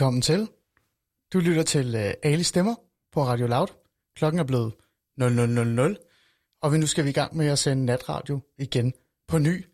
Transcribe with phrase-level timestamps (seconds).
[0.00, 0.48] Velkommen til.
[1.32, 2.74] Du lytter til øh, uh, Ali Stemmer
[3.12, 3.66] på Radio Loud.
[4.16, 4.72] Klokken er blevet
[5.16, 5.96] 0000,
[6.62, 8.92] og vi nu skal vi i gang med at sende natradio igen
[9.28, 9.64] på ny.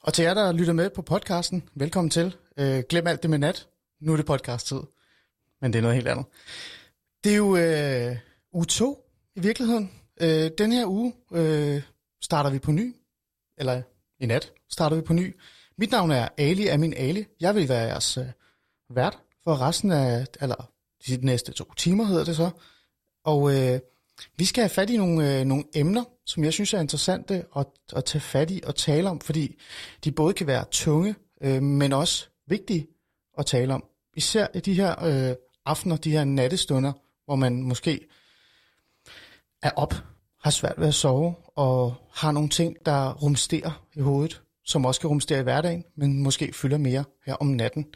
[0.00, 2.36] Og til jer, der lytter med på podcasten, velkommen til.
[2.60, 3.68] Uh, glem alt det med nat.
[4.00, 4.80] Nu er det podcast-tid.
[5.60, 6.26] Men det er noget helt andet.
[7.24, 8.16] Det er jo uh,
[8.52, 9.90] uge 2 i virkeligheden.
[10.22, 11.82] Uh, den her uge uh,
[12.22, 12.96] starter vi på ny.
[13.58, 13.82] Eller
[14.20, 15.36] i nat starter vi på ny.
[15.78, 17.26] Mit navn er Ali er min Ali.
[17.40, 18.24] Jeg vil være jeres uh,
[18.90, 20.70] vært for resten af, eller
[21.06, 22.50] de næste to timer hedder det så.
[23.24, 23.80] Og øh,
[24.36, 27.66] vi skal have fat i nogle, øh, nogle emner, som jeg synes er interessante at,
[27.96, 29.56] at tage fat i og tale om, fordi
[30.04, 32.86] de både kan være tunge, øh, men også vigtige
[33.38, 33.84] at tale om.
[34.16, 35.36] Især i de her øh,
[35.66, 36.92] aftener, de her nattestunder,
[37.24, 38.06] hvor man måske
[39.62, 39.94] er op,
[40.40, 45.00] har svært ved at sove, og har nogle ting, der rumsterer i hovedet, som også
[45.00, 47.86] kan rumstere i hverdagen, men måske fylder mere her om natten.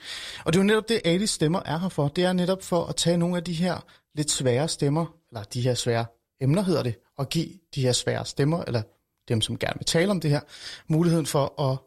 [0.44, 2.08] Og det er jo netop det, Alis stemmer er her for.
[2.08, 5.60] Det er netop for at tage nogle af de her lidt svære stemmer, eller de
[5.60, 6.06] her svære
[6.40, 8.82] emner hedder det, og give de her svære stemmer, eller
[9.28, 10.40] dem, som gerne vil tale om det her,
[10.88, 11.78] muligheden for at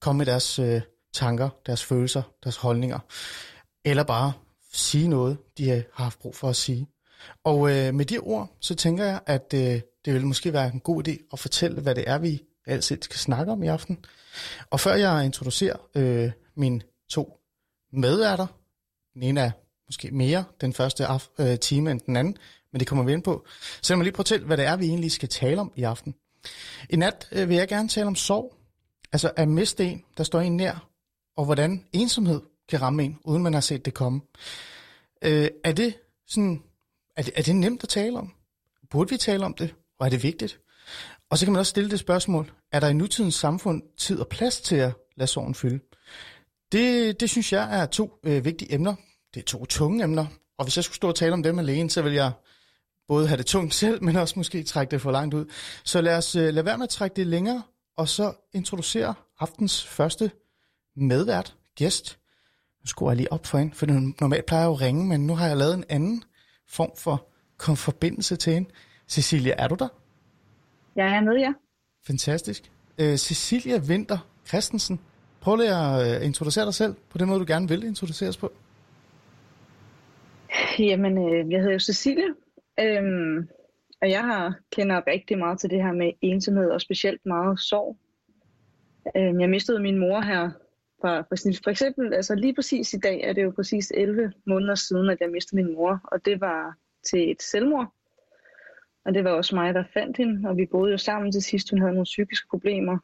[0.00, 0.80] komme med deres øh,
[1.12, 2.98] tanker, deres følelser, deres holdninger,
[3.84, 4.32] eller bare
[4.72, 6.86] sige noget, de øh, har haft brug for at sige.
[7.44, 10.80] Og øh, med de ord, så tænker jeg, at øh, det vil måske være en
[10.80, 14.04] god idé at fortælle, hvad det er, vi altid skal snakke om i aften.
[14.70, 17.40] Og før jeg introducerer øh, mine to
[17.92, 18.46] medværter,
[19.14, 19.50] den ene er
[19.86, 22.36] måske mere den første af, øh, time end den anden,
[22.72, 23.46] men det kommer vi ind på.
[23.82, 26.14] Så lad mig lige prøve hvad det er, vi egentlig skal tale om i aften.
[26.90, 28.54] I nat øh, vil jeg gerne tale om sorg,
[29.12, 30.88] altså at miste en, der står en nær,
[31.36, 34.20] og hvordan ensomhed kan ramme en, uden man har set det komme.
[35.22, 35.94] Øh, er det
[36.26, 36.62] sådan,
[37.16, 38.32] er det, er det nemt at tale om?
[38.90, 39.74] Burde vi tale om det?
[39.98, 40.60] Og er det vigtigt?
[41.30, 44.28] Og så kan man også stille det spørgsmål, er der i nutidens samfund tid og
[44.28, 45.80] plads til at lade sorgen fylde?
[46.72, 48.94] Det, det synes jeg er to øh, vigtige emner.
[49.34, 50.26] Det er to tunge emner.
[50.58, 52.32] Og hvis jeg skulle stå og tale om dem alene, så vil jeg
[53.08, 55.44] både have det tungt selv, men også måske trække det for langt ud.
[55.84, 57.62] Så lad os øh, lade være med at trække det længere,
[57.96, 60.30] og så introducere aftens første
[60.96, 62.18] medvært, gæst.
[62.82, 63.86] Nu skruer jeg lige op for hende, for
[64.20, 66.24] normalt plejer jeg at ringe, men nu har jeg lavet en anden
[66.68, 67.26] form for
[67.74, 68.70] forbindelse til hende.
[69.08, 69.88] Cecilia, er du der?
[70.96, 71.52] Jeg er med, ja.
[72.06, 72.72] Fantastisk.
[72.98, 74.18] Øh, Cecilia Vinter
[74.48, 75.00] Christensen,
[75.40, 78.52] prøv lige at øh, introducere dig selv på den måde, du gerne vil introduceres på.
[80.78, 82.28] Jamen, øh, jeg hedder jo Cecilia,
[82.80, 83.48] øhm,
[84.02, 87.96] og jeg har kender rigtig meget til det her med ensomhed, og specielt meget sorg.
[89.16, 90.50] Øhm, jeg mistede min mor her
[91.00, 94.74] for, for, for eksempel, altså lige præcis i dag er det jo præcis 11 måneder
[94.74, 96.74] siden, at jeg mistede min mor, og det var
[97.10, 97.92] til et selvmord.
[99.04, 101.70] Og det var også mig, der fandt hende, og vi boede jo sammen til sidst.
[101.70, 102.98] Hun havde nogle psykiske problemer.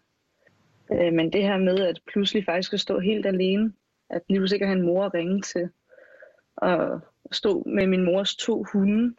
[0.93, 3.73] Øh, men det her med, at pludselig faktisk at stå helt alene,
[4.11, 5.69] at lige pludselig ikke have en mor at ringe til,
[6.57, 7.01] og
[7.33, 9.15] stå med min mors to hunde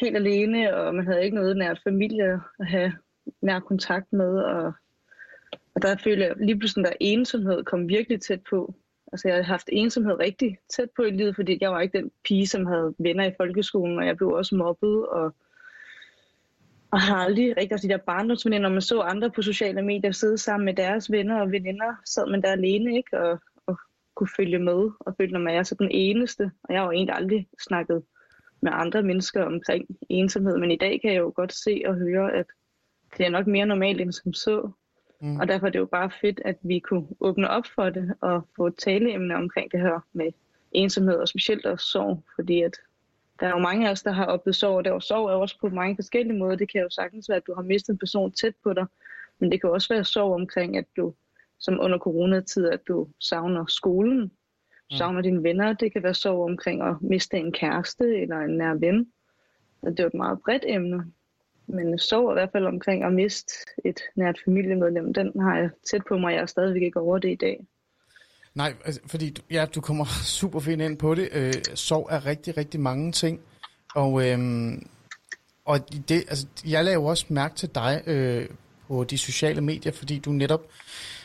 [0.00, 2.92] helt alene, og man havde ikke noget nært familie at have
[3.42, 4.72] nær kontakt med, og,
[5.74, 8.74] og der følte jeg lige pludselig, der ensomhed kom virkelig tæt på.
[9.12, 12.10] Altså jeg havde haft ensomhed rigtig tæt på i livet, fordi jeg var ikke den
[12.24, 15.34] pige, som havde venner i folkeskolen, og jeg blev også mobbet, og
[16.90, 20.12] og har aldrig rigtig også de der barndomsveninder, når man så andre på sociale medier
[20.12, 23.20] sidde sammen med deres venner og veninder, sad man der alene, ikke?
[23.20, 23.78] Og, og
[24.14, 26.50] kunne følge med, og følte, når man er så den eneste.
[26.62, 28.02] Og jeg har jo egentlig aldrig snakket
[28.60, 32.32] med andre mennesker omkring ensomhed, men i dag kan jeg jo godt se og høre,
[32.32, 32.46] at
[33.18, 34.70] det er nok mere normalt end som så.
[35.20, 35.36] Mm.
[35.36, 38.48] Og derfor er det jo bare fedt, at vi kunne åbne op for det og
[38.56, 40.32] få taleemne omkring det her med
[40.72, 42.76] ensomhed og specielt også sorg, fordi at
[43.40, 45.32] der er jo mange af os, der har oplevet sorg, og det er sorg er
[45.32, 46.56] også på mange forskellige måder.
[46.56, 48.86] Det kan jo sagtens være, at du har mistet en person tæt på dig,
[49.38, 51.14] men det kan også være sorg omkring, at du,
[51.58, 54.30] som under coronatid, at du savner skolen, mm.
[54.90, 55.72] savner dine venner.
[55.72, 59.12] Det kan være sorg omkring at miste en kæreste eller en nær ven.
[59.82, 61.12] Og det er jo et meget bredt emne.
[61.66, 63.52] Men sorg i hvert fald omkring at miste
[63.84, 67.30] et nært familiemedlem, den har jeg tæt på mig, jeg er stadigvæk ikke over det
[67.30, 67.66] i dag.
[68.58, 70.04] Nej, altså, fordi ja, du kommer
[70.40, 71.28] super fint ind på det.
[71.32, 73.40] Øh, sorg er rigtig, rigtig mange ting.
[73.94, 74.38] Og, øh,
[75.64, 78.48] og det, altså, jeg laver også mærke til dig øh,
[78.88, 80.60] på de sociale medier, fordi du netop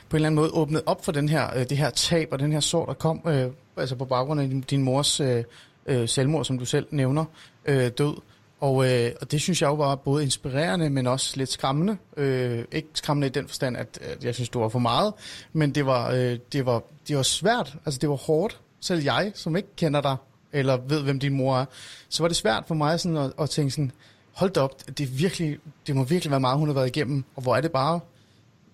[0.10, 2.40] på en eller anden måde åbnede op for den her, øh, det her tab og
[2.40, 5.44] den her sorg, der kom øh, altså på baggrund af din, din mors øh,
[5.86, 7.26] øh, selvmord, som du selv nævner,
[7.66, 8.22] øh, død.
[8.64, 11.98] Og, øh, og det synes jeg jo var både inspirerende, men også lidt skræmmende.
[12.18, 15.14] Øh, ikke skræmmende i den forstand, at, at jeg synes, det var for meget,
[15.54, 17.76] men det var, øh, det, var, det var svært.
[17.86, 18.60] Altså det var hårdt.
[18.80, 20.16] Selv jeg, som ikke kender dig,
[20.54, 21.66] eller ved, hvem din mor er,
[22.10, 23.92] så var det svært for mig sådan at, at tænke sådan,
[24.34, 25.58] hold da op, det, er virkelig,
[25.88, 28.00] det må virkelig være meget, hun har været igennem, og hvor er det bare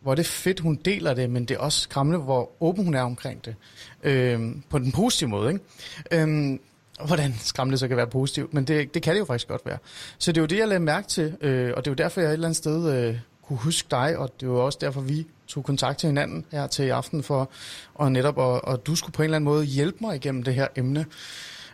[0.01, 3.01] hvor det fedt, hun deler det, men det er også skræmmende, hvor åben hun er
[3.01, 3.55] omkring det.
[4.03, 4.39] Øh,
[4.69, 5.63] på den positive måde, ikke?
[6.11, 6.59] Øh,
[7.05, 9.77] hvordan skræmmende så kan være positivt, men det, det kan det jo faktisk godt være.
[10.17, 12.21] Så det er jo det, jeg lagde mærke til, øh, og det er jo derfor,
[12.21, 15.01] jeg et eller andet sted øh, kunne huske dig, og det er jo også derfor,
[15.01, 17.49] vi tog kontakt til hinanden her til i aften for,
[17.95, 20.53] og netop, og, og du skulle på en eller anden måde hjælpe mig igennem det
[20.53, 21.05] her emne.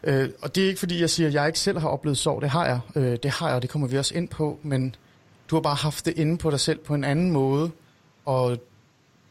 [0.04, 2.42] Øh, og det er ikke fordi, jeg siger, at jeg ikke selv har oplevet sorg.
[2.42, 2.80] Det har jeg.
[2.96, 4.60] Øh, det har jeg, og det kommer vi også ind på.
[4.64, 4.96] Men
[5.50, 7.72] du har bare haft det inde på dig selv på en anden måde.
[8.26, 8.58] Og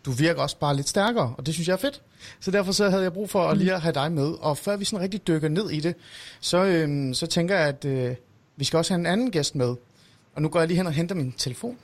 [0.05, 2.03] du virker også bare lidt stærkere, og det synes jeg er fedt.
[2.41, 4.33] Så derfor så havde jeg brug for at lige at have dig med.
[4.41, 5.95] Og før vi sådan rigtig dykker ned i det,
[6.41, 8.17] så, øhm, så tænker jeg, at øh,
[8.57, 9.75] vi skal også have en anden gæst med.
[10.35, 11.79] Og nu går jeg lige hen og henter min telefon,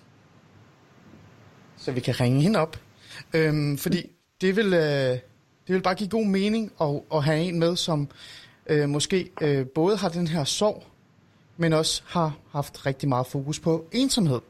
[1.76, 2.81] så vi kan ringe hende op.
[3.34, 4.06] Øhm, fordi
[4.40, 5.19] det vil, øh,
[5.67, 8.08] det vil bare give god mening at, at have en med, som
[8.67, 10.84] øh, måske øh, både har den her sorg,
[11.56, 14.40] men også har haft rigtig meget fokus på ensomhed.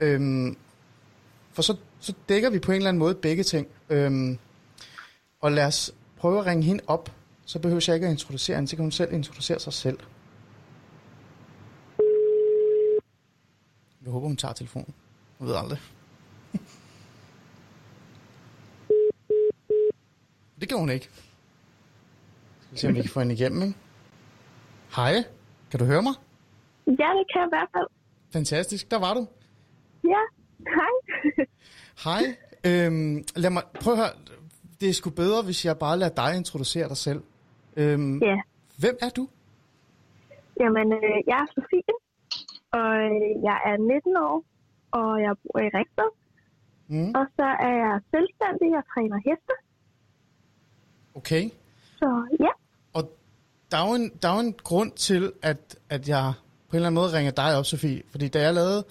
[0.00, 0.56] Øhm,
[1.52, 3.68] for så, så dækker vi på en eller anden måde begge ting.
[3.90, 4.38] Øhm,
[5.40, 7.12] og lad os prøve at ringe hende op.
[7.44, 9.98] Så behøver jeg ikke at introducere hende, så kan hun selv introducere sig selv.
[14.02, 14.94] Jeg håber, hun tager telefonen.
[15.40, 15.78] Jeg ved aldrig.
[20.60, 21.10] det gør hun ikke.
[22.60, 23.74] Skal vi se, om vi kan få hende igennem, ikke?
[24.96, 25.14] Hej,
[25.70, 26.14] kan du høre mig?
[26.86, 27.86] Ja, det kan jeg i hvert fald.
[28.32, 29.26] Fantastisk, der var du.
[30.04, 31.46] Ja, hej.
[32.04, 32.22] Hej,
[32.66, 34.08] øhm, lad mig, prøv at høre,
[34.80, 37.22] det er sgu bedre, hvis jeg bare lader dig introducere dig selv.
[37.76, 38.36] Øhm, ja,
[38.78, 39.28] Hvem er du?
[40.60, 41.94] jamen øh, jeg er Sofie,
[42.72, 44.44] og øh, jeg er 19 år,
[44.90, 46.10] og jeg bor i Rigsted.
[46.88, 49.54] Mm, Og så er jeg selvstændig og træner heste.
[51.14, 51.44] okay.
[51.98, 52.48] Så ja,
[52.92, 53.02] Og
[53.70, 56.32] der er jo en, der er jo en grund til, at, at jeg
[56.68, 58.02] på en eller anden måde ringer dig op, Sofie.
[58.10, 58.84] Fordi da jeg lavede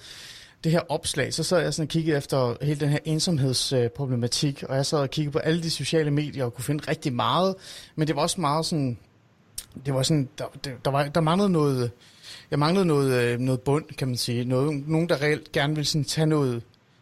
[0.63, 4.75] det her opslag, så sad jeg sådan og kiggede efter hele den her ensomhedsproblematik, og
[4.75, 7.55] jeg sad og kiggede på alle de sociale medier og kunne finde rigtig meget,
[7.95, 8.97] men det var også meget sådan,
[9.85, 10.45] det var sådan, der,
[10.85, 11.91] der, var, der manglede noget,
[12.51, 14.45] jeg manglede noget, øh, noget bund, kan man sige.
[14.45, 16.61] Noget, nogen, der reelt gerne ville sådan tage noget,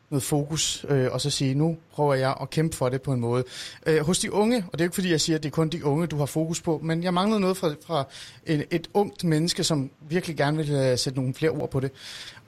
[0.09, 3.19] noget fokus, øh, og så sige, nu prøver jeg at kæmpe for det på en
[3.19, 3.43] måde.
[3.85, 5.53] Øh, hos de unge, og det er jo ikke fordi, jeg siger, at det er
[5.53, 8.07] kun de unge, du har fokus på, men jeg manglede noget fra, fra
[8.45, 11.91] en, et ungt menneske, som virkelig gerne vil uh, sætte nogle flere ord på det.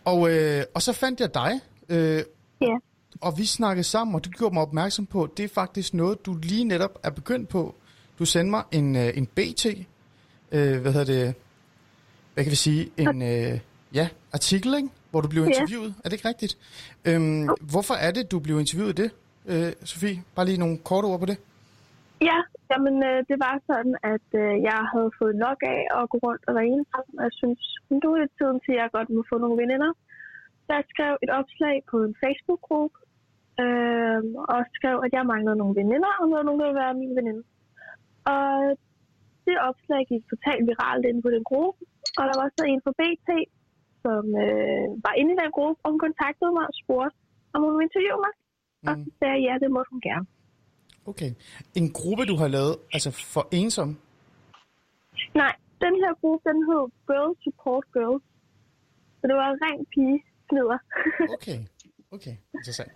[0.05, 1.59] Og, øh, og så fandt jeg dig,
[1.89, 2.23] øh,
[2.61, 2.75] ja,
[3.21, 6.25] og vi snakkede sammen, og du gjorde mig opmærksom på, at det er faktisk noget,
[6.25, 7.75] du lige netop er begyndt på.
[8.19, 9.65] Du sendte mig en, øh, en BT,
[10.51, 11.33] øh, hvad hedder det,
[12.33, 13.59] hvad kan vi sige, en øh,
[13.93, 14.89] ja, artikel, ikke?
[15.11, 15.47] Hvor du blev Ja.
[15.49, 15.91] interviewet.
[16.03, 16.53] Er det ikke rigtigt?
[17.09, 19.09] Øhm, hvorfor er det, du blev interviewet det,
[19.51, 20.17] øh, Sofie?
[20.35, 21.37] Bare lige nogle korte ord på det.
[22.29, 22.37] ja
[22.71, 26.43] jamen, øh, det var sådan, at øh, jeg havde fået nok af at gå rundt
[26.47, 27.59] og være ensom, og jeg synes,
[28.03, 29.91] nu er det tiden til, at jeg godt må få nogle veninder.
[30.65, 32.97] Så jeg skrev et opslag på en Facebook-gruppe,
[33.63, 34.21] øh,
[34.53, 37.43] og skrev, at jeg manglede nogle veninder, og var nogen, der ville være min veninde.
[38.35, 38.47] Og
[39.47, 41.79] det opslag gik totalt viralt inde på den gruppe,
[42.19, 43.29] og der var så en fra BT,
[44.03, 47.15] som øh, var inde i den gruppe, og hun kontaktede mig og spurgte,
[47.53, 48.33] om hun ville interviewe mig.
[48.87, 50.25] Og så sagde jeg, ja, det måtte hun gerne.
[51.11, 51.31] Okay.
[51.79, 53.89] En gruppe, du har lavet, altså for ensom.
[55.41, 55.53] Nej,
[55.85, 58.23] den her gruppe, den hed Girls Support Girls.
[59.19, 60.17] Så det var en ren pige
[60.49, 60.79] fnider.
[61.35, 61.59] Okay,
[62.11, 62.91] okay, interessant.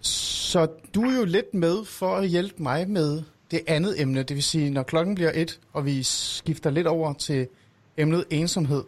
[0.00, 0.60] Så
[0.94, 4.42] du er jo lidt med for at hjælpe mig med det andet emne, det vil
[4.42, 7.48] sige, når klokken bliver et, og vi skifter lidt over til
[7.96, 8.84] emnet ensomhed,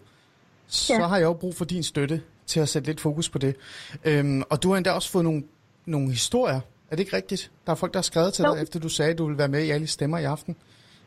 [0.69, 1.07] så Ja.
[1.07, 3.57] har jeg jo brug for din støtte til at sætte lidt fokus på det.
[4.05, 5.43] Øhm, og du har endda også fået nogle,
[5.87, 6.61] nogle historier.
[6.91, 7.51] Er det ikke rigtigt?
[7.67, 8.55] Der er folk, der har skrevet til Jo.
[8.55, 10.57] dig, efter du sagde, at du ville være med i alle stemmer i aften.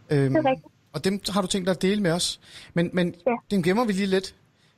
[0.09, 0.73] Øhm, Det er rigtigt.
[0.93, 2.39] og dem har du tænkt dig at dele med os.
[2.73, 3.31] Men, men Ja.
[3.51, 4.35] dem gemmer vi lige lidt,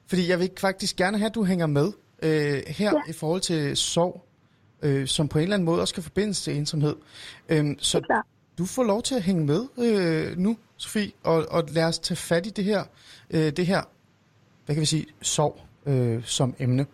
[0.08, 3.02] fordi jeg vil faktisk gerne have, at du hænger med øh, her Ja.
[3.10, 4.26] i forhold til sorg,
[4.82, 6.96] øh, som på en eller anden måde også skal forbindes til ensomhed.
[7.50, 8.22] Øhm, så
[8.58, 12.16] du får lov til at hænge med øh, nu, Sofie, og, og lad os tage
[12.16, 12.84] fat i det her,
[13.30, 13.82] øh, det her,
[14.66, 16.86] hvad kan vi sige, sorg øh, som emne.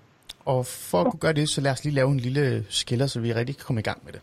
[0.46, 3.20] Og for at kunne gøre det, så lad os lige lave en lille skiller, så
[3.20, 4.22] vi rigtig kan komme i gang med det.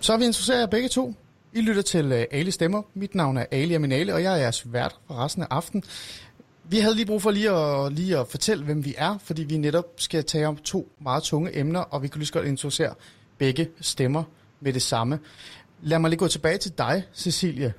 [0.00, 1.14] Så er vi interesseret jer begge to.
[1.52, 2.82] I lytter til øh, Ali Stemmer.
[2.94, 5.84] Mit navn er Ali Aminale, og jeg er jeres vært for resten af aften.
[6.64, 9.58] Vi havde lige brug for lige at, lige at fortælle, hvem vi er, fordi vi
[9.58, 12.94] netop skal tale om to meget tunge emner, og vi kan lige så godt introducere
[13.38, 14.24] begge stemmer
[14.60, 15.20] med det samme.
[15.82, 17.74] Lad mig lige gå tilbage til dig, Cecilie.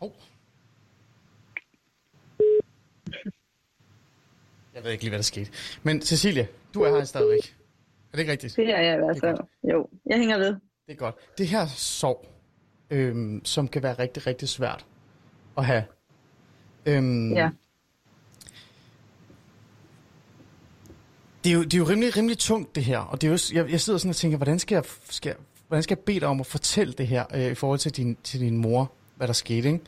[0.00, 0.10] Oh.
[4.74, 5.50] Jeg ved ikke lige, hvad der skete.
[5.82, 7.56] Men Cecilie, du er her stadigvæk.
[8.12, 8.56] Er det ikke rigtigt?
[8.56, 9.38] Det er jeg i hvert er fald.
[9.72, 10.54] Jo, jeg hænger ved.
[10.86, 11.14] Det er godt.
[11.38, 12.26] Det her sorg,
[12.90, 14.86] øhm, som kan være rigtig, rigtig svært
[15.58, 15.84] at have.
[16.86, 17.50] Øhm, Ja.
[21.44, 22.98] Det er, jo, det er jo rimelig, rimelig tungt, det her.
[22.98, 25.36] Og det er jo, jeg, jeg sidder sådan og tænker, hvordan skal jeg, skal, jeg-
[25.68, 28.16] hvordan skal jeg bede dig om at fortælle det her øh, i forhold til din,
[28.24, 29.80] til din mor, hvad der skete, ikke?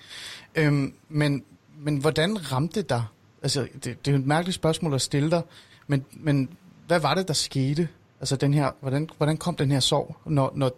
[0.54, 1.44] Øhm, men,
[1.78, 3.04] men hvordan ramte det dig?
[3.42, 5.42] Altså, det, det er jo et mærkeligt spørgsmål at stille dig,
[5.86, 6.48] men, men
[6.86, 7.88] hvad var det, der skete?
[8.20, 10.70] Altså, den her, hvordan, hvordan kom den her sorg, når, når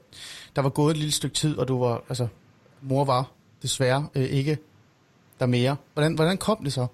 [0.57, 2.29] der var gået et lille stykke tid, og du var, altså,
[2.83, 3.31] mor var
[3.63, 4.59] desværre øh, ikke
[5.41, 5.77] der mere.
[5.95, 6.87] Hvordan, hvordan kom det så?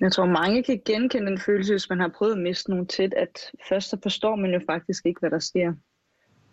[0.00, 3.14] Jeg tror, mange kan genkende den følelse, hvis man har prøvet at miste nogen tæt,
[3.14, 5.74] at først så forstår man jo faktisk ikke, hvad der sker.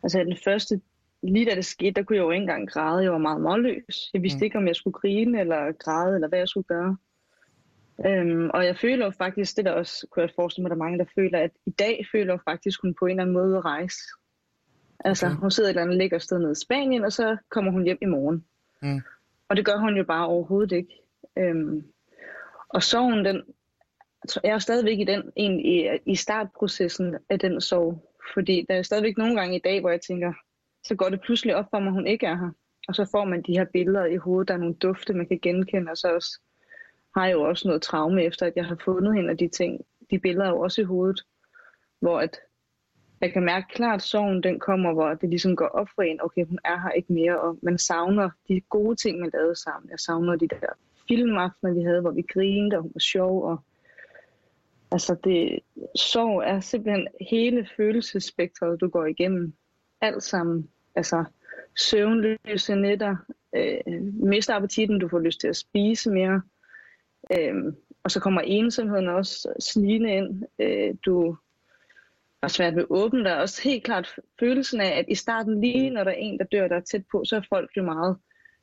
[0.03, 0.81] Altså den første,
[1.23, 3.03] lige da det skete, der kunne jeg jo ikke engang græde.
[3.03, 4.09] Jeg var meget målløs.
[4.13, 4.43] Jeg vidste Mm.
[4.43, 6.97] ikke, om jeg skulle grine eller græde, eller hvad jeg skulle gøre.
[8.05, 10.85] Øhm, og jeg føler jo faktisk, det der også, kunne jeg forestille mig, der er
[10.85, 13.57] mange, der føler, at i dag føler jeg faktisk, hun på en eller anden måde
[13.57, 14.01] at rejse.
[15.05, 15.35] Altså, Okay.
[15.35, 17.97] hun sidder et eller andet lækker sted nede i Spanien, og så kommer hun hjem
[18.01, 18.45] i morgen.
[18.81, 19.01] Mm.
[19.49, 21.01] Og det gør hun jo bare overhovedet ikke.
[21.37, 21.83] Øhm,
[22.73, 23.41] og sorgen, den,
[24.43, 28.07] jeg er stadigvæk i den egentlig i startprocessen af den sorg.
[28.33, 30.33] Fordi der er stadigvæk nogle gange i dag, hvor jeg tænker,
[30.83, 32.51] så går det pludselig op for mig, at hun ikke er her.
[32.87, 35.39] Og så får man de her billeder i hovedet, der er nogle dufte, man kan
[35.39, 36.39] genkende, og så også,
[37.15, 39.81] har jeg jo også noget traume efter, at jeg har fundet hende, og de ting,
[40.11, 41.21] de billeder er jo også i hovedet,
[41.99, 42.39] hvor at
[43.21, 46.21] jeg kan mærke klart, at sorgen den kommer, hvor det ligesom går op for en,
[46.21, 49.89] okay, hun er her ikke mere, og man savner de gode ting, man lavede sammen.
[49.89, 50.73] Jeg savner de der
[51.07, 53.57] filmaftener, vi havde, hvor vi grinede, og hun var sjov, og
[54.91, 55.59] altså det,
[55.95, 59.53] sorg er simpelthen hele følelsesspektret, du går igennem.
[60.01, 60.69] Alt sammen.
[60.95, 61.23] Altså
[61.75, 63.15] søvnløse nætter,
[63.55, 66.41] øh, mister appetitten, du får lyst til at spise mere,
[67.37, 70.43] øh, og så kommer ensomheden også snigende ind.
[70.59, 71.37] Øh, du
[72.43, 73.37] har svært ved at åbne dig.
[73.37, 76.67] Også helt klart følelsen af, at i starten lige når der er en, der dør,
[76.67, 78.17] der er tæt på, så er folk jo meget,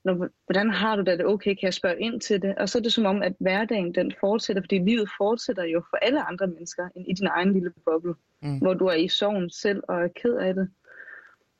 [0.08, 2.54] når, hvordan har du det, er det okay, kan jeg spørge ind til det?
[2.58, 5.96] Og så er det som om, at hverdagen den fortsætter, fordi livet fortsætter jo for
[5.96, 8.58] alle andre mennesker, end i din egen lille boble, Mm.
[8.58, 10.70] hvor du er i sorgen selv og er ked af det.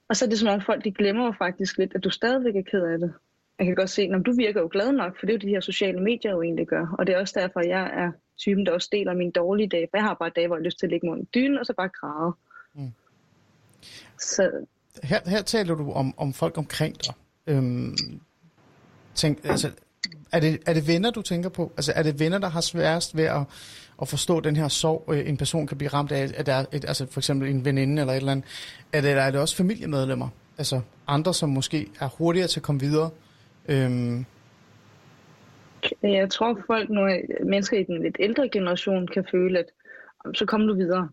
[0.09, 2.57] Og så er det som om folk, de glemmer jo faktisk lidt, at du stadigvæk
[2.57, 3.13] er ked af det.
[3.59, 5.55] Jeg kan godt se, at du virker jo glad nok, for det er jo de
[5.55, 6.95] her sociale medier jo egentlig gør.
[6.99, 9.87] Og det er også derfor, jeg er typen, der også deler mine dårlige dage.
[9.91, 11.59] For jeg har bare dage, hvor jeg har lyst til at ligge mig under dynen,
[11.59, 12.33] og så bare græde.
[12.75, 12.93] Mm.
[14.19, 14.51] Så
[15.03, 17.15] Her, her taler du om, om folk omkring dig.
[17.47, 17.97] Øhm,
[19.19, 19.71] tænk, altså,
[20.33, 21.73] er, det, er det venner, du tænker på?
[21.77, 23.43] Altså, er det venner, der har sværest ved at,
[24.03, 26.31] at forstå den her sorg, øh, en person kan blive ramt af?
[26.37, 28.47] at der et, altså for eksempel en veninde eller et eller andet?
[28.93, 30.29] Er det, eller er det også familiemedlemmer?
[30.59, 33.11] Altså andre, som måske er hurtigere til at komme videre?
[33.69, 34.25] Øhm,
[36.03, 37.09] jeg tror, folk nu,
[37.45, 39.67] mennesker i den lidt ældre generation, kan føle, at
[40.35, 41.09] så kommer du videre.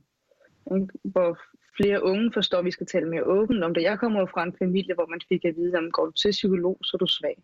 [0.76, 0.88] Ikke?
[1.04, 1.38] Hvor
[1.82, 3.84] flere unge forstår, at vi skal tale mere åbent om det.
[3.84, 6.32] Jeg kommer jo fra en familie, hvor man fik at vide, at går du til
[6.32, 7.38] psykolog, så er du svag.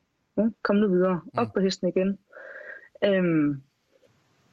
[0.64, 1.22] Kom nu videre.
[1.38, 2.18] Op på hesten igen.
[3.04, 3.62] Øhm,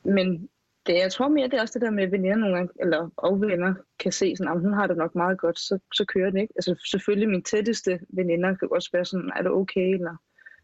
[0.04, 0.48] men
[0.86, 3.10] det, jeg tror mere, det er også det der med, at veninder nogle gange, eller
[3.16, 6.30] og venner kan se sådan, at hun har det nok meget godt, så, så kører
[6.30, 6.54] det ikke.
[6.56, 10.16] Altså selvfølgelig mine tætteste veninder kan også være sådan, er du okay, eller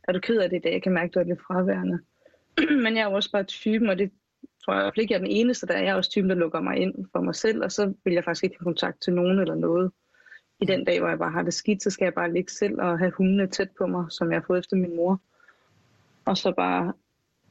[0.09, 0.73] er du ked af det i dag?
[0.73, 1.99] Jeg kan mærke, at du er lidt fraværende.
[2.85, 4.11] men jeg er jo også bare typen, og det
[4.64, 5.83] tror jeg ikke, jeg er den eneste, der er.
[5.83, 8.25] Jeg er også typen, der lukker mig ind for mig selv, og så vil jeg
[8.25, 9.92] faktisk ikke have kontakt til nogen eller noget.
[10.61, 12.80] I den dag, hvor jeg bare har det skidt, så skal jeg bare ligge selv
[12.80, 15.20] og have hundene tæt på mig, som jeg har fået efter min mor.
[16.25, 16.92] Og så bare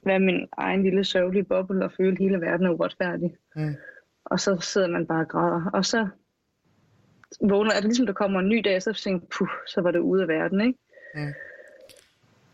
[0.06, 3.36] være min egen lille sørgelige boble og føle, at hele verden er uretfærdig.
[3.56, 3.76] Mm.
[4.26, 5.70] Og så sidder man bare og græder.
[5.74, 6.08] Og så
[7.42, 10.00] vågner, er det ligesom, der kommer en ny dag, så tænker puh, så var det
[10.00, 10.80] ude af verden, ikke?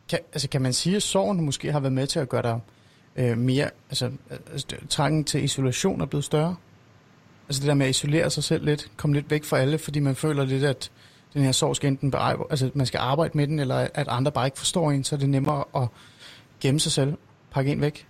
[0.09, 2.59] kan, altså, kan man sige, at sorgen måske har været med til at gøre dig
[3.15, 4.11] øh, mere, altså,
[4.51, 6.55] altså trangen til isolation er blevet større?
[7.49, 9.99] Altså det der med at isolere sig selv lidt, komme lidt væk fra alle, fordi
[9.99, 10.91] man føler lidt, at
[11.33, 14.31] den her sorg skal enten bearbejde, altså man skal arbejde med den, eller at andre
[14.31, 15.87] bare ikke forstår en, så er det nemmere at
[16.61, 17.13] gemme sig selv,
[17.51, 18.07] pakke en væk.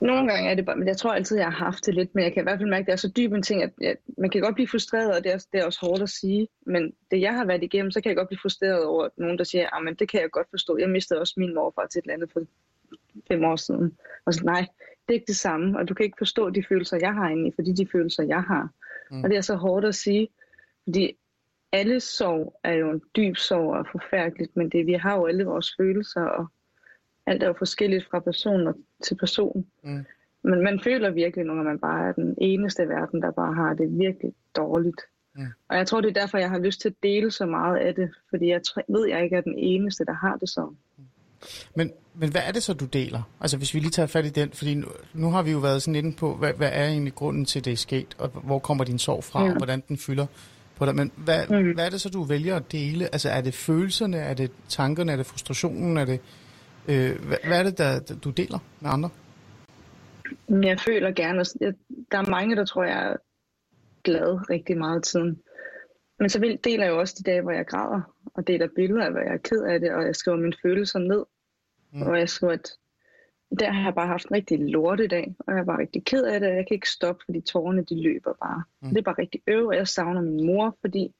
[0.00, 2.24] Nogle gange er det bare, men jeg tror altid, jeg har haft det lidt, men
[2.24, 3.96] jeg kan i hvert fald mærke, at det er så dyb en ting, at jeg,
[4.18, 6.92] man kan godt blive frustreret, og det er, det er også hårdt at sige, men
[7.10, 9.44] det jeg har været igennem, så kan jeg godt blive frustreret over at nogen, der
[9.44, 10.78] siger, at men det kan jeg godt forstå.
[10.78, 12.40] Jeg mistede også min morfar til et eller andet for
[13.28, 13.96] fem år siden.
[14.26, 14.66] Og så nej,
[15.08, 17.48] det er ikke det samme, og du kan ikke forstå de følelser, jeg har inde
[17.48, 18.68] i, fordi de følelser, jeg har.
[19.10, 19.24] Mm.
[19.24, 20.28] Og det er så hårdt at sige,
[20.84, 21.16] fordi
[21.72, 25.44] alle sorg er jo en dyb sorg og forfærdeligt, men det, vi har jo alle
[25.44, 26.46] vores følelser, og
[27.26, 29.66] alt er jo forskelligt fra person til person.
[29.84, 30.04] Mm.
[30.42, 33.74] Men man føler virkelig, når man bare er den eneste i verden, der bare har
[33.74, 35.00] det virkelig dårligt.
[35.34, 35.46] Mm.
[35.68, 37.94] Og jeg tror, det er derfor, jeg har lyst til at dele så meget af
[37.94, 40.76] det, fordi jeg ved, jeg ikke er den eneste, der har det sådan.
[41.74, 43.22] Men, men hvad er det så, du deler?
[43.40, 45.82] Altså hvis vi lige tager fat i den, fordi nu, nu har vi jo været
[45.82, 48.84] sådan inde på, hvad, hvad er egentlig grunden til, det er sket, og hvor kommer
[48.84, 49.50] din sorg fra, Ja.
[49.50, 50.26] og hvordan den fylder
[50.76, 51.74] på dig, men hvad, mm.
[51.74, 53.04] hvad er det så, du vælger at dele?
[53.04, 56.20] Altså er det følelserne, er det tankerne, er det frustrationen, er det...
[56.88, 59.10] Øh, hvad, hvad er det, der, du deler med andre?
[60.48, 61.74] Jeg føler gerne, at
[62.12, 63.16] der er mange, der tror, jeg er
[64.04, 65.38] glad rigtig meget tiden.
[66.18, 69.10] Men så deler jeg jo også de dage, hvor jeg græder, og deler billeder af,
[69.10, 71.24] hvor jeg er ked af det, og jeg skriver mine følelser ned.
[71.92, 72.02] Mm.
[72.02, 72.70] Og jeg skriver, at
[73.58, 76.04] der har jeg bare haft en rigtig lort i dag, og jeg er bare rigtig
[76.04, 78.62] ked af det, og jeg kan ikke stoppe, fordi tårerne de løber bare.
[78.82, 78.88] Mm.
[78.88, 81.14] Det er bare rigtig øv, og jeg savner min mor, fordi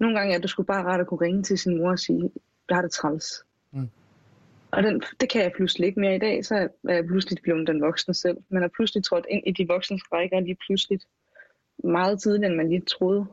[0.00, 2.30] nogle gange er det sgu bare rart at kunne ringe til sin mor og sige,
[2.68, 3.44] jeg har det træls.
[3.72, 3.88] Mm.
[4.70, 6.54] Og den, det kan jeg pludselig ikke mere i dag, så
[6.88, 8.36] er jeg pludselig blevet den voksne selv.
[8.48, 11.00] Man er pludselig trådt ind i de voksne rækker lige pludselig
[11.84, 13.26] meget tidligere, end man lige troede,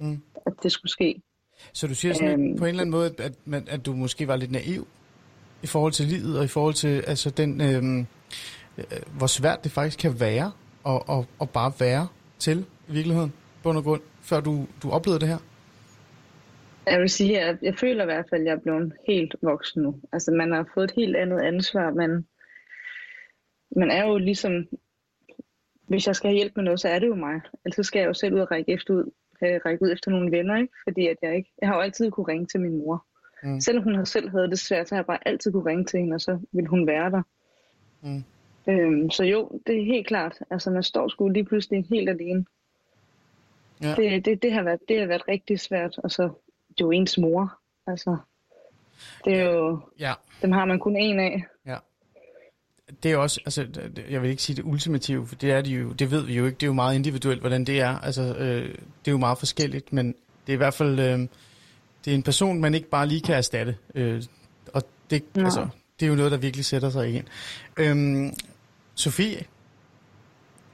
[0.00, 0.22] mm.
[0.46, 1.22] at det skulle ske.
[1.72, 4.28] Så du siger sådan øhm, på en eller anden måde, at, at, at du måske
[4.28, 4.86] var lidt naiv
[5.62, 8.06] i forhold til livet, og i forhold til altså den, øhm,
[8.78, 8.84] øh,
[9.18, 10.52] hvor svært det faktisk kan være
[10.86, 15.20] at, at, at bare være til i virkeligheden, på og grund, før du, du oplevede
[15.20, 15.38] det her?
[16.86, 19.82] Jeg vil sige, at jeg føler i hvert fald, at jeg er blevet helt voksen
[19.82, 20.00] nu.
[20.12, 21.90] Altså, man har fået et helt andet ansvar.
[21.90, 22.26] Man,
[23.76, 24.52] man er jo ligesom...
[25.88, 27.40] Hvis jeg skal have hjælp med noget, så er det jo mig.
[27.64, 29.10] Ellers skal jeg jo selv ud og række, efter ud,
[29.42, 30.72] række ud efter nogle venner, ikke?
[30.88, 31.52] Fordi at jeg ikke...
[31.60, 33.04] Jeg har jo altid kunne ringe til min mor.
[33.42, 33.60] Mm.
[33.60, 36.00] Selvom hun har selv havde det svært, så har jeg bare altid kunne ringe til
[36.00, 37.22] hende, og så vil hun være der.
[38.00, 38.24] Mm.
[38.68, 40.38] Øhm, så jo, det er helt klart.
[40.50, 42.44] Altså, man står sgu lige pludselig helt alene.
[43.82, 43.94] Ja.
[43.94, 45.98] Det, det, det, har været, det har været rigtig svært.
[45.98, 46.22] Og så,
[46.68, 47.58] det er jo ens mor.
[47.86, 48.16] Altså,
[49.24, 50.12] det er jo, ja.
[50.42, 51.44] dem har man kun en af.
[51.66, 51.76] Ja.
[53.02, 53.66] Det er også, altså,
[54.10, 56.46] jeg vil ikke sige det ultimative, for det er det jo, det ved vi jo
[56.46, 56.56] ikke.
[56.56, 57.98] Det er jo meget individuelt, hvordan det er.
[57.98, 60.06] Altså, øh, det er jo meget forskelligt, men
[60.46, 61.18] det er i hvert fald, øh,
[62.04, 63.76] det er en person, man ikke bare lige kan erstatte.
[63.94, 64.22] Øh,
[64.72, 65.44] og det, ja.
[65.44, 65.68] altså,
[66.00, 67.28] det er jo noget, der virkelig sætter sig igen.
[67.76, 68.34] Øhm,
[68.94, 69.44] Sofie,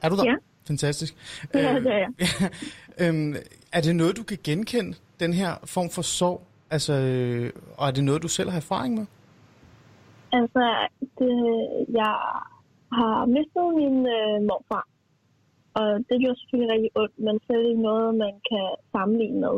[0.02, 0.24] er du der?
[0.24, 0.34] Ja.
[0.66, 1.14] Fantastisk.
[1.54, 2.50] Ja, det er jeg.
[3.08, 3.36] øhm,
[3.72, 6.46] er det noget, du kan genkende, den her form for sorg?
[6.70, 9.06] Altså, øh, og er det noget, du selv har erfaring med?
[10.32, 10.64] Altså,
[11.18, 11.34] det,
[12.00, 12.14] jeg
[12.92, 14.86] har mistet min øh, morfar.
[15.78, 19.56] Og det gjorde selvfølgelig rigtig ondt, men slet ikke noget, man kan sammenligne med.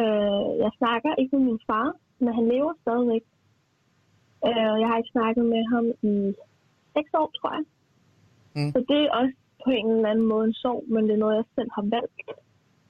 [0.00, 3.24] Øh, jeg snakker ikke med min far, men han lever stadigvæk.
[4.46, 6.14] Øh, jeg har ikke snakket med ham i
[6.96, 7.64] seks år, tror jeg.
[8.56, 8.70] Mm.
[8.72, 9.34] Så det er også
[9.64, 12.18] på en eller anden måde en sorg, men det er noget, jeg selv har valgt.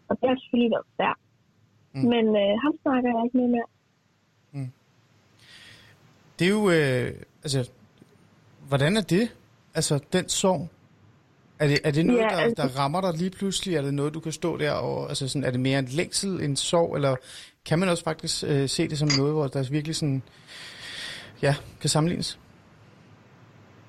[0.08, 1.20] Og det har selvfølgelig været svært.
[1.94, 2.06] Mm.
[2.12, 3.70] Men øh, ham snakker jeg ikke med mere.
[6.38, 7.10] Det er jo, øh,
[7.42, 7.70] altså,
[8.68, 9.36] hvordan er det?
[9.74, 10.68] Altså, den sorg?
[11.58, 13.76] Er det, er det noget, ja, der, altså, der rammer dig lige pludselig?
[13.76, 15.08] Er det noget, du kan stå der og...
[15.08, 16.96] Altså sådan, er det mere en længsel, en sorg?
[16.96, 17.16] Eller
[17.68, 20.22] kan man også faktisk øh, se det som noget, hvor der virkelig sådan...
[21.42, 22.40] Ja, kan sammenlignes?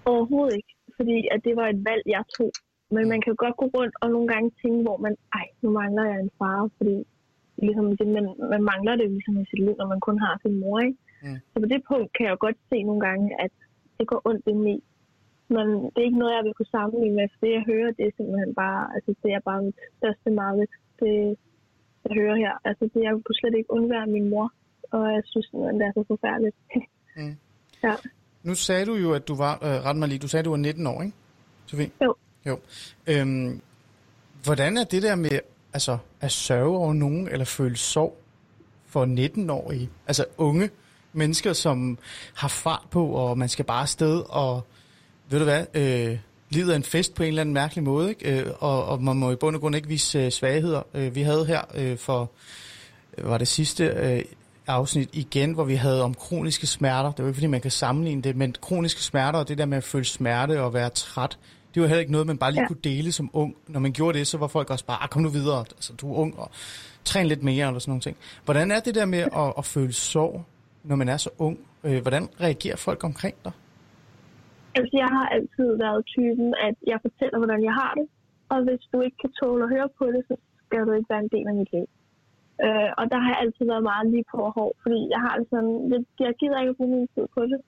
[0.05, 0.73] Overhovedet ikke.
[0.97, 2.51] Fordi at det var et valg, jeg tog.
[2.91, 5.13] Men man kan godt gå rundt og nogle gange tænke, hvor man...
[5.34, 6.95] Ej, nu mangler jeg en far, fordi
[7.65, 10.60] ligesom, det, man, man mangler det ligesom i sit liv, når man kun har sin
[10.60, 10.97] mor, ikke?
[11.25, 11.39] Mm.
[11.51, 13.53] Så på det punkt kan jeg godt se nogle gange, at
[13.97, 14.83] det går ondt indeni.
[15.55, 18.03] Men det er ikke noget, jeg vil kunne sammenligne med, for det jeg hører, det
[18.05, 21.38] er simpelthen bare, altså det er bare mit største mareridt, det
[22.03, 22.53] jeg hører her.
[22.69, 24.47] Altså det, jeg kunne slet ikke undvære min mor,
[24.91, 26.55] og jeg synes simpelthen, det er så forfærdeligt.
[27.17, 27.35] mm.
[27.88, 27.95] ja.
[28.43, 30.49] Nu sagde du jo, at du var, øh, ret mig lige, du sagde, at du
[30.49, 31.15] var 19 år, ikke?
[31.65, 31.91] Sofie?
[32.03, 32.15] Jo.
[32.47, 32.59] Jo.
[33.07, 33.61] Øhm,
[34.43, 35.39] hvordan er det der med
[35.73, 38.17] altså, at sørge over nogen, eller føle sorg
[38.85, 39.89] for 19-årige?
[40.07, 40.69] Altså unge
[41.15, 41.97] mennesker, som
[42.34, 44.67] har fart på, og man skal bare afsted og
[45.30, 46.17] ved du hvad, øh,
[46.49, 48.39] livet er en fest på en eller anden mærkelig måde, ikke?
[48.39, 50.82] Øh, og, og man må i bund og grund ikke vise øh, svagheder.
[50.93, 52.32] Øh, vi havde her øh, for,
[53.17, 54.21] øh, var det sidste øh,
[54.67, 57.12] afsnit igen, hvor vi havde om kroniske smerter.
[57.12, 59.78] Det var ikke fordi, man kan sammenligne det, men kroniske smerter og det der med
[59.78, 61.38] at føle smerte og være træt,
[61.73, 62.67] det var heller ikke noget, man bare lige ja.
[62.67, 63.56] kunne dele som ung.
[63.67, 66.13] Når man gjorde det, så var folk også bare, ah, kom nu videre, altså, du
[66.13, 66.51] er ung, og
[67.06, 68.17] træn lidt mere, eller sådan nogle ting.
[68.45, 70.45] Hvordan er det der med at, at føle sorg,
[70.89, 71.57] når man er så ung?
[71.85, 73.53] Øh, hvordan reagerer folk omkring dig?
[74.77, 78.07] Altså, jeg har altid været typen, at jeg fortæller, hvordan jeg har det.
[78.49, 81.23] Og hvis du ikke kan tåle at høre på det, så skal du ikke være
[81.25, 81.87] en del af mit liv.
[82.65, 85.31] Øh, og der har jeg altid været meget lige på og hård, fordi jeg har
[85.37, 87.59] altså, sådan, jeg, jeg gider ikke bruge min tid på det.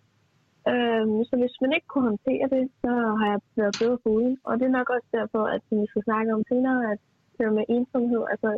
[0.72, 4.38] Øh, så hvis man ikke kunne håndtere det, så har jeg været bedre på uden.
[4.48, 7.00] Og det er nok også derfor, at vi skal snakke om senere, at
[7.38, 8.50] det med ensomhed, altså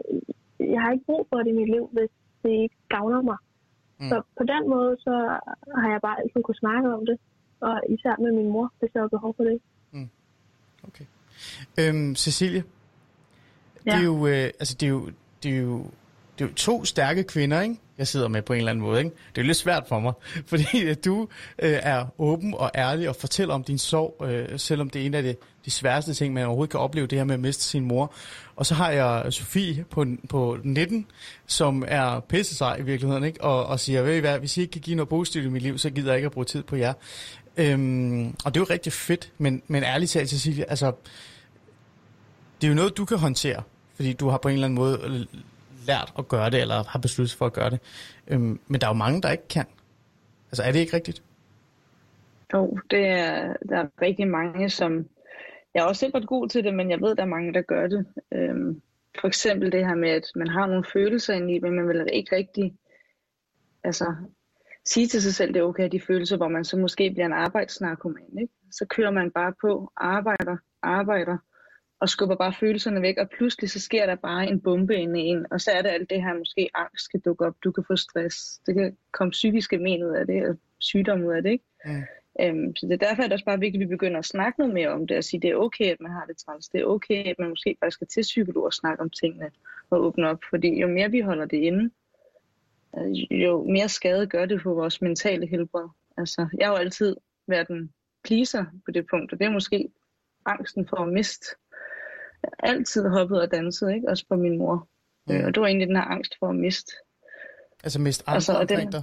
[0.74, 2.12] jeg har ikke brug for det i mit liv, hvis
[2.44, 3.38] det ikke gavner mig.
[4.00, 4.10] Mm.
[4.10, 5.14] Så på den måde, så
[5.82, 7.18] har jeg bare altid kunne snakke om det
[7.60, 9.62] og især med min mor, hvis der var behov for det.
[9.92, 10.10] Mm.
[10.88, 11.06] Okay.
[11.80, 12.64] Øhm, Cecilie,
[13.86, 13.92] ja.
[13.92, 15.10] det er jo, øh, altså det er jo,
[15.44, 15.78] det er jo,
[16.38, 17.76] det er jo to stærke kvinder, ikke?
[18.00, 19.00] Jeg sidder med på en eller anden måde.
[19.00, 19.12] Ikke?
[19.36, 20.14] Det er lidt svært for mig,
[20.52, 21.28] fordi at du
[21.60, 25.14] øh, er åben og ærlig og fortæller om din sorg, øh, selvom det er en
[25.14, 25.36] af de,
[25.66, 28.14] de sværeste ting, man overhovedet kan opleve, det her med at miste sin mor.
[28.56, 31.06] Og så har jeg Sofie på, på 19,
[31.48, 33.44] som er pisse sig i virkeligheden, ikke?
[33.44, 35.62] Og, og siger, ved I hvad, hvis I ikke kan give noget positivt i mit
[35.62, 36.94] liv, så gider jeg ikke at bruge tid på jer.
[37.58, 40.92] Øhm, og det er jo rigtig fedt, men, men ærligt talt, Cecilie, altså,
[42.62, 43.64] det er jo noget, du kan håndtere,
[43.96, 45.28] fordi du har på en eller anden måde
[45.92, 47.80] lært at gøre det, eller har besluttet for at gøre det.
[48.28, 49.66] Øhm, men der er jo mange, der ikke kan.
[50.52, 51.24] Altså, er det ikke rigtigt?
[52.54, 54.92] Jo, det er, der er rigtig mange, som...
[55.74, 57.88] Jeg er også selv god til det, men jeg ved, der er mange, der gør
[57.88, 58.06] det.
[58.34, 58.82] Øhm,
[59.20, 62.06] for eksempel det her med, at man har nogle følelser inde i, men man vil
[62.14, 62.76] ikke rigtig
[63.84, 64.16] altså,
[64.86, 67.34] sige til sig selv, det er okay, de følelser, hvor man så måske bliver en
[67.34, 68.38] arbejdsnarkoman.
[68.42, 68.54] Ikke?
[68.72, 71.38] Så kører man bare på, arbejder, arbejder,
[72.00, 75.24] og skubber bare følelserne væk, og pludselig så sker der bare en bombe inde i
[75.24, 77.84] en, og så er det alt det her, måske angst skal dukke op, du kan
[77.88, 81.52] få stress, det kan komme psykiske men ud af det, og sygdom ud af det,
[81.52, 81.66] ikke?
[81.86, 82.04] Mm.
[82.42, 84.60] Øhm, så det er derfor, at det også bare vigtigt, at vi begynder at snakke
[84.60, 86.70] noget mere om det, og sige, at det er okay, at man har det træls,
[86.70, 89.52] det er okay, at man måske bare skal til psykolog og snakke om tingene,
[89.90, 91.90] og åbne op, fordi jo mere vi holder det inde,
[92.98, 95.88] øh, jo mere skade gør det på vores mentale helbred.
[96.18, 97.16] Altså, jeg har jo altid
[97.48, 99.90] været en pleaser på det punkt, og det er måske
[100.46, 101.56] angsten for at miste
[102.60, 104.10] altid hoppet og danset, ikke?
[104.10, 104.88] også for min mor.
[105.28, 105.36] Mm.
[105.36, 106.92] Øh, og det var egentlig den her angst for at miste.
[107.84, 109.02] Altså miste andre altså, omkring dig?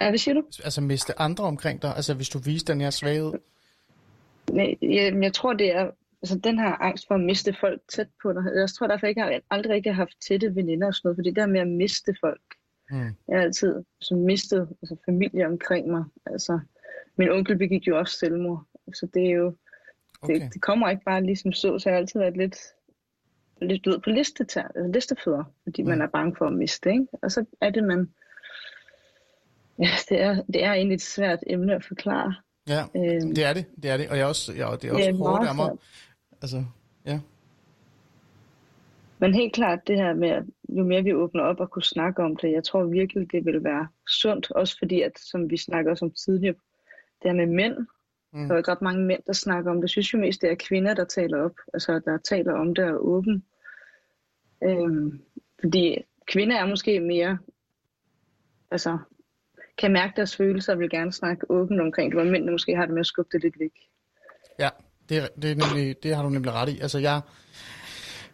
[0.00, 0.42] Ja, hvad siger du?
[0.64, 1.96] Altså miste andre omkring dig?
[1.96, 3.32] Altså hvis du viser den her svaghed?
[4.50, 5.90] Nej, jeg, jeg tror, det er
[6.22, 8.44] altså, den her angst for at miste folk tæt på dig.
[8.56, 11.28] Jeg tror derfor ikke, jeg har aldrig rigtig haft tætte veninder og sådan noget, fordi
[11.28, 12.42] det der med at miste folk.
[12.90, 12.98] Mm.
[13.28, 16.04] Jeg har altid så mistet altså, familie omkring mig.
[16.26, 16.60] Altså,
[17.16, 18.66] min onkel begik jo også selvmord.
[18.94, 19.56] Så det er jo,
[20.22, 20.40] Okay.
[20.40, 22.56] Det, det kommer ikke bare ligesom så, så jeg har altid været lidt,
[23.62, 25.88] lidt ud på listetær, altså listefødder, fordi mm.
[25.88, 27.06] man er bange for at miste, ikke?
[27.22, 28.10] Og så er det, man...
[29.78, 32.34] Ja, det er, det er egentlig et svært emne at forklare.
[32.68, 35.10] Ja, øhm, det er det, det er det, og jeg også, ja, det er også
[35.10, 35.70] ja, hårdt af mig.
[36.42, 36.64] Altså,
[37.06, 37.20] ja.
[39.18, 42.22] Men helt klart det her med, at jo mere vi åbner op og kunne snakke
[42.22, 45.90] om det, jeg tror virkelig, det vil være sundt, også fordi, at som vi snakker
[45.90, 46.54] også om tidligere,
[47.22, 47.76] det her med mænd,
[48.32, 48.46] Mm.
[48.46, 49.82] Der er ikke ret mange mænd, der snakker om det.
[49.82, 51.56] Jeg synes jo mest, det er kvinder, der taler op.
[51.74, 53.44] Altså, der taler om det og åben.
[54.64, 55.22] Øhm,
[55.60, 57.38] fordi kvinder er måske mere...
[58.70, 58.98] Altså,
[59.78, 62.86] kan mærke deres følelser og vil gerne snakke åbent omkring det, hvor mænd måske har
[62.86, 63.72] det med at skubbe det lidt væk.
[64.58, 64.68] Ja,
[65.08, 66.80] det, det, er nemlig, det har du nemlig ret i.
[66.80, 67.20] Altså, jeg,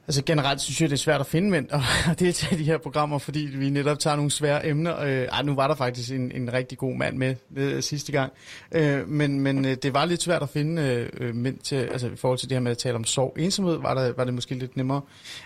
[0.08, 1.82] Altså generelt synes jeg, det er svært at finde mænd og
[2.18, 5.00] deltage i de her programmer, fordi vi netop tager nogle svære emner.
[5.00, 8.32] Øh, ej, nu var der faktisk en, en rigtig god mand med øh, sidste gang.
[8.72, 12.06] Øh, men men øh, det var lidt svært at finde øh, øh, mænd til, altså
[12.06, 13.34] i forhold til det her med at tale om sorg.
[13.38, 15.00] Ensomhed var, der, var det måske lidt nemmere.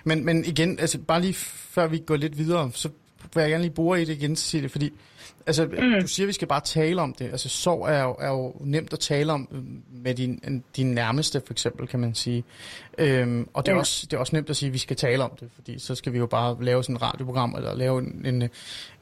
[0.04, 2.88] Men, men igen, altså bare lige før vi går lidt videre, så
[3.34, 4.92] vil jeg gerne lige bore i det igen, Cecilie, fordi
[5.46, 6.00] Altså, mm.
[6.00, 7.24] du siger, at vi skal bare tale om det.
[7.24, 9.62] Altså, sorg er jo, er jo nemt at tale om øh,
[10.02, 12.44] med din, din nærmeste, for eksempel, kan man sige.
[12.98, 13.80] Øhm, og det er, ja.
[13.80, 15.94] også, det er også nemt at sige, at vi skal tale om det, fordi så
[15.94, 18.48] skal vi jo bare lave sådan et radioprogram, eller lave en, en,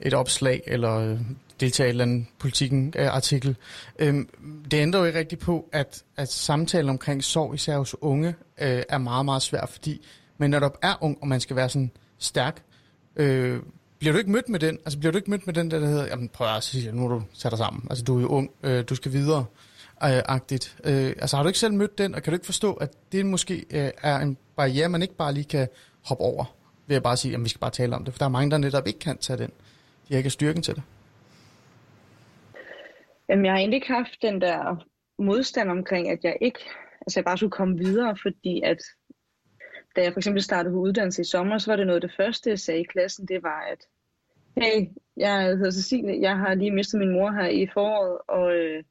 [0.00, 1.18] et opslag, eller øh,
[1.60, 3.56] deltage i en eller politikken-artikel.
[3.98, 4.28] Øhm,
[4.70, 8.28] det ændrer jo ikke rigtigt på, at, at samtalen omkring sorg, især hos unge,
[8.60, 10.06] øh, er meget, meget svært, fordi
[10.38, 12.62] man netop er ung, og man skal være sådan stærk,
[13.16, 13.60] øh,
[14.00, 14.78] bliver du ikke mødt med den?
[14.78, 17.04] Altså bliver du ikke mødt med den der, der hedder, jamen prøv at sige, nu
[17.04, 17.86] er du sat dig sammen.
[17.90, 19.44] Altså du er jo ung, øh, du skal videre.
[20.04, 20.76] Øh, agtigt.
[20.84, 23.26] Øh, altså har du ikke selv mødt den, og kan du ikke forstå, at det
[23.26, 25.68] måske øh, er en barriere, man ikke bare lige kan
[26.08, 26.44] hoppe over,
[26.86, 28.14] ved at bare sige, at vi skal bare tale om det.
[28.14, 29.50] For der er mange, der netop ikke kan tage den.
[30.08, 30.82] De har ikke styrken til det.
[33.28, 34.86] Jamen, jeg har egentlig ikke haft den der
[35.18, 36.60] modstand omkring, at jeg ikke,
[37.00, 38.78] altså jeg bare skulle komme videre, fordi at
[39.96, 42.16] da jeg for eksempel startede på uddannelse i sommer, så var det noget af det
[42.16, 43.78] første, jeg sagde i klassen, det var, at
[44.56, 48.84] hey, jeg hedder Cecilie, jeg har lige mistet min mor her i foråret, og øh,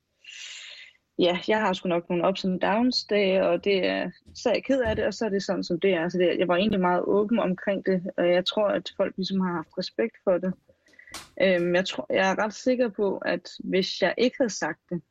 [1.20, 4.54] ja, jeg har sgu nok nogle ups and downs dage, og det er, så er
[4.54, 6.10] jeg ked af det, og så er det sådan, som det er.
[6.10, 9.40] Så det, jeg var egentlig meget åben omkring det, og jeg tror, at folk ligesom
[9.42, 10.54] har haft respekt for det.
[11.42, 15.02] Øhm, jeg, tror, jeg er ret sikker på, at hvis jeg ikke havde sagt det,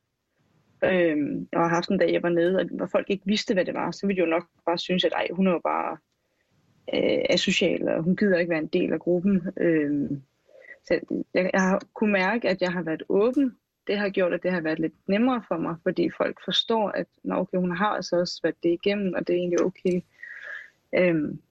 [0.83, 3.65] Øhm, jeg har haft en dag, jeg var nede, og hvor folk ikke vidste, hvad
[3.65, 5.97] det var, så ville de jo nok bare synes, at ej, hun er jo bare
[6.93, 9.47] øh, asocial, og hun gider ikke være en del af gruppen.
[9.57, 10.21] Øhm,
[10.83, 10.99] så
[11.33, 13.57] jeg, jeg har kunne mærke, at jeg har været åben.
[13.87, 17.07] Det har gjort, at det har været lidt nemmere for mig, fordi folk forstår, at
[17.23, 20.01] Nå, okay, hun har altså også været det igennem, og det er egentlig okay.
[20.95, 21.41] Øhm,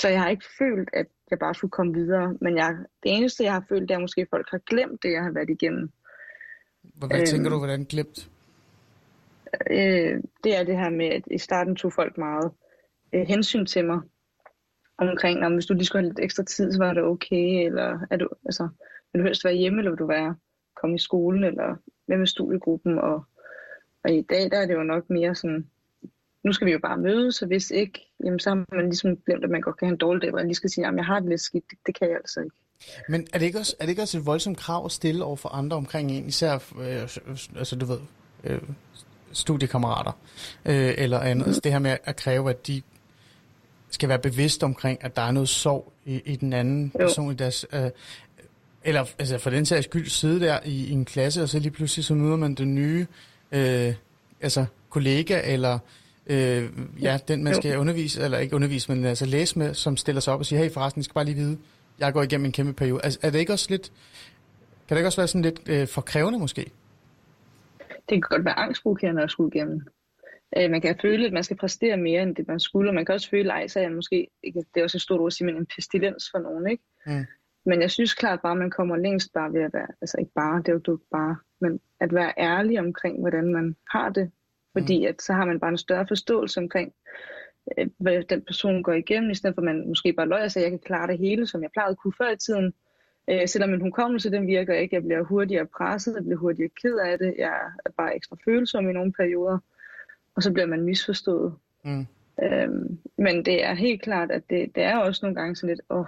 [0.00, 2.36] så jeg har ikke følt, at jeg bare skulle komme videre.
[2.40, 5.22] Men jeg, det eneste, jeg har følt, det er måske, folk har glemt det, jeg
[5.22, 5.90] har været igennem.
[6.94, 8.30] Hvad øhm, tænker du, hvordan glemt?
[9.70, 12.52] Øh, det er det her med, at i starten tog folk meget
[13.12, 14.00] øh, hensyn til mig.
[14.98, 18.06] omkring, om hvis du lige skulle have lidt ekstra tid, så var det okay, eller
[18.10, 18.68] er du, altså,
[19.12, 20.36] vil du helst være hjemme, eller vil du være
[20.80, 21.76] komme i skolen, eller
[22.08, 23.24] med med studiegruppen, og,
[24.04, 25.70] og i dag, der er det jo nok mere sådan,
[26.44, 29.44] nu skal vi jo bare mødes, så hvis ikke, jamen, så har man ligesom glemt,
[29.44, 31.04] at man godt kan have en dårlig dag, hvor man lige skal sige, at jeg
[31.04, 32.56] har det lidt skidt, det, det kan jeg altså ikke.
[33.08, 35.36] Men er det ikke også, er det ikke også et voldsomt krav at stille over
[35.36, 37.08] for andre omkring en, især, øh,
[37.56, 37.98] altså du ved,
[38.44, 38.60] øh,
[39.32, 40.12] studiekammerater,
[40.64, 42.82] øh, eller andet, altså det her med at kræve, at de
[43.90, 46.98] skal være bevidste omkring, at der er noget sorg i, i den anden jo.
[46.98, 47.66] person i deres...
[47.72, 47.90] Øh,
[48.84, 51.70] eller altså for den sags skyld sidde der i, i en klasse, og så lige
[51.70, 53.06] pludselig så møder man den nye
[53.52, 53.94] øh,
[54.40, 55.78] altså kollega, eller
[56.26, 56.68] øh,
[57.02, 60.34] ja, den man skal undervise, eller ikke undervise, men altså læse med, som stiller sig
[60.34, 61.58] op og siger, hey forresten, jeg skal bare lige vide,
[61.98, 63.00] jeg går igennem en kæmpe periode.
[63.04, 63.92] Altså, er det ikke også lidt,
[64.88, 66.70] kan det ikke også være sådan lidt øh, for krævende måske?
[67.88, 69.86] Det kan godt være angstprovokerende at skulle igennem.
[70.56, 73.04] Øh, man kan føle, at man skal præstere mere, end det man skulle, og man
[73.04, 75.46] kan også føle, at jeg måske, ikke, det er også et stort ord at sige,
[75.46, 76.82] men en pestilens for nogen, ikke?
[77.06, 77.26] Mm.
[77.66, 80.32] Men jeg synes klart bare, at man kommer længst bare ved at være, altså ikke
[80.34, 84.30] bare, det er jo ikke bare, men at være ærlig omkring, hvordan man har det.
[84.72, 85.06] Fordi mm.
[85.08, 86.92] at så har man bare en større forståelse omkring,
[87.78, 90.60] øh, hvad den person går igennem, i stedet for at man måske bare løjer sig,
[90.60, 92.72] at jeg kan klare det hele, som jeg plejede at kunne før i tiden.
[93.30, 94.94] Øh, selvom min hukommelse, den virker ikke.
[94.96, 98.90] Jeg bliver hurtigere presset, jeg bliver hurtigere ked af det, jeg er bare ekstra følsom
[98.90, 99.58] i nogle perioder
[100.38, 101.54] og så bliver man misforstået.
[101.84, 102.06] Mm.
[102.42, 105.80] Øhm, men det er helt klart, at det, det er også nogle gange sådan lidt,
[105.90, 106.06] åh,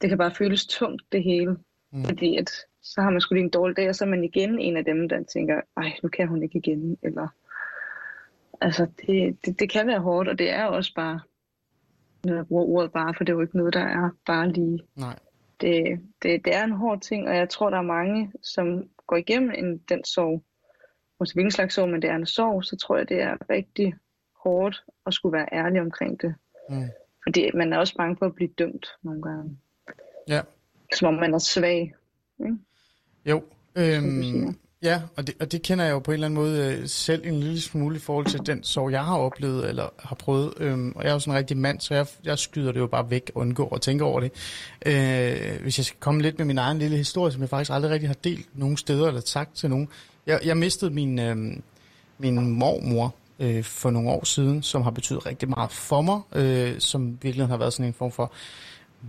[0.00, 1.56] det kan bare føles tungt det hele.
[1.92, 2.04] Mm.
[2.04, 2.50] Fordi at,
[2.82, 4.84] så har man sgu lige en dårlig dag, og så er man igen en af
[4.84, 6.98] dem, der tænker, ej, nu kan hun ikke igen.
[7.02, 7.28] Eller,
[8.64, 11.20] altså, det, det, det kan være hårdt, og det er også bare,
[12.24, 14.80] når jeg bruger ordet bare, for det er jo ikke noget, der er bare lige.
[14.96, 15.18] Nej.
[15.60, 19.16] Det, det, det er en hård ting, og jeg tror, der er mange, som går
[19.16, 20.44] igennem en, den sorg,
[21.20, 23.94] måske hvilken slags sorg, men det er en sorg, så tror jeg, det er rigtig
[24.44, 26.34] hårdt at skulle være ærlig omkring det.
[26.68, 26.88] Mm.
[27.22, 29.58] Fordi man er også bange for at blive dømt nogle gange.
[30.28, 30.40] Ja.
[30.94, 31.94] Som om man er svag.
[32.40, 32.56] Ikke?
[33.26, 33.42] Jo.
[33.76, 36.88] Øhm, ja, og det, og det kender jeg jo på en eller anden måde øh,
[36.88, 40.54] selv en lille smule i forhold til den sorg, jeg har oplevet eller har prøvet.
[40.56, 42.86] Øhm, og jeg er jo sådan en rigtig mand, så jeg, jeg skyder det jo
[42.86, 44.32] bare væk undgår at tænke over det.
[44.86, 47.90] Øh, hvis jeg skal komme lidt med min egen lille historie, som jeg faktisk aldrig
[47.90, 49.88] rigtig har delt nogen steder eller sagt til nogen,
[50.26, 51.36] jeg, jeg mistede min, øh,
[52.18, 56.80] min mormor øh, for nogle år siden, som har betydet rigtig meget for mig, øh,
[56.80, 58.32] som virkelig har været sådan en form for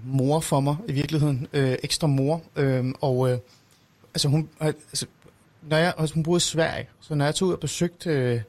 [0.06, 2.42] mor for mig i virkeligheden, øh, ekstra mor.
[2.56, 3.38] Øh, og øh,
[4.14, 5.06] altså hun, altså,
[5.70, 8.42] når jeg, altså hun boede i Sverige, så når jeg tog ud og besøgte øh,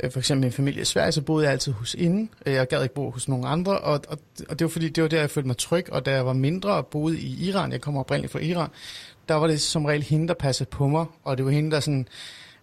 [0.00, 2.30] øh for eksempel min familie i Sverige, så boede jeg altid hos inden.
[2.46, 4.18] Øh, jeg gad ikke bo hos nogen andre, og, og,
[4.48, 6.32] og det var fordi, det var der, jeg følte mig tryg, og da jeg var
[6.32, 8.68] mindre og boede i Iran, jeg kommer oprindeligt fra Iran,
[9.28, 11.80] der var det som regel hende, der passede på mig, og det var hende, der
[11.80, 12.08] sådan...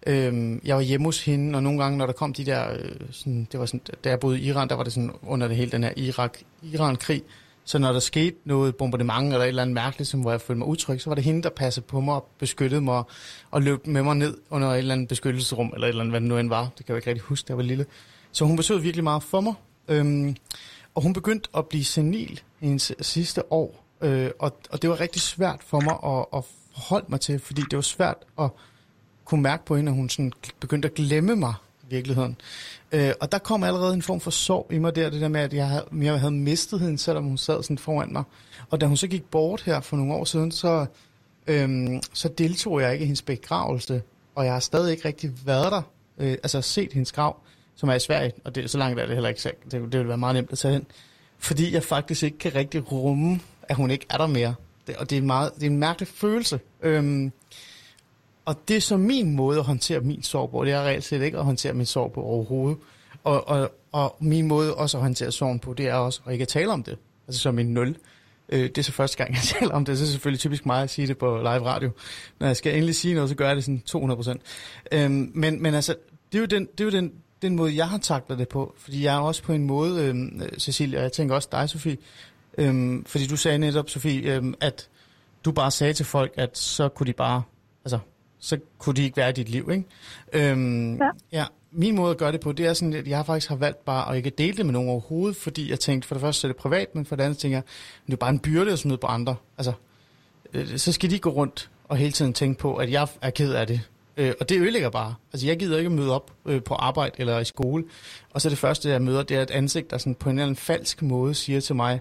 [0.06, 2.72] Øhm, jeg var hjemme hos hende, og nogle gange, når der kom de der...
[2.72, 5.48] Øh, sådan, det var sådan, da jeg boede i Iran, der var det sådan under
[5.48, 7.22] det hele den her Irak-Iran-krig.
[7.68, 10.58] Så når der skete noget bombardement eller et eller andet mærkeligt, som hvor jeg følte
[10.58, 13.02] mig utryg, så var det hende, der passede på mig og beskyttede mig
[13.50, 16.20] og løb med mig ned under et eller andet beskyttelsesrum, eller et eller andet, hvad
[16.20, 16.62] det nu end var.
[16.62, 17.86] Det kan jeg ikke rigtig huske, da jeg var lille.
[18.32, 19.54] Så hun betød virkelig meget for mig.
[19.88, 20.36] Øhm,
[20.94, 23.84] og hun begyndte at blive senil i hendes sidste år.
[24.00, 27.62] Øh, og, og det var rigtig svært for mig at, at forholde mig til, fordi
[27.70, 28.50] det var svært at
[29.24, 31.54] kunne mærke på hende, at hun sådan begyndte at glemme mig
[31.90, 32.36] virkeligheden.
[32.92, 35.40] Øh, og der kom allerede en form for sorg i mig der, det der med,
[35.40, 38.22] at jeg havde, jeg havde mistet hende, selvom hun sad sådan foran mig.
[38.70, 40.86] Og da hun så gik bort her for nogle år siden, så,
[41.46, 44.02] øhm, så deltog jeg ikke i hendes begravelse,
[44.34, 45.82] og jeg har stadig ikke rigtig været der,
[46.18, 47.36] øh, altså set hendes grav,
[47.76, 49.64] som er i Sverige, og det, så langt er det heller ikke sagt.
[49.64, 50.86] Det, det ville være meget nemt at tage hen.
[51.38, 54.54] Fordi jeg faktisk ikke kan rigtig rumme, at hun ikke er der mere.
[54.86, 56.60] Det, og det er, meget, det er en mærkelig følelse.
[56.82, 57.32] Øhm,
[58.48, 60.64] og det er så min måde at håndtere min sorg på.
[60.64, 62.78] Det er reelt set ikke at håndtere min sorg på overhovedet.
[63.24, 66.42] Og, og, og min måde også at håndtere sorgen på, det er også at ikke
[66.42, 66.98] at tale om det.
[67.26, 67.96] Altså som en nul.
[68.48, 69.98] Øh, det er så første gang, jeg taler om det.
[69.98, 71.90] Så er det selvfølgelig typisk mig at sige det på live radio.
[72.40, 74.42] Når jeg skal endelig sige noget, så gør jeg det sådan 200 procent.
[74.92, 75.94] Øhm, men, men altså,
[76.32, 78.74] det er jo, den, det er jo den, den måde, jeg har taklet det på.
[78.78, 81.96] Fordi jeg er også på en måde, øhm, Cecilia, og jeg tænker også dig, Sofie,
[82.58, 84.88] Øhm, fordi du sagde netop, Sofie, øhm, at
[85.44, 87.42] du bare sagde til folk, at så kunne de bare,
[87.84, 87.98] altså,
[88.40, 89.84] så kunne de ikke være i dit liv, ikke?
[90.32, 91.08] Øhm, ja.
[91.32, 91.44] ja.
[91.72, 94.10] Min måde at gøre det på, det er sådan, at jeg faktisk har valgt bare
[94.10, 96.56] at ikke dele det med nogen overhovedet, fordi jeg tænkte, for det første er det
[96.56, 97.62] privat, men for det andet tænker jeg,
[98.06, 99.36] det er bare en byrde at smide på andre.
[99.58, 99.72] Altså,
[100.52, 103.52] øh, så skal de gå rundt og hele tiden tænke på, at jeg er ked
[103.52, 103.80] af det.
[104.16, 105.14] Øh, og det ødelægger bare.
[105.32, 107.84] Altså, jeg gider ikke møde op øh, på arbejde eller i skole.
[108.30, 110.44] Og så det første, jeg møder, det er et ansigt, der sådan på en eller
[110.44, 112.00] anden falsk måde siger til mig,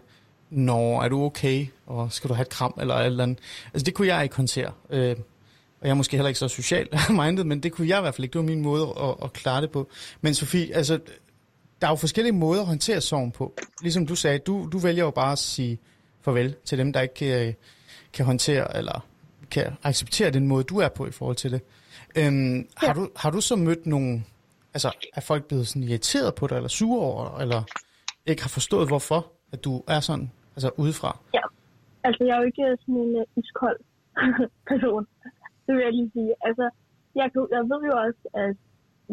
[0.49, 1.67] Nå, er du okay?
[1.85, 3.39] Og skal du have et kram eller et eller andet?
[3.73, 4.71] Altså, det kunne jeg ikke håndtere.
[4.89, 5.15] Øh,
[5.81, 8.15] og jeg er måske heller ikke så socialt minded, men det kunne jeg i hvert
[8.15, 8.33] fald ikke.
[8.33, 9.89] Det var min måde at, at klare det på.
[10.21, 10.99] Men Sofie, altså,
[11.81, 13.53] der er jo forskellige måder at håndtere sorgen på.
[13.81, 15.79] Ligesom du sagde, du, du vælger jo bare at sige
[16.21, 17.55] farvel til dem, der ikke kan,
[18.13, 19.05] kan håndtere eller
[19.51, 21.61] kan acceptere den måde, du er på i forhold til det.
[22.17, 22.87] Øhm, ja.
[22.87, 24.23] har, du, har du så mødt nogle,
[24.73, 27.63] altså er folk blevet sådan irriteret på dig, eller sure over eller
[28.25, 31.17] ikke har forstået, hvorfor at du er sådan, altså udefra?
[31.33, 31.41] Ja,
[32.03, 33.79] altså jeg er jo ikke sådan en uh, iskold
[34.69, 35.07] person,
[35.67, 36.33] det vil jeg lige sige.
[36.47, 36.65] Altså,
[37.19, 38.55] jeg, jeg ved jo også, at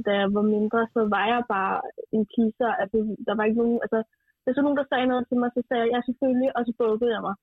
[0.07, 1.77] da jeg var mindre, så var jeg bare
[2.17, 2.71] en pleaser.
[2.83, 4.01] Altså, der var ikke nogen, altså,
[4.43, 6.73] hvis der nogen, der sagde noget til mig, så sagde jeg, ja, selvfølgelig, og så
[6.83, 7.37] bukkede jeg mig.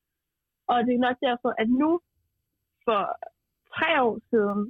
[0.72, 1.92] Og det er nok derfor, at nu,
[2.86, 3.02] for
[3.76, 4.62] tre år siden,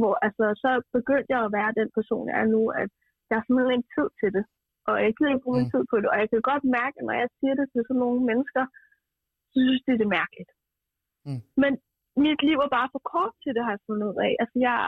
[0.00, 2.90] hvor altså, så begyndte jeg at være den person, jeg er nu, at
[3.28, 4.44] jeg har simpelthen ikke tid til det.
[4.88, 5.74] Og jeg gider ikke bruge min mm.
[5.74, 6.08] tid på det.
[6.12, 8.64] Og jeg kan godt mærke, at når jeg siger det til sådan nogle mennesker,
[9.50, 10.52] så synes de, det er mærkeligt.
[11.26, 11.42] Mm.
[11.62, 11.72] Men
[12.26, 14.32] mit liv er bare for kort til det, har jeg fundet ud af.
[14.42, 14.78] Altså, jeg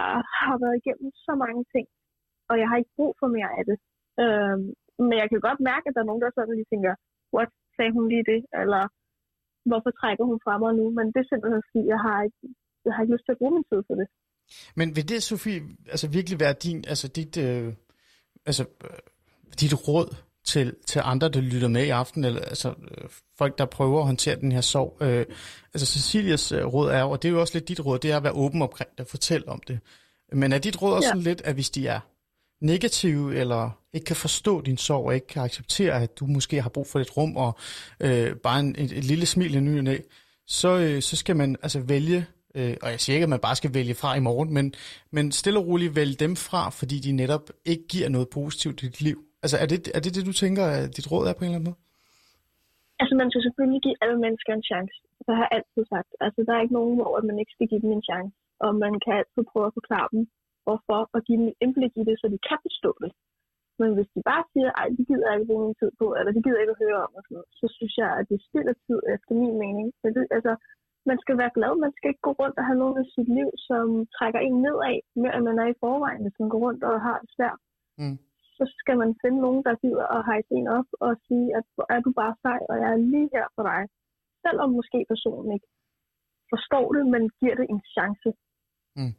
[0.40, 1.86] har været igennem så mange ting,
[2.50, 3.78] og jeg har ikke brug for mere af det.
[4.22, 4.66] Øhm,
[5.08, 6.92] men jeg kan godt mærke, at der er nogen, der sådan lige tænker,
[7.36, 8.40] what, sagde hun lige det?
[8.62, 8.82] Eller
[9.68, 10.84] hvorfor trækker hun fra mig nu?
[10.98, 12.40] Men det er simpelthen fordi, jeg har ikke,
[12.84, 14.08] jeg har ikke lyst til at bruge min tid for det.
[14.78, 15.60] Men vil det, Sofie,
[15.94, 17.68] altså virkelig være din, altså dit, øh,
[18.48, 19.00] altså, øh,
[19.60, 20.08] dit råd
[20.44, 24.06] til, til andre, der lytter med i aften, eller altså øh, folk, der prøver at
[24.06, 24.96] håndtere den her sorg.
[25.00, 25.26] Øh,
[25.74, 28.16] altså Cecilias øh, råd er, og det er jo også lidt dit råd, det er
[28.16, 29.80] at være åben omkring det, fortælle om det.
[30.32, 31.10] Men er dit råd også ja.
[31.10, 32.00] sådan lidt, at hvis de er
[32.60, 36.68] negative, eller ikke kan forstå din sorg, og ikke kan acceptere, at du måske har
[36.68, 37.56] brug for et rum, og
[38.00, 39.96] øh, bare en, et, et lille smil i ny og
[40.46, 43.56] så, øh, så skal man altså vælge, øh, og jeg siger ikke, at man bare
[43.56, 44.74] skal vælge fra i morgen, men,
[45.10, 48.86] men stille og roligt vælge dem fra, fordi de netop ikke giver noget positivt i
[48.86, 49.24] dit liv.
[49.44, 51.60] Altså er det, er det det, du tænker, at dit råd er på en eller
[51.60, 51.80] anden måde?
[53.00, 54.96] Altså man skal selvfølgelig give alle mennesker en chance.
[55.26, 56.10] Det har jeg altid sagt.
[56.24, 58.36] Altså der er ikke nogen, hvor man ikke skal give dem en chance.
[58.64, 60.22] Og man kan altid prøve at forklare dem,
[60.64, 63.12] hvorfor, og give dem et indblik i det, så de kan forstå det.
[63.80, 66.32] Men hvis de bare siger, ej, det gider jeg ikke bruge min tid på, eller
[66.34, 68.46] det gider jeg ikke at høre om, og sådan noget, så synes jeg, at det
[68.48, 69.86] spilder tid efter min mening.
[70.02, 70.52] Men det, altså,
[71.10, 71.72] man skal være glad.
[71.84, 74.98] Man skal ikke gå rundt og have nogen i sit liv, som trækker en nedad,
[75.22, 77.60] mere end man er i forvejen, hvis man går rundt og har det svært.
[78.02, 78.18] Mm
[78.70, 82.00] så skal man finde nogen, der gider at hejse en op og sige, at er
[82.06, 83.82] du bare sej, og jeg er lige her for dig.
[84.44, 85.68] Selvom måske personen ikke
[86.52, 88.28] forstår det, men giver det en chance.
[88.98, 89.14] Mm.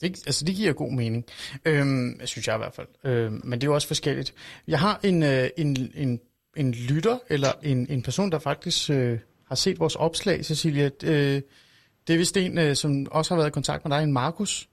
[0.00, 1.22] Det, altså, det giver god mening,
[1.68, 2.90] øhm, synes jeg i hvert fald.
[3.04, 4.30] Øhm, men det er jo også forskelligt.
[4.72, 5.70] Jeg har en, øh, en,
[6.04, 6.10] en,
[6.56, 9.18] en lytter, eller en, en person, der faktisk øh,
[9.50, 10.86] har set vores opslag, Cecilia.
[11.12, 11.42] Øh,
[12.04, 14.68] det er vist en, øh, som også har været i kontakt med dig, en Markus.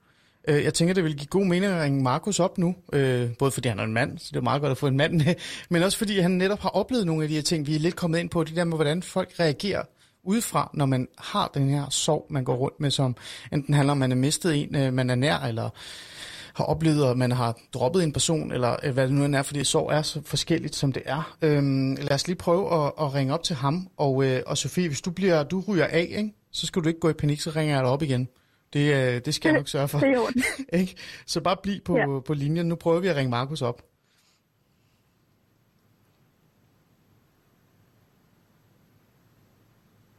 [0.47, 3.51] Øh, jeg tænker, det vil give god mening at ringe Markus op nu, øh, både
[3.51, 5.36] fordi han er en mand, så det er meget godt at få en mand med,
[5.69, 7.95] men også fordi han netop har oplevet nogle af de her ting, vi er lidt
[7.95, 9.84] kommet ind på, det der med, hvordan folk reagerer
[10.23, 13.15] udefra, når man har den her sorg, man går rundt med, som
[13.54, 15.69] enten handler om, at man er mistet en, øh, man er nær, eller
[16.54, 19.41] har oplevet, at man har droppet en person, eller øh, hvad det nu end er,
[19.41, 21.36] fordi sorg er så forskelligt, som det er.
[21.41, 24.88] Øhm, lad os lige prøve at, at ringe op til ham, og, øh, og Sofie,
[24.88, 26.34] hvis du, bliver, du ryger af, ikke?
[26.51, 28.27] så skal du ikke gå i panik, så ringer jeg dig op igen.
[28.74, 30.00] Det, øh, det skal jeg nok sørge for.
[30.06, 30.34] det
[30.70, 30.96] er ikke?
[31.26, 32.20] Så bare bliv på, ja.
[32.20, 32.68] på linjen.
[32.68, 33.88] Nu prøver vi at ringe Markus op.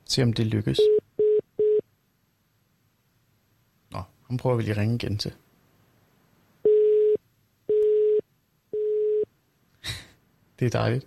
[0.04, 0.78] Se om det lykkes.
[3.90, 5.32] Nå, ham prøver vi lige at ringe igen til.
[10.58, 11.06] det er dejligt.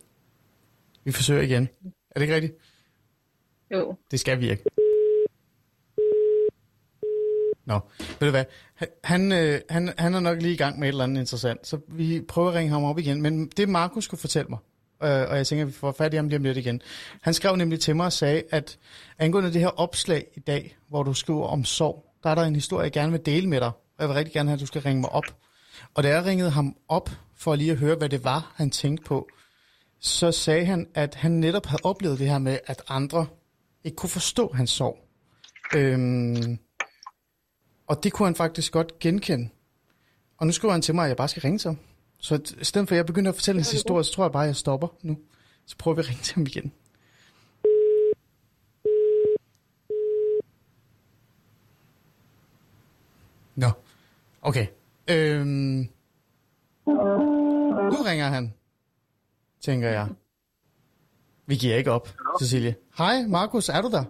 [1.04, 1.70] Vi forsøger igen.
[1.86, 2.56] Er det ikke rigtigt?
[3.72, 3.96] Jo.
[4.12, 4.64] Det skal virke.
[7.66, 8.46] Nå, ved du hvad?
[9.04, 11.80] Han, øh, han, han er nok lige i gang med et eller andet interessant, så
[11.88, 13.22] vi prøver at ringe ham op igen.
[13.22, 14.60] Men det Markus skulle fortælle mig,
[15.04, 16.82] øh, og jeg tænker, at vi får fat i ham lige om lidt igen.
[17.22, 18.78] Han skrev nemlig til mig og sagde, at
[19.20, 22.56] angående det her opslag i dag, hvor du skriver om sorg, der er der en
[22.56, 23.68] historie, jeg gerne vil dele med dig.
[23.68, 25.36] Og jeg vil rigtig gerne have, at du skal ringe mig op.
[25.94, 29.04] Og da jeg ringede ham op for lige at høre, hvad det var, han tænkte
[29.04, 29.28] på,
[30.00, 33.26] så sagde han, at han netop havde oplevet det her med, at andre
[33.84, 34.98] ikke kunne forstå hans sorg.
[35.76, 36.60] Øhm,
[37.88, 39.50] og det kunne han faktisk godt genkende.
[40.38, 41.78] Og nu skriver han til mig, at jeg bare skal ringe til ham.
[42.18, 44.44] Så i stedet for at jeg begynder at fortælle hans historie, så tror jeg bare,
[44.44, 45.18] at jeg stopper nu.
[45.66, 46.74] Så prøver vi at ringe til ham igen.
[53.56, 53.68] Nå,
[54.42, 54.68] okay.
[55.08, 55.90] Øhm,
[56.86, 58.54] nu ringer han,
[59.62, 60.10] tænker jeg.
[61.46, 62.76] Vi giver ikke op, Cecilie.
[62.98, 64.04] Hej, Markus, er du der?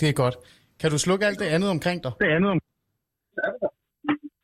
[0.00, 0.36] Det er godt.
[0.80, 2.12] Kan du slukke alt det andet omkring dig?
[2.20, 2.60] Det andet om...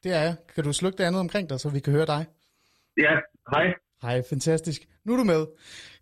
[0.05, 0.37] Det er jeg.
[0.55, 2.23] Kan du slukke det andet omkring dig, så vi kan høre dig?
[2.97, 3.15] Ja,
[3.55, 3.67] hej.
[4.03, 4.81] Hej, fantastisk.
[5.05, 5.43] Nu er du med.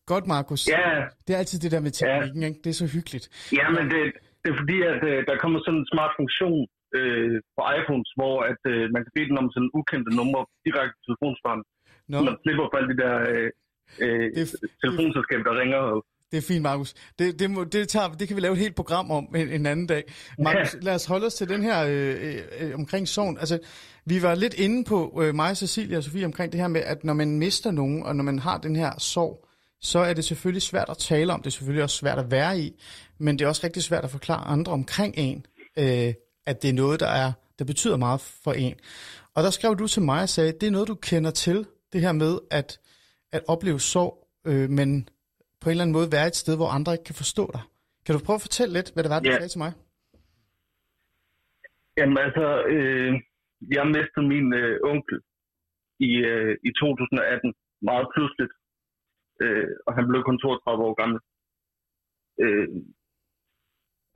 [0.06, 0.68] Godt, Markus.
[0.68, 0.88] Ja.
[1.26, 2.48] Det er altid det der med teknikken, ja.
[2.48, 2.60] ikke?
[2.64, 3.26] Det er så hyggeligt.
[3.58, 4.00] Ja, men det,
[4.42, 6.60] det er fordi, at uh, der kommer sådan en smart funktion
[6.98, 10.96] øh, på iPhones, hvor at, øh, man kan bede den om sådan ukendte numre direkte
[10.96, 11.62] til telefonsvaren.
[12.10, 13.48] Nå, man slipper for alle de der øh,
[14.04, 14.44] øh, er
[14.82, 15.80] telefonselskaber, der ringer.
[15.92, 15.98] Og,
[16.32, 16.94] det er fint, Markus.
[17.18, 19.66] Det, det, må, det, tager, det kan vi lave et helt program om en, en
[19.66, 20.04] anden dag.
[20.38, 23.38] Markus, lad os holde os til den her øh, øh, omkring sorgen.
[23.38, 23.58] Altså,
[24.04, 27.04] vi var lidt inde på, øh, mig, Cecilia og Sofie, omkring det her med, at
[27.04, 29.48] når man mister nogen, og når man har den her sorg,
[29.80, 31.40] så er det selvfølgelig svært at tale om.
[31.40, 32.72] Det er selvfølgelig også svært at være i,
[33.18, 35.46] men det er også rigtig svært at forklare andre omkring en,
[35.78, 36.14] øh,
[36.46, 38.74] at det er noget, der, er, der betyder meget for en.
[39.34, 42.00] Og der skrev du til mig og sagde, det er noget, du kender til, det
[42.00, 42.78] her med at,
[43.32, 45.08] at opleve sorg, øh, men
[45.62, 47.62] på en eller anden måde være et sted, hvor andre ikke kan forstå dig.
[48.04, 49.36] Kan du prøve at fortælle lidt, hvad det var, du Ja.
[49.38, 49.72] sagde til mig?
[51.98, 53.12] jamen altså, øh,
[53.76, 55.18] jeg mistede min øh, onkel
[56.08, 57.54] i, øh, i 2018
[57.90, 58.54] meget pludseligt,
[59.42, 61.18] øh, og han blev kun 32 år gammel.
[62.44, 62.68] Øh,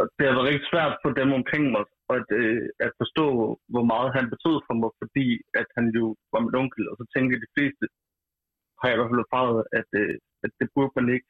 [0.01, 1.85] og det har været rigtig svært for dem omkring mig
[2.17, 3.27] at, øh, at forstå,
[3.73, 5.27] hvor meget han betød for mig, fordi
[5.61, 7.85] at han jo var min onkel, og så tænker de fleste,
[8.79, 11.29] har jeg i hvert fald erfaret, at, øh, at det burde man ikke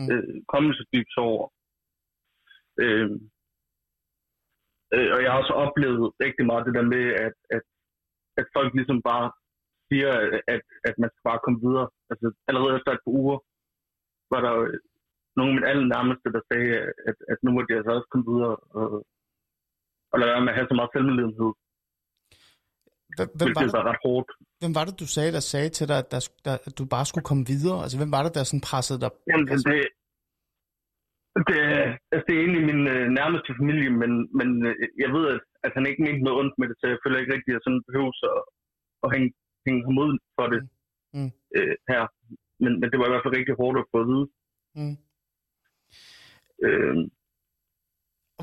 [0.00, 0.08] Mm.
[0.12, 1.44] øh, komme så dybt over.
[2.82, 3.10] Øh,
[4.94, 7.64] øh, og jeg har også oplevet rigtig meget det der med, at, at,
[8.40, 9.28] at folk ligesom bare
[9.88, 10.12] siger,
[10.54, 11.88] at, at man skal bare komme videre.
[12.10, 13.38] Altså allerede efter et par uger,
[14.32, 14.54] var der
[15.36, 16.72] nogle af mine allernærmeste, der sagde,
[17.08, 18.88] at, at nu må de altså også komme videre og,
[20.12, 21.52] og lade være med at have så meget selvmedledenhed.
[23.16, 24.28] Hvem, hvem, var det, var ret hårdt.
[24.60, 27.06] hvem var det, du sagde, der sagde til dig, at, der, der, at du bare
[27.10, 27.78] skulle komme videre?
[27.84, 29.10] Altså, hvem var det, der sådan pressede dig?
[29.30, 29.78] Jamen, det, det,
[31.48, 35.24] det, er- altså, det er egentlig min øh, nærmeste familie, men, men øh, jeg ved,
[35.34, 37.56] at, at han ikke mente noget ondt med det, så jeg føler ikke rigtig, at
[37.56, 38.42] jeg sådan behøver at,
[39.04, 39.28] at hænge,
[39.66, 40.62] hænge ham ud for det
[41.14, 41.20] Mm.
[41.20, 41.30] Mm.
[41.56, 42.02] Øh, her.
[42.62, 44.26] Men, men det var i hvert fald rigtig hårdt at få at vide.
[44.78, 44.96] Mm.
[46.66, 46.96] Øh,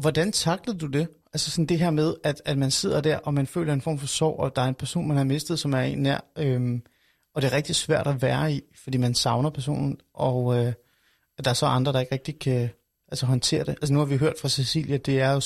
[0.03, 1.05] hvordan taklede du det?
[1.33, 3.99] Altså sådan det her med, at, at man sidder der, og man føler en form
[3.99, 6.81] for sorg, og der er en person, man har mistet, som er en nær, øhm,
[7.35, 10.73] og det er rigtig svært at være i, fordi man savner personen, og øh,
[11.37, 12.69] at der er så andre, der ikke rigtig kan
[13.07, 13.69] altså, håndtere det.
[13.69, 15.41] Altså nu har vi hørt fra Cecilia, det er jo,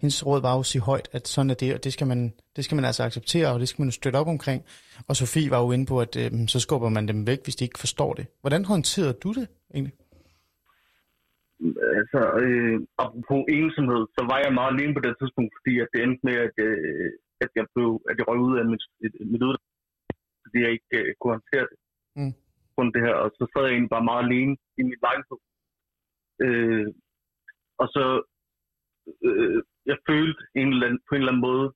[0.00, 2.32] hendes råd var jo at sige højt, at sådan er det, og det skal man,
[2.56, 4.62] det skal man altså acceptere, og det skal man jo støtte op omkring.
[5.08, 7.64] Og Sofie var jo inde på, at øh, så skubber man dem væk, hvis de
[7.64, 8.26] ikke forstår det.
[8.40, 9.94] Hvordan håndterede du det egentlig?
[12.00, 16.00] Altså, øh, apropos ensomhed, så var jeg meget alene på det tidspunkt, fordi at det
[16.02, 17.10] endte med, at, øh,
[17.44, 18.84] at jeg blev, at jeg røg ud af mit,
[19.32, 19.74] mit uddannelse,
[20.44, 21.78] fordi jeg ikke øh, kunne håndtere det.
[22.18, 22.32] Mm.
[22.74, 25.38] Grund det her, og så sad jeg egentlig bare meget alene i mit lejlighed.
[26.44, 26.88] Øh,
[27.82, 28.04] og så,
[29.28, 31.66] øh, jeg følte en eller anden, på en eller anden måde,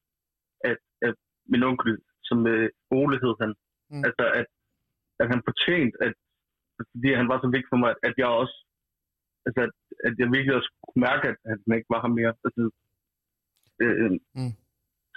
[0.71, 1.15] at, at
[1.53, 1.93] min onkel,
[2.29, 3.55] som øh, Ole hed han,
[3.95, 4.05] Mm.
[4.09, 4.49] altså at,
[5.21, 6.15] at han fortjente, at,
[6.79, 8.57] fordi han var så vigtig for mig, at jeg også
[9.47, 9.73] altså, at,
[10.07, 11.37] at jeg virkelig også kunne mærke, at
[11.67, 12.33] han ikke var her mere.
[12.47, 12.63] Altså,
[13.85, 14.55] øh, Mm.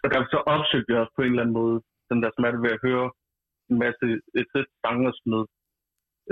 [0.04, 1.78] Og derfor så opsøgte jeg også på en eller anden måde
[2.12, 3.08] den der smerte ved at høre
[3.72, 4.06] en masse
[4.40, 5.48] et trist sange og sådan noget.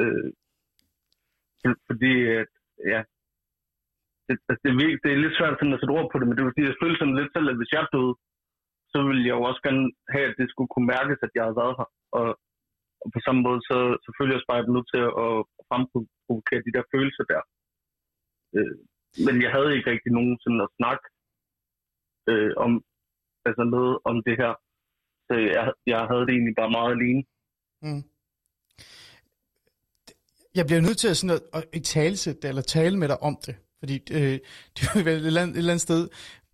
[0.01, 0.29] Øh,
[1.61, 2.51] for- fordi, at,
[2.93, 3.01] ja,
[4.27, 6.43] det, altså, det, er, det er lidt svært at sætte ord på det, men det
[6.43, 8.13] vil sige, jeg følte sådan lidt selv, at hvis jeg døde,
[8.93, 9.83] så ville jeg jo også gerne
[10.13, 11.87] have, at det skulle kunne mærkes, at jeg havde været her.
[12.19, 12.27] Og,
[13.03, 15.33] og på samme måde, så selvfølgelig også bare er jeg nødt til at
[15.69, 17.41] fremprovokere de der følelser der.
[18.57, 18.75] Øh,
[19.25, 21.05] men jeg havde ikke rigtig nogen sådan at snakke
[22.31, 22.71] øh, om,
[23.47, 24.53] altså noget om det her.
[25.27, 27.23] Så jeg, jeg havde det egentlig bare meget alene.
[27.85, 28.03] Mm.
[30.55, 33.35] Jeg bliver nødt til at, sådan at, at talesætte det, eller tale med dig om
[33.45, 33.55] det.
[33.79, 34.35] Fordi øh,
[34.75, 36.09] det er jo et eller, andet, et eller andet sted,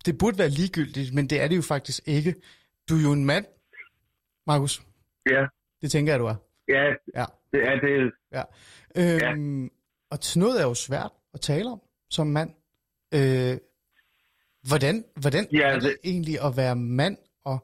[0.06, 2.34] det burde være ligegyldigt, men det er det jo faktisk ikke.
[2.88, 3.46] Du er jo en mand,
[4.46, 4.82] Markus.
[5.30, 5.46] Ja,
[5.82, 6.34] Det tænker jeg, du er.
[6.68, 6.84] ja,
[7.20, 7.24] Ja.
[7.52, 8.12] det er det.
[8.32, 8.42] ja.
[9.30, 9.70] Øhm,
[10.10, 11.80] Og sådan noget er jo svært at tale om
[12.10, 12.50] som mand.
[13.14, 13.56] Øh,
[14.68, 17.58] hvordan hvordan Ja, er det det- egentlig at være mand og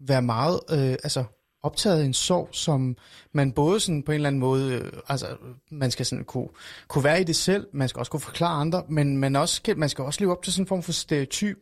[0.00, 1.24] være meget øh, altså
[1.62, 2.96] optaget en sorg, som
[3.32, 5.36] man både sådan på en eller anden måde, øh, altså
[5.70, 6.48] man skal sådan kunne,
[6.88, 9.78] kunne være i det selv, man skal også kunne forklare andre, men man, også, skal-
[9.78, 11.56] man skal også leve op til sådan en form for stereotyp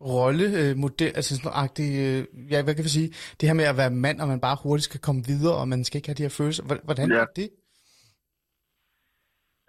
[0.00, 3.64] rolle, øh, model, altså sådan agtig, øh, ja, hvad kan vi sige, det her med
[3.64, 6.14] at være mand, og man bare hurtigt skal komme videre, og man skal ikke have
[6.14, 6.62] de her følelser.
[6.62, 7.16] Hvor- Hvordan Ja.
[7.16, 7.50] er det?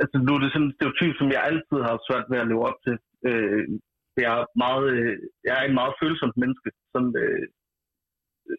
[0.02, 2.50] Altså nu er det sådan en stereotyp, som jeg altid har haft svært ved at
[2.52, 2.96] leve op til.
[3.30, 3.64] Øh,
[4.24, 5.16] jeg, er meget, øh,
[5.48, 7.46] jeg er en meget følsomt menneske, som øh,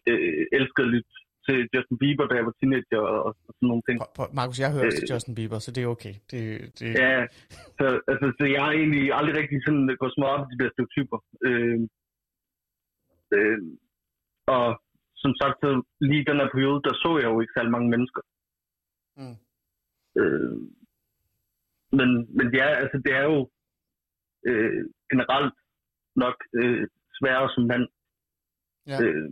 [0.09, 1.13] øh, elsker at lytte
[1.47, 3.97] til Justin Bieber, da jeg var teenager og, og sådan nogle ting.
[4.39, 5.01] Markus, jeg hører også Øh.
[5.01, 6.13] til Justin Bieber, så det er okay.
[6.31, 6.41] Det,
[6.77, 7.15] det, Ja,
[7.79, 10.59] så, altså, så jeg har egentlig aldrig rigtig sådan gået så meget op i de
[10.63, 11.17] der stereotyper.
[11.47, 11.79] Øh,
[13.35, 13.59] øh,
[14.55, 14.65] og
[15.23, 15.69] som sagt, så
[16.09, 18.21] lige den her periode, der så jeg jo ikke særlig mange mennesker.
[19.19, 19.37] Mm.
[20.19, 20.57] Øh,
[21.97, 23.49] men, men ja, altså det er jo
[24.49, 24.81] øh,
[25.11, 25.53] generelt
[26.15, 26.87] nok øh,
[27.17, 27.85] sværere som mand.
[28.87, 28.97] Ja.
[29.03, 29.29] Øh,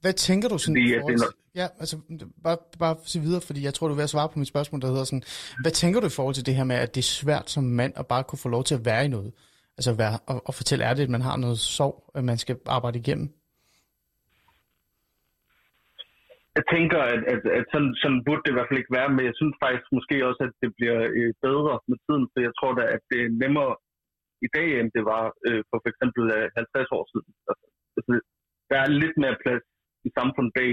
[0.00, 1.96] Hvad tænker du sådan Fordi, forhold det er til, ja, altså
[2.42, 4.80] bare, bare sige videre, fordi jeg tror, du er ved at svare på mit spørgsmål,
[4.80, 5.22] der hedder sådan,
[5.62, 7.92] hvad tænker du i forhold til det her med, at det er svært som mand
[7.96, 9.32] at bare kunne få lov til at være i noget?
[9.78, 12.98] Altså være, og, og fortælle ærligt, at man har noget sorg, at man skal arbejde
[12.98, 13.28] igennem?
[16.58, 19.24] Jeg tænker, at, at, at sådan, sådan burde det i hvert fald ikke være, men
[19.28, 22.72] jeg synes faktisk måske også, at det bliver øh, bedre med tiden, for jeg tror
[22.78, 23.72] da, at det er nemmere
[24.46, 27.30] i dag, end det var øh, for eksempel øh, 50 år siden.
[27.50, 28.12] Altså, altså,
[28.70, 29.64] der er lidt mere plads
[30.08, 30.72] i samfundet bag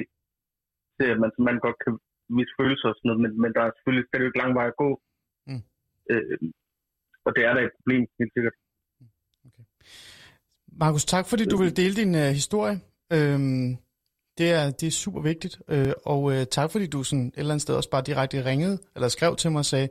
[0.98, 1.94] til, at man mand godt kan
[2.38, 4.90] vise følelser og sådan noget, men, men der er selvfølgelig stadigvæk lang vej at gå.
[5.50, 5.64] Mm.
[6.12, 6.38] Øh,
[7.26, 8.56] og det er da et problem, helt sikkert.
[10.84, 12.76] Markus, tak fordi du ville dele din øh, historie.
[13.16, 13.70] Øhm,
[14.40, 17.52] det, er, det er super vigtigt, øh, og øh, tak fordi du sådan et eller
[17.52, 19.90] andet sted også bare direkte ringede, eller skrev til mig og sagde,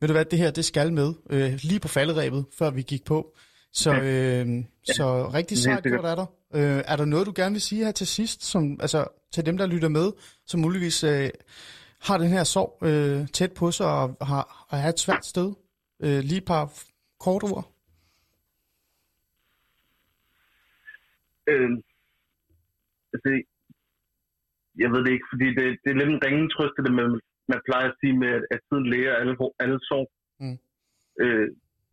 [0.00, 3.04] ved du hvad, det her, det skal med, øh, lige på falderæbet, før vi gik
[3.04, 3.34] på.
[3.72, 6.26] Så, øh, så rigtig sejt gjort er der.
[6.54, 9.58] Øh, er der noget, du gerne vil sige her til sidst, som, altså til dem,
[9.58, 10.12] der lytter med,
[10.46, 11.30] som muligvis øh,
[12.00, 15.54] har den her sorg øh, tæt på sig og har, og har et svært sted?
[16.02, 16.72] Øh, lige et par
[17.20, 17.72] kort ord.
[21.48, 21.70] Øh,
[23.12, 23.42] altså,
[24.82, 27.06] jeg ved det ikke, fordi det, det er lidt en ringen trøst, det med,
[27.52, 30.08] man plejer at sige med, at, tiden læger alle, alle sorg.
[30.42, 30.58] Mm.
[31.22, 31.48] Øh,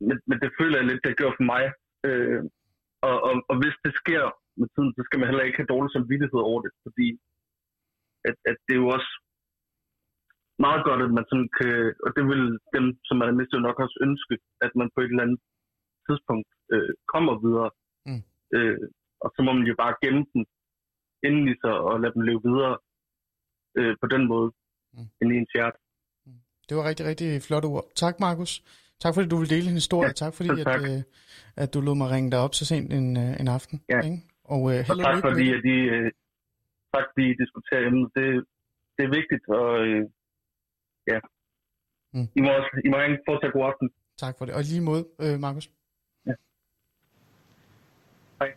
[0.08, 1.64] men, men det føler jeg lidt, det gør for mig.
[2.08, 2.42] Øh,
[3.08, 4.24] og, og, og hvis det sker
[4.60, 7.08] med tiden, så skal man heller ikke have dårlig samvittighed over det, fordi
[8.30, 9.12] at, at det er jo også
[10.68, 11.74] meget godt, at man sådan kan,
[12.06, 12.44] og det vil
[12.76, 15.40] dem, som man har mistet, nok også ønske, at man på et eller andet
[16.08, 17.70] tidspunkt øh, kommer videre.
[18.08, 18.24] Mm.
[18.56, 18.80] Øh,
[19.24, 20.44] og så må man jo bare gemme den
[21.24, 22.78] i sig og lade dem leve videre
[23.78, 24.51] øh, på den måde,
[24.93, 24.99] Mm.
[25.01, 25.07] mm.
[25.22, 25.78] end i ens hjerte.
[26.70, 27.86] Det var rigtig, rigtig flotte ord.
[27.95, 28.63] Tak, Markus.
[28.99, 30.07] Tak fordi du ville dele en historie.
[30.07, 30.82] Ja, tak fordi, tak.
[30.82, 31.03] At, øh,
[31.55, 33.82] at du lod mig ringe dig op så sent en, øh, en aften.
[33.89, 33.99] Ja.
[34.01, 34.18] Ikke?
[34.43, 36.11] Og, øh, Og tak fordi, at I, øh,
[36.93, 38.11] tak fordi I diskuterer emnet.
[38.16, 38.26] Det,
[38.97, 40.01] det er vigtigt, og øh,
[41.11, 41.20] ja.
[42.13, 42.20] Mm.
[42.20, 42.28] Mm.
[42.38, 43.89] I, må også, I må en fortsat god aften.
[44.18, 44.53] Tak for det.
[44.55, 45.70] Og lige måde, øh, Markus.
[46.28, 46.34] Ja.
[48.39, 48.53] Hej.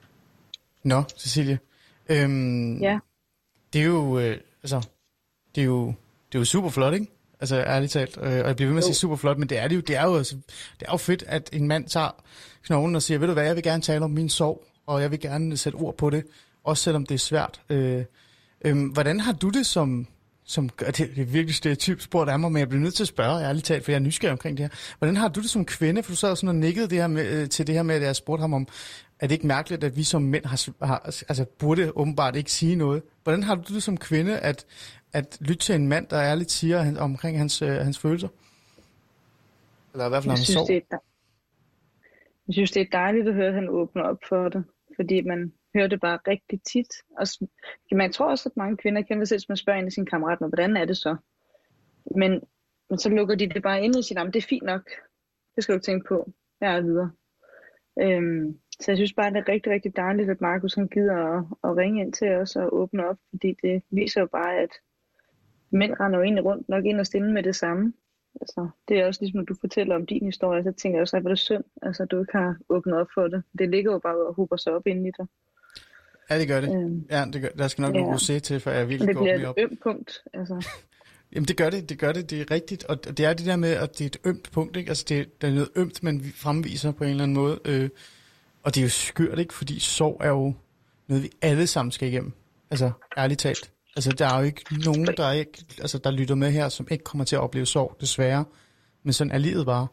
[0.84, 1.58] Nå, Cecilie.
[2.08, 2.98] Øhm, Ja.
[3.72, 4.88] Det er jo, øh, altså,
[5.54, 5.86] det er jo,
[6.32, 7.06] det er jo super flot, ikke?
[7.40, 9.58] Altså ærligt talt, øh, og jeg bliver ved med at sige super flot, men det
[9.58, 10.36] er det jo, det er jo, altså,
[10.80, 12.10] det er jo fedt, at en mand tager
[12.62, 15.10] knoglen og siger, ved du hvad, jeg vil gerne tale om min sorg, og jeg
[15.10, 16.24] vil gerne sætte ord på det,
[16.64, 17.60] også selvom det er svært.
[17.70, 18.04] Øh,
[18.64, 20.06] øh, hvordan har du det som,
[20.48, 23.04] som og det, det er virkelig stereotyp spurgt af mig, men jeg bliver nødt til
[23.04, 24.94] at spørge, ærligt talt, for jeg er nysgerrig omkring det her.
[24.98, 27.42] Hvordan har du det som kvinde, for du sad sådan og nikkede det her med,
[27.42, 28.68] øh, til det her med, at jeg spurgte ham om,
[29.20, 32.76] er det ikke mærkeligt, at vi som mænd har, har, altså burde åbenbart ikke sige
[32.76, 33.02] noget?
[33.22, 34.66] Hvordan har du det som kvinde, at,
[35.12, 38.28] at lytte til en mand, der ærligt siger han, omkring hans, øh, hans følelser?
[39.92, 40.68] Eller i hvert fald Jeg synes, sorg?
[40.68, 40.96] det er,
[42.46, 44.64] jeg synes, det er dejligt at høre, at han åbner op for det.
[44.96, 46.92] Fordi man hører det bare rigtig tit.
[47.18, 47.26] Og
[47.92, 50.06] man tror også, at mange kvinder kender det selv, hvis man spørger en af sine
[50.06, 51.16] kammerater, hvordan er det så?
[52.16, 52.42] Men,
[52.90, 54.32] men så lukker de det bare ind i siger, arm.
[54.32, 54.90] det er fint nok.
[55.56, 56.32] Det skal du ikke tænke på.
[56.60, 57.10] Jeg er videre.
[58.00, 61.44] Øhm, så jeg synes bare, det er rigtig, rigtig dejligt, at Markus han gider at,
[61.64, 64.70] at ringe ind til os og åbne op, fordi det viser jo bare, at
[65.70, 67.92] mænd render jo egentlig rundt nok ind og stille med det samme.
[68.40, 71.16] Altså, det er også ligesom, når du fortæller om din historie, så tænker jeg også,
[71.16, 73.42] at det er synd, altså, at du ikke har åbnet op for det.
[73.58, 75.26] Det ligger jo bare og hober sig op inde i dig.
[76.30, 76.74] Ja, det gør det.
[76.74, 78.00] Øhm, Ja, det gør, der skal nok Ja.
[78.00, 78.14] ja.
[78.14, 79.54] rosé til, for jeg virkelig det går bliver lige et op.
[79.58, 80.12] ømt punkt.
[80.34, 80.66] Altså,
[81.34, 83.56] Jamen det gør det, det gør det, det er rigtigt, og det er det der
[83.56, 84.88] med, at det er et ømt punkt, ikke?
[84.88, 87.90] Altså det, det er noget ømt, man fremviser på en eller anden måde, øh,
[88.62, 89.54] og det er jo skørt, ikke?
[89.54, 90.54] Fordi sorg er jo
[91.08, 92.32] noget, vi alle sammen skal igennem,
[92.70, 93.70] altså ærligt talt.
[93.96, 97.04] Altså der er jo ikke nogen, der, ikke, altså, der lytter med her, som ikke
[97.04, 98.44] kommer til at opleve sorg, desværre,
[99.02, 99.86] men sådan er livet bare.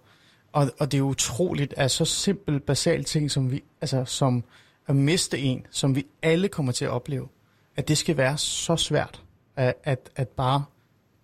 [0.52, 4.44] Og, og det er jo utroligt, at så simpel, basal ting, som vi, altså som
[4.88, 7.28] at miste en, som vi alle kommer til at opleve,
[7.76, 9.22] at det skal være så svært,
[9.56, 10.64] at, at, at bare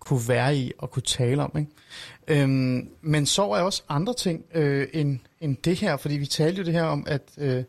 [0.00, 1.58] kunne være i og kunne tale om.
[1.58, 2.42] Ikke?
[2.42, 6.58] Øhm, men sorg er også andre ting øh, end, end det her, fordi vi talte
[6.58, 7.64] jo det her om, at øh, øh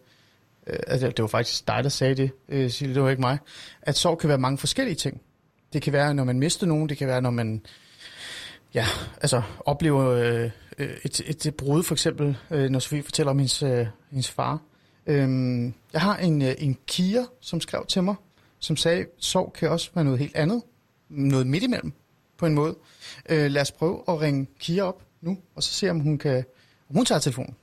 [0.87, 3.37] altså, det var faktisk dig, der sagde det, øh, Silje, det var ikke mig,
[3.81, 5.21] at sorg kan være mange forskellige ting.
[5.73, 7.65] Det kan være, når man mister nogen, det kan være, når man
[8.73, 8.85] ja,
[9.21, 13.39] altså oplever øh, øh, et, et, et brud, for eksempel, øh, når Sofie fortæller om
[13.39, 14.61] hendes, øh, hendes far.
[15.07, 18.15] Øhm, jeg har en, øh, en kier, som skrev til mig,
[18.59, 20.61] som sagde, sorg kan også være noget helt andet,
[21.09, 21.93] noget midt imellem
[22.37, 22.75] på en måde.
[23.29, 26.43] Øh, lad os prøve at ringe Kira op nu, og så se, om hun kan...
[26.89, 27.55] Om hun tager telefonen.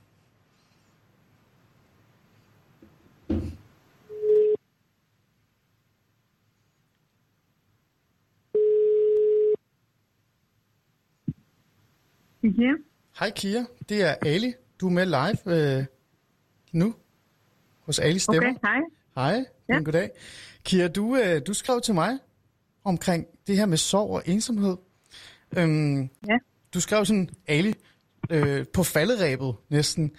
[12.43, 12.73] ja.
[13.19, 14.53] Hej Kira, det er Ali.
[14.79, 15.85] Du er med live øh,
[16.71, 16.95] nu.
[17.91, 18.49] Hos Ali Stemmer.
[18.49, 18.59] Okay,
[19.15, 19.31] hej.
[19.31, 19.79] Hej, Ja.
[19.83, 20.09] goddag.
[20.63, 22.19] Kira, du, øh, du skrev til mig
[22.83, 24.77] omkring det her med sorg og ensomhed.
[25.57, 26.37] Øhm, Ja.
[26.73, 27.73] Du skrev sådan, Ali,
[28.29, 30.11] øh, på falderæbet næsten.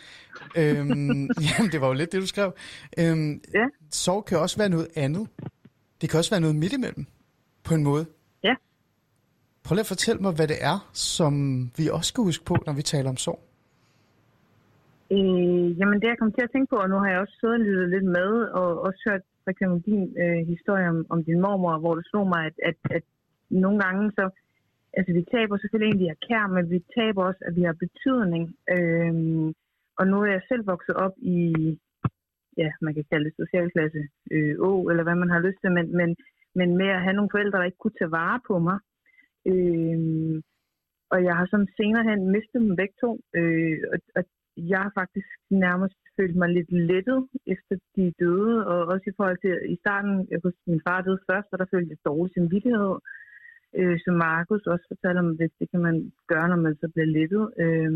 [0.57, 2.53] Øhm, jamen, det var jo lidt det, du skrev.
[2.99, 3.65] Øhm, Ja.
[3.91, 5.29] Sorg kan også være noget andet.
[6.01, 7.07] Det kan også være noget midt imellem,
[7.65, 8.07] på en måde.
[8.45, 8.55] Ja.
[9.63, 12.73] Prøv lige at fortælle mig, hvad det er, som vi også skal huske på, når
[12.73, 13.49] vi taler om sorg.
[15.15, 17.59] Øh, jamen det jeg kom til at tænke på, og nu har jeg også siddet
[17.61, 21.41] og lyttet lidt med, og også hørt for eksempel din øh, historie om, om din
[21.45, 23.05] mormor, hvor det slog mig, at, at, at
[23.51, 24.25] nogle gange så,
[24.97, 28.45] altså vi taber selvfølgelig egentlig af kær, men vi taber også, at vi har betydning.
[28.75, 29.15] Øh,
[29.99, 31.39] og nu er jeg selv vokset op i,
[32.57, 34.03] ja, man kan kalde det socialklasse
[34.35, 36.17] øh, Å, eller hvad man har lyst til, men, men,
[36.55, 38.79] men med at have nogle forældre, der ikke kunne tage vare på mig.
[39.51, 40.43] Øh,
[41.13, 44.25] og jeg har sådan senere hen mistet dem begge to, øh, og, og
[44.57, 49.39] jeg har faktisk nærmest følt mig lidt lettet, efter de døde, og også i forhold
[49.41, 52.95] til, i starten, hos min far døde først, og der følte jeg dårlig samvittighed,
[53.79, 57.11] øh, som Markus også fortalte om, det, det kan man gøre, når man så bliver
[57.19, 57.45] lettet.
[57.65, 57.93] Øh,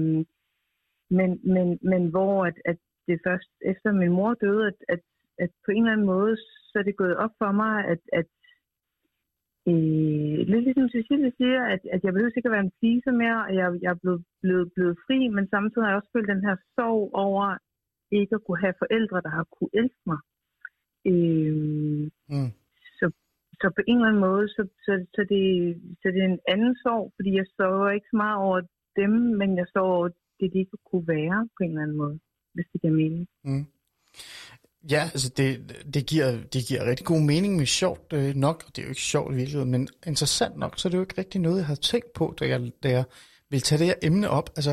[1.19, 2.79] men, men, men hvor at, at
[3.09, 5.01] det først efter min mor døde, at, at,
[5.39, 6.37] at på en eller anden måde,
[6.71, 8.27] så er det gået op for mig, at, at
[9.71, 13.41] Øh, lidt ligesom Cecilie siger, at, at jeg behøver ikke at være en fise mere,
[13.47, 16.45] og jeg, jeg er blevet, blevet, blevet fri, men samtidig har jeg også følt den
[16.47, 17.47] her sorg over
[18.11, 20.21] ikke at kunne have forældre, der har kunne elske mig.
[21.11, 22.51] Øh, Mm.
[22.99, 23.07] så,
[23.61, 25.43] så på en eller anden måde, så, så, så, det,
[26.01, 28.61] så det er en anden sorg, fordi jeg sørger ikke så meget over
[28.97, 29.11] dem,
[29.41, 30.09] men jeg sørger over
[30.41, 32.19] det, de ikke kunne være på en eller anden måde,
[32.55, 33.27] hvis det giver mening.
[33.45, 33.65] Mm.
[34.91, 35.49] Ja, altså det,
[35.95, 38.89] det, giver, det giver rigtig god mening, men sjovt øh, nok, og det er jo
[38.95, 41.67] ikke sjovt i virkeligheden, men interessant nok, så er det jo ikke rigtig noget, jeg
[41.67, 43.05] har tænkt på, da jeg, da jeg
[43.51, 44.49] vil tage det her emne op.
[44.59, 44.73] Altså,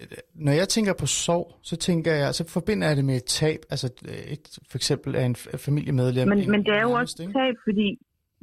[0.00, 0.06] øh,
[0.46, 3.60] når jeg tænker på sorg, så tænker jeg, så forbinder jeg det med et tab,
[3.72, 5.36] altså øh, et, for eksempel af en
[5.66, 6.28] familiemedlem.
[6.28, 7.32] Men, en- men det er jo også ikke?
[7.38, 7.88] tab, fordi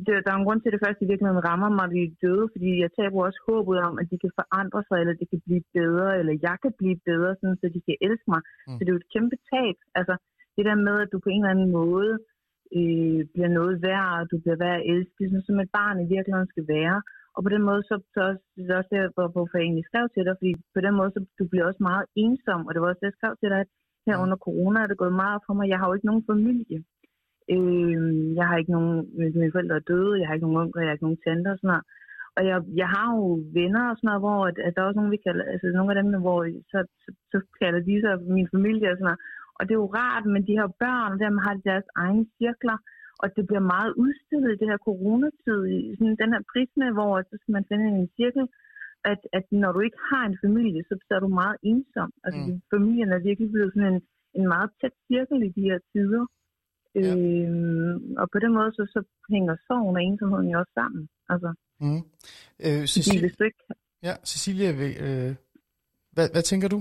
[0.05, 2.01] det, der er en grund til, at det først i virkeligheden rammer mig, at de
[2.09, 5.27] er døde, fordi jeg taber også håbet om, at de kan forandre sig, eller det
[5.31, 8.41] kan blive bedre, eller jeg kan blive bedre, sådan, så de kan elske mig.
[8.67, 8.73] Mm.
[8.75, 9.77] Så det er jo et kæmpe tab.
[9.99, 10.15] Altså,
[10.61, 12.11] det der med, at du på en eller anden måde
[12.79, 16.07] øh, bliver noget værd, og du bliver værd at elske, sådan som et barn i
[16.15, 16.97] virkeligheden skal være.
[17.35, 19.87] Og på den måde, så, så også, det er også der, hvor- hvorfor jeg egentlig
[19.89, 22.79] skrev til dig, fordi på den måde, så du bliver også meget ensom, og det
[22.81, 23.69] var også det, jeg skrev til dig, at
[24.07, 24.23] her Mm.
[24.23, 25.65] under corona er det gået meget op for mig.
[25.71, 26.79] Jeg har jo ikke nogen familie.
[27.55, 30.89] Øh, jeg har ikke nogen, mine forældre er døde, jeg har ikke nogen onkler, jeg
[30.89, 31.85] har ikke nogen tanter og sådan noget.
[32.37, 33.25] Og jeg, jeg har jo
[33.59, 35.91] venner og sådan noget, hvor at, at der er også nogle, vi kalder, altså nogle
[35.91, 36.39] af dem, hvor
[36.71, 39.21] så, så, så kalder de sig min familie og sådan noget.
[39.61, 42.25] Og det er jo rart, men de har børn, og dermed har de deres egne
[42.39, 42.77] cirkler,
[43.21, 47.11] og det bliver meget udstillet i det her coronatid, i sådan den her prisme, hvor
[47.29, 48.45] så skal man finde en cirkel,
[49.11, 52.09] at, at når du ikke har en familie, så, så er du meget ensom.
[52.25, 52.61] Altså Mm.
[52.73, 54.01] familien er virkelig blevet sådan en,
[54.39, 56.25] en meget tæt cirkel i de her tider.
[56.95, 57.13] Ja.
[57.15, 58.99] Øhm, og på den måde, så, så
[59.33, 61.03] hænger sorgen og ensomheden jo også sammen.
[61.33, 61.51] Altså,
[61.83, 62.01] Mm.
[62.65, 63.63] Øh, Cecilie, hvis du ikke
[64.07, 64.67] ja, Cecilie
[65.05, 65.35] øh,
[66.15, 66.79] hvad, hvad tænker du?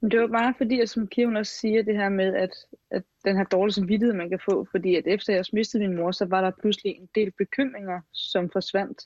[0.00, 2.50] Men det var bare fordi, at som Kira også siger, det her med, at,
[2.90, 6.10] at den her dårlige samvittighed, man kan få, fordi at efter jeg mistede min mor,
[6.10, 9.02] så var der pludselig en del bekymringer, som forsvandt,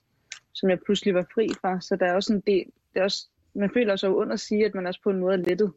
[0.53, 1.80] som jeg pludselig var fri fra.
[1.80, 2.64] Så der er også en del,
[2.95, 5.34] det er også, man føler sig under at sige, at man også på en måde
[5.34, 5.72] er lettet.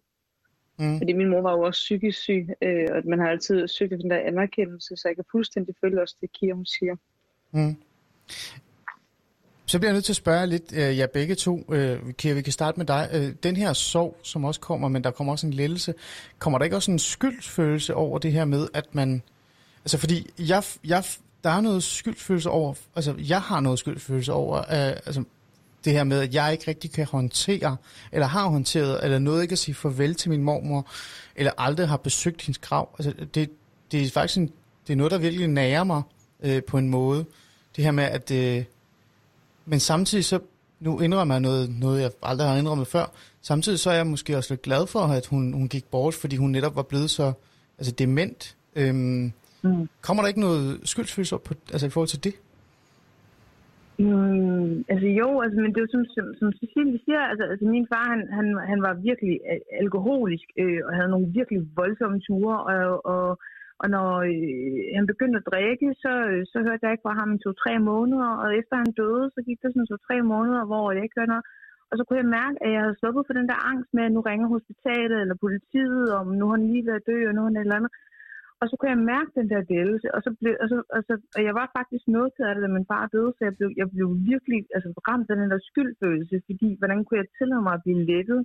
[0.80, 0.97] Mm.
[0.97, 3.91] Fordi min mor var jo også psykisk syg, øh, og at man har altid søgt
[3.91, 6.95] den der anerkendelse, så jeg kan fuldstændig følge også det, Kira hun siger.
[7.51, 7.76] Mm.
[9.70, 11.74] Så bliver jeg nødt til at spørge lidt, øh, jer begge to.
[11.74, 13.09] Øh, Kira, vi kan starte med dig.
[13.13, 15.93] Øh, den her sorg, som også kommer, men der kommer også en lettelse.
[16.39, 19.22] Kommer der ikke også en skyldfølelse over det her med, at man...
[19.86, 21.03] Altså fordi, jeg, jeg,
[21.43, 22.74] der er noget skyldfølelse over...
[22.95, 24.57] Altså, jeg har noget skyldfølelse over...
[24.57, 24.65] Øh,
[25.05, 25.24] altså,
[25.86, 27.78] det her med, at jeg ikke rigtig kan håndtere,
[28.11, 30.88] eller har håndteret, eller noget ikke at sige farvel til min mormor,
[31.36, 32.89] eller aldrig har besøgt hendes grav.
[32.99, 33.49] Altså, det,
[33.91, 34.51] det er faktisk en,
[34.88, 36.01] det er noget, der virkelig nærer mig
[36.43, 37.26] øh, på en måde.
[37.76, 38.32] Det her med, at...
[38.32, 38.63] Øh,
[39.68, 40.39] men samtidig så,
[40.80, 43.05] nu indrømmer jeg noget, noget, jeg aldrig har indrømmet før.
[43.41, 46.36] Samtidig så er jeg måske også lidt glad for, at hun, hun gik bort, fordi
[46.36, 47.34] hun netop var blevet så
[47.80, 48.55] altså dement.
[48.76, 49.88] Øhm, Mm.
[50.05, 52.36] kommer der ikke noget skyldsfølelse op på, altså i forhold til det?
[53.99, 57.65] Mm, altså jo, altså, men det er jo som, som, som Cecilie siger, altså, altså
[57.76, 59.36] min far, han, han, han var virkelig
[59.84, 63.28] alkoholisk øh, og havde nogle virkelig voldsomme ture, og, og,
[63.82, 67.30] og når øh, han begyndte at drikke, så, øh, så hørte jeg ikke fra ham
[67.36, 71.03] i to-tre måneder, og efter han døde, så gik der sådan to-tre måneder, hvor jeg
[71.03, 71.47] ikke hørte noget.
[71.89, 74.13] Og så kunne jeg mærke, at jeg havde sluppet for den der angst med, at
[74.15, 77.49] nu ringer hospitalet eller politiet, om nu har han lige været død, og nu har
[77.49, 77.93] han et eller andet.
[78.61, 81.13] Og så kunne jeg mærke den der dælelse, og, så blev, og, så, og, så,
[81.38, 83.88] og jeg var faktisk noget til det, da min far døde, så jeg blev, jeg
[83.95, 87.84] blev virkelig altså, ramt af den der skyldfølelse, fordi hvordan kunne jeg tillade mig at
[87.86, 88.41] blive lettet,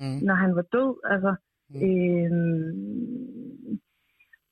[0.00, 0.18] Mm.
[0.28, 0.92] når han var død?
[1.12, 1.32] Altså,
[1.70, 1.80] Mm.
[1.84, 3.78] øhm,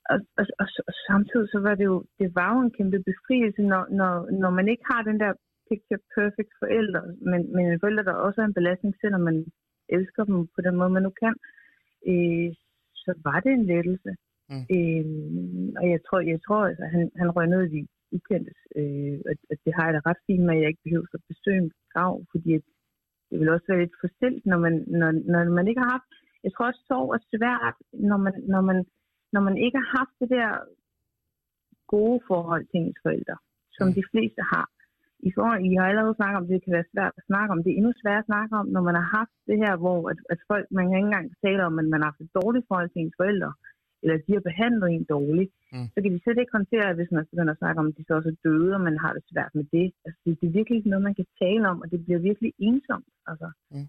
[0.09, 3.61] og, og, og, og samtidig så var det jo, det var jo en kæmpe befrielse,
[3.61, 5.31] når, når, når man ikke har den der
[5.69, 9.37] picture perfect forældre, men, men en forælder, der også er en belastning, selvom man
[9.89, 11.35] elsker dem på den måde, man nu kan,
[12.11, 12.49] øh,
[13.03, 14.11] så var det en lettelse.
[14.51, 14.65] Mm.
[14.75, 15.05] Øh,
[15.79, 17.81] og jeg tror, jeg tror altså, han, han røg ned i
[18.15, 21.07] ukendtes, øh, og, og det har jeg da ret fint med, at jeg ikke behøver
[21.13, 22.65] at besøge en grav, fordi at
[23.29, 26.11] det vil også være lidt forstilt, når man, når, når man ikke har haft,
[26.43, 27.75] jeg tror også, sorg er svært,
[28.09, 28.77] når man, når man,
[29.33, 30.49] når man ikke har haft det der
[31.95, 33.37] gode forhold til ens forældre,
[33.77, 33.93] som mm.
[33.97, 34.67] de fleste har.
[35.29, 37.59] I, forhold, I har allerede snakket om, at det kan være svært at snakke om.
[37.63, 40.19] Det er endnu sværere at snakke om, når man har haft det her, hvor at,
[40.33, 42.89] at folk, man kan ikke engang tale om, at man har haft et dårligt forhold
[42.89, 43.51] til ens forældre,
[44.01, 45.51] eller de har behandlet en dårligt.
[45.73, 45.87] Mm.
[45.93, 48.03] Så kan de slet ikke håndtere, at hvis man begynder at snakke om, at de
[48.07, 49.87] så også er døde, og man har det svært med det.
[50.05, 52.51] Altså, det, det er virkelig ikke noget, man kan tale om, og det bliver virkelig
[52.69, 53.09] ensomt.
[53.29, 53.47] Altså.
[53.71, 53.87] Mm.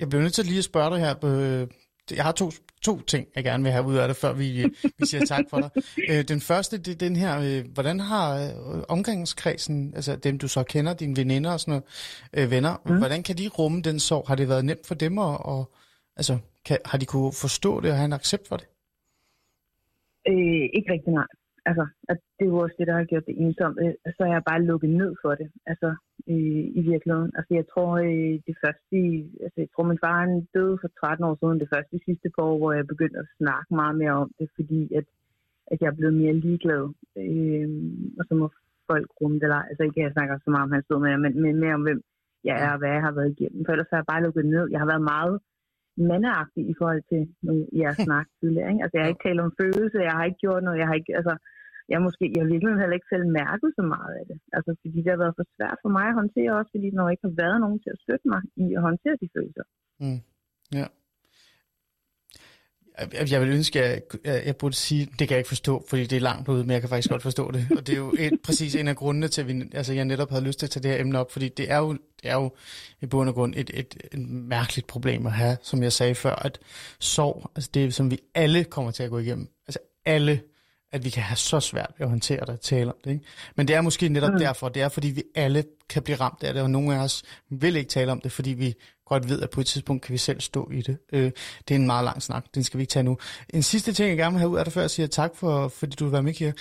[0.00, 1.14] Jeg bliver nødt til lige at spørge dig her.
[2.12, 2.50] Øh, jeg har to,
[2.82, 4.64] to ting, jeg gerne vil have ud af det, før vi,
[4.98, 5.70] vi siger tak for dig.
[6.10, 8.52] Øh, den første, det er den her, øh, hvordan har
[8.88, 11.82] omgangskredsen, altså dem du så kender, dine veninder og sådan
[12.32, 12.98] noget, venner, mm.
[12.98, 14.24] hvordan kan de rumme den sorg?
[14.28, 15.70] Har det været nemt for dem, at, og,
[16.16, 18.66] altså, kan, har de kunne forstå det og have en accept for det?
[20.28, 21.26] Øh, ikke rigtig nej
[21.68, 23.76] altså, at det er jo også det, der har gjort det ensomt.
[23.82, 25.88] Øh, så er jeg bare lukket ned for det, altså
[26.32, 27.32] øh, i virkeligheden.
[27.38, 28.98] Altså jeg tror, øh, det første,
[29.44, 32.44] altså jeg tror, min far han døde for 13 år siden, det første sidste par
[32.50, 35.06] år, hvor jeg begyndte at snakke meget mere om det, fordi at,
[35.72, 36.84] at jeg er blevet mere ligeglad.
[37.22, 37.68] Øh,
[38.18, 38.46] og så må
[38.90, 41.32] folk rumme det, eller, altså ikke jeg snakker så meget om hans død med, men,
[41.42, 42.00] men mere om hvem
[42.48, 43.64] jeg er og hvad jeg har været igennem.
[43.64, 44.64] For ellers har jeg bare lukket ned.
[44.72, 45.34] Jeg har været meget
[46.12, 47.22] mandeagtig i forhold til
[47.80, 48.70] jeres snak tidligere.
[48.72, 48.82] Ikke?
[48.82, 51.12] Altså, jeg har ikke talt om følelser, jeg har ikke gjort noget, jeg har ikke,
[51.20, 51.34] altså,
[51.92, 54.38] jeg måske, jeg har virkelig heller ikke selv mærket så meget af det.
[54.56, 57.26] Altså, fordi det har været for svært for mig at håndtere også, fordi jeg ikke
[57.28, 59.66] har været nogen til at støtte mig i at håndtere de følelser.
[60.02, 60.20] Mm.
[60.78, 60.86] Ja.
[63.16, 66.02] Jeg, jeg vil ønske, at jeg, jeg burde sige, det kan jeg ikke forstå, fordi
[66.10, 67.62] det er langt ude, men jeg kan faktisk godt forstå det.
[67.76, 70.30] Og det er jo et, præcis en af grundene til, at vi, altså, jeg netop
[70.30, 72.34] havde lyst til at tage det her emne op, fordi det er jo, det er
[72.34, 72.50] jo
[73.00, 76.34] i bund og grund et, et, et mærkeligt problem at have, som jeg sagde før,
[76.34, 76.58] at
[77.00, 79.48] sorg, altså det som vi alle kommer til at gå igennem.
[79.66, 80.40] Altså alle
[80.92, 83.10] at vi kan have så svært ved at håndtere det og tale om det.
[83.10, 83.24] Ikke?
[83.56, 84.38] Men det er måske netop mm.
[84.38, 87.22] derfor, det er fordi vi alle kan blive ramt af det, og nogle af os
[87.50, 88.74] vil ikke tale om det, fordi vi
[89.06, 90.98] godt ved, at på et tidspunkt kan vi selv stå i det.
[91.12, 91.30] Øh,
[91.68, 93.18] det er en meget lang snak, den skal vi ikke tage nu.
[93.48, 95.68] En sidste ting, jeg gerne vil have ud af dig, før jeg siger tak, for,
[95.68, 96.52] fordi du vil være med her.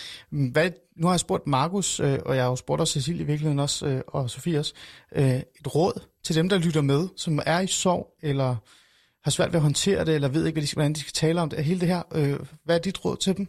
[0.52, 3.26] Hvad, nu har jeg spurgt Markus, øh, og jeg har jo spurgt også Cecilie i
[3.26, 4.74] virkeligheden også, øh, og Sofie også,
[5.16, 8.56] øh, et råd til dem, der lytter med, som er i sorg, eller
[9.24, 11.64] har svært ved at håndtere det, eller ved ikke, hvordan de skal tale om det.
[11.64, 13.48] Hele det her, øh, hvad er dit råd til dem?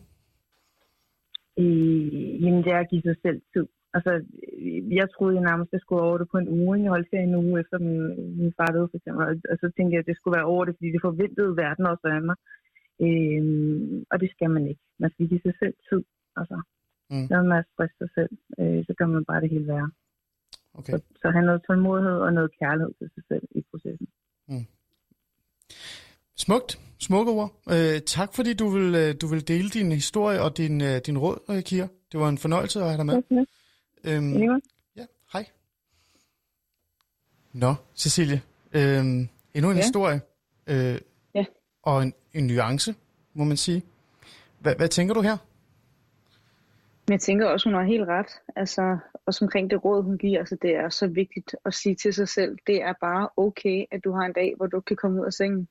[1.60, 3.66] Øh, jamen, det er at give sig selv tid.
[3.96, 4.12] Altså,
[4.98, 6.82] jeg troede jeg nærmest, at jeg skulle over det på en uge.
[6.82, 8.02] Jeg holdt ferie en uge efter min,
[8.40, 9.22] min far døde, for eksempel.
[9.52, 12.06] Og så tænkte jeg, at det skulle være over det, fordi det forventede verden også
[12.16, 12.36] af mig.
[13.06, 13.42] Øh,
[14.12, 14.82] og det skal man ikke.
[15.02, 16.02] Man skal give sig selv tid.
[16.40, 16.56] Altså,
[17.10, 17.26] mm.
[17.30, 19.90] når man stresse sig selv, øh, så gør man bare det hele værre.
[20.78, 20.92] Okay.
[20.92, 24.08] Så, så have noget tålmodighed og noget kærlighed til sig selv i processen.
[24.48, 24.66] Mm.
[26.38, 26.78] Smukt.
[27.00, 27.52] Smukke ord.
[27.70, 31.18] Øh, tak fordi du vil, øh, du vil dele din historie og din, øh, din
[31.18, 31.86] råd, øh, Kira.
[32.12, 33.16] Det var en fornøjelse at have dig med.
[33.16, 33.44] Okay.
[34.04, 34.60] Øhm,
[34.96, 35.46] ja, hej.
[37.52, 38.42] Nå, Cecilie.
[38.72, 39.82] Øhm, endnu en ja.
[39.82, 40.20] historie.
[40.66, 41.00] Øh,
[41.34, 41.44] ja.
[41.82, 42.94] Og en, en nuance,
[43.34, 43.82] må man sige.
[44.58, 45.36] Hvad, hvad tænker du her?
[47.08, 48.30] Jeg tænker også, hun har helt ret.
[48.56, 50.38] Altså, også omkring det råd, hun giver.
[50.38, 54.04] Altså, det er så vigtigt at sige til sig selv, det er bare okay, at
[54.04, 55.68] du har en dag, hvor du kan komme ud af sengen.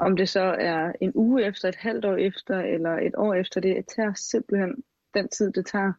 [0.00, 3.60] Om det så er en uge efter, et halvt år efter, eller et år efter
[3.60, 4.84] det, tager simpelthen
[5.14, 5.92] den tid, det tager.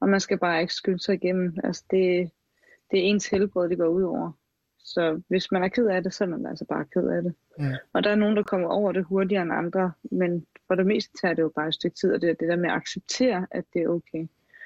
[0.00, 1.56] Og man skal bare ikke skynde sig igennem.
[1.64, 2.30] Altså det,
[2.90, 4.32] det er ens helbred, det går ud over.
[4.78, 7.34] Så hvis man er ked af det, så er man altså bare ked af det.
[7.58, 7.76] Ja.
[7.92, 11.12] Og der er nogen, der kommer over det hurtigere end andre, men for det meste
[11.20, 13.46] tager det jo bare et stykke tid, og det er det der med at acceptere,
[13.50, 14.18] at det er okay.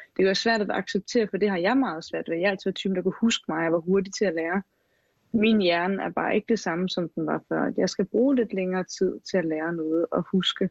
[0.06, 2.36] Det kan være svært at acceptere, for det har jeg meget svært ved.
[2.36, 4.62] Jeg er altid typen, der kunne huske mig, jeg var hurtig til at lære
[5.32, 7.72] min hjerne er bare ikke det samme, som den var før.
[7.76, 10.70] Jeg skal bruge lidt længere tid til at lære noget og huske.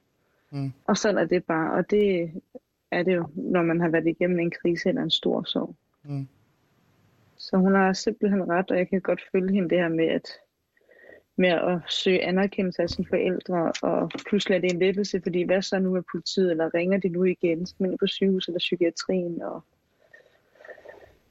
[0.52, 0.72] Mm.
[0.86, 1.74] Og sådan er det bare.
[1.74, 2.32] Og det
[2.92, 5.76] er det jo, når man har været igennem en krise eller en stor sorg.
[6.04, 6.28] Mm.
[7.38, 10.28] Så hun har simpelthen ret, og jeg kan godt følge hende det her med at,
[11.36, 15.62] med at søge anerkendelse af sine forældre, og pludselig er det en lettelse, fordi hvad
[15.62, 19.64] så nu med politiet, eller ringer de nu igen, man på sygehus eller psykiatrien, og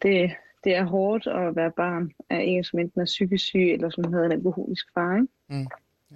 [0.02, 0.30] det,
[0.64, 4.12] det er hårdt at være barn af en, som enten er psykisk syg, eller som
[4.12, 5.16] havde en alkoholisk far.
[5.16, 5.28] Ikke?
[5.48, 5.66] Mm.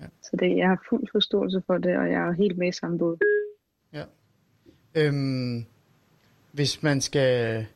[0.00, 0.06] Ja.
[0.22, 2.98] Så det, jeg har fuld forståelse for det, og jeg er helt med i samme
[2.98, 3.16] båd.
[3.92, 4.04] Ja.
[4.94, 5.64] Øhm,
[6.52, 7.66] hvis man skal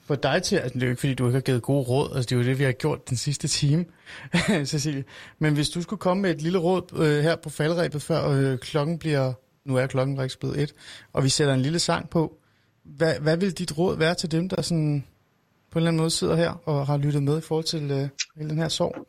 [0.00, 2.16] få dig til, altså det er jo ikke fordi, du ikke har givet gode råd,
[2.16, 3.84] altså det er jo det, vi har gjort den sidste time,
[4.64, 5.04] Cecilie.
[5.38, 8.58] Men hvis du skulle komme med et lille råd øh, her på faldrebet, før øh,
[8.58, 9.32] klokken bliver
[9.64, 10.74] Nu er klokken faktisk blevet et,
[11.12, 12.38] og vi sætter en lille sang på.
[12.82, 15.04] Hvad, hvad vil dit råd være til dem, der sådan
[15.76, 18.08] på en eller anden måde sidder her og har lyttet med i forhold til øh,
[18.36, 19.06] hele den her sorg?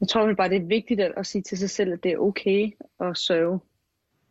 [0.00, 2.12] Jeg tror vel bare, det er vigtigt at, at sige til sig selv, at det
[2.12, 2.70] er okay
[3.00, 3.60] at sørge.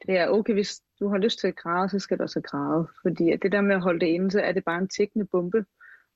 [0.08, 2.88] Det er okay, hvis du har lyst til at græde, så skal du også græde.
[3.02, 5.26] Fordi at det der med at holde det inde, så er det bare en tækkende
[5.32, 5.66] bombe.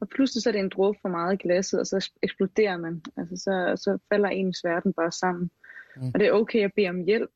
[0.02, 3.02] Og pludselig så er det en dråbe for meget i glasset, og så eksploderer man.
[3.18, 5.50] Altså så, så falder ens verden bare sammen.
[5.96, 6.12] Mm.
[6.14, 7.36] Og det er okay at bede om hjælp.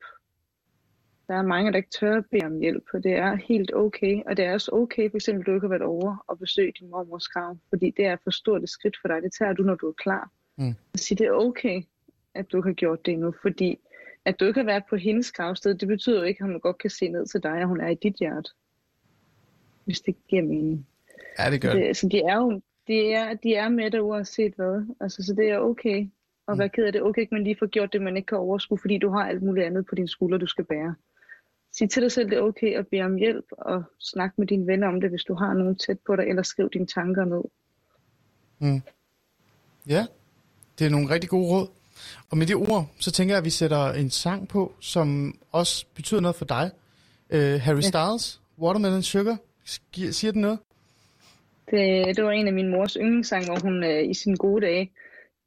[1.28, 4.24] Der er mange, der ikke tør at bede om hjælp, og det er helt okay.
[4.26, 6.74] Og det er også okay, for eksempel, at du ikke har været over og besøge
[6.80, 9.22] din mormors grav, fordi det er for stort et skridt for dig.
[9.22, 10.32] Det tager du, når du er klar.
[10.58, 10.74] Mm.
[10.96, 11.82] Sige, det er okay,
[12.34, 13.80] at du har gjort det nu, fordi
[14.26, 16.78] at du ikke har været på hendes gravsted, det betyder jo ikke, at hun godt
[16.78, 18.50] kan se ned til dig, og hun er i dit hjerte.
[19.86, 20.88] Hvis det giver mening.
[21.40, 21.98] Ja, det gør det.
[21.98, 24.86] Så de er jo de er, de er med dig uanset hvad.
[25.00, 26.08] Altså, så det er okay
[26.48, 26.60] og mm.
[26.60, 27.02] være ked af det.
[27.02, 29.44] Okay, at man lige får gjort det, man ikke kan overskue, fordi du har alt
[29.44, 30.96] muligt andet på dine skuldre, du skal bære.
[31.78, 34.68] Sig til dig selv, det er okay at bede om hjælp og snakke med dine
[34.68, 37.44] venner om det, hvis du har nogen tæt på dig, eller skriv dine tanker ned.
[38.60, 38.82] Mm.
[39.88, 40.06] Ja,
[40.80, 41.68] det er nogle rigtig gode råd.
[42.30, 45.86] Og med de ord, så tænker jeg, at vi sætter en sang på, som også
[45.96, 46.72] betyder noget for dig.
[47.30, 47.82] Uh, Harry ja.
[47.82, 49.38] Styles, Watermelon Sugar.
[50.12, 50.60] Siger den noget?
[51.72, 54.92] Det, det var en af min mors yndlingssange, hvor hun uh, i sine gode dage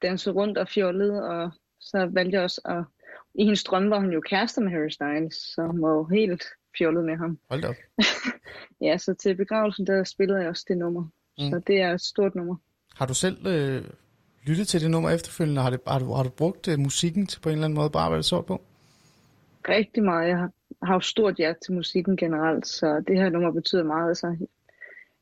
[0.03, 1.51] dansede rundt og fjollede, og
[1.81, 2.85] så valgte jeg også at...
[3.35, 6.45] I hendes drømme var hun jo kærester med Harry Styles, så hun var jo helt
[6.78, 7.39] fjollet med ham.
[7.51, 7.74] Hold op.
[8.87, 11.03] ja, så til begravelsen, der spillede jeg også det nummer.
[11.39, 11.51] Mm.
[11.51, 12.57] Så det er et stort nummer.
[12.95, 13.85] Har du selv øh,
[14.47, 15.62] lyttet til det nummer efterfølgende?
[15.62, 17.91] Har, det, har, du, har du brugt uh, musikken til på en eller anden måde
[17.91, 18.61] bare arbejde så på?
[19.68, 20.28] Rigtig meget.
[20.28, 20.51] Jeg har,
[20.83, 24.09] har jo stort hjerte til musikken generelt, så det her nummer betyder meget.
[24.09, 24.37] Altså,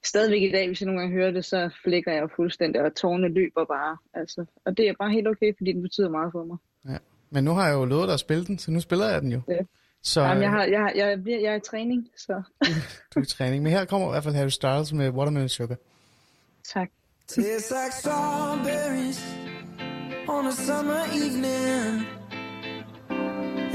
[0.05, 3.29] stadigvæk i dag, hvis jeg nogle gange hører det, så flækker jeg fuldstændig, og tårne
[3.29, 3.97] løber bare.
[4.15, 6.57] Altså, og det er bare helt okay, fordi den betyder meget for mig.
[6.89, 6.99] Ja.
[7.31, 9.33] Men nu har jeg jo lovet dig at spille den, så nu spiller jeg den
[9.33, 9.41] jo.
[9.49, 9.59] Ja.
[10.03, 12.43] Så, Jamen, jeg, har, jeg, jeg, jeg, jeg er i træning, så...
[13.15, 15.77] du er i træning, men her kommer i hvert fald Harry Styles med Watermelon Sugar.
[16.75, 16.89] Tak.
[17.29, 19.21] Tastes like strawberries
[20.29, 22.07] on a summer evening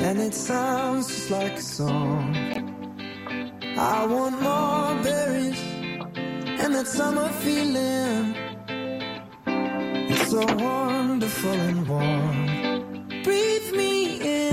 [0.05, 2.35] And it sounds just like a song
[3.77, 5.59] I want more berries
[6.63, 8.35] and that summer feeling.
[10.09, 12.62] It's so wonderful and warm.
[13.23, 14.52] Breathe me in,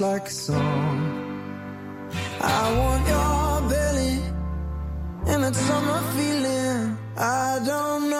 [0.00, 0.98] like a song.
[2.40, 4.16] I want your belly
[5.26, 6.96] and that summer feeling.
[7.16, 8.11] I don't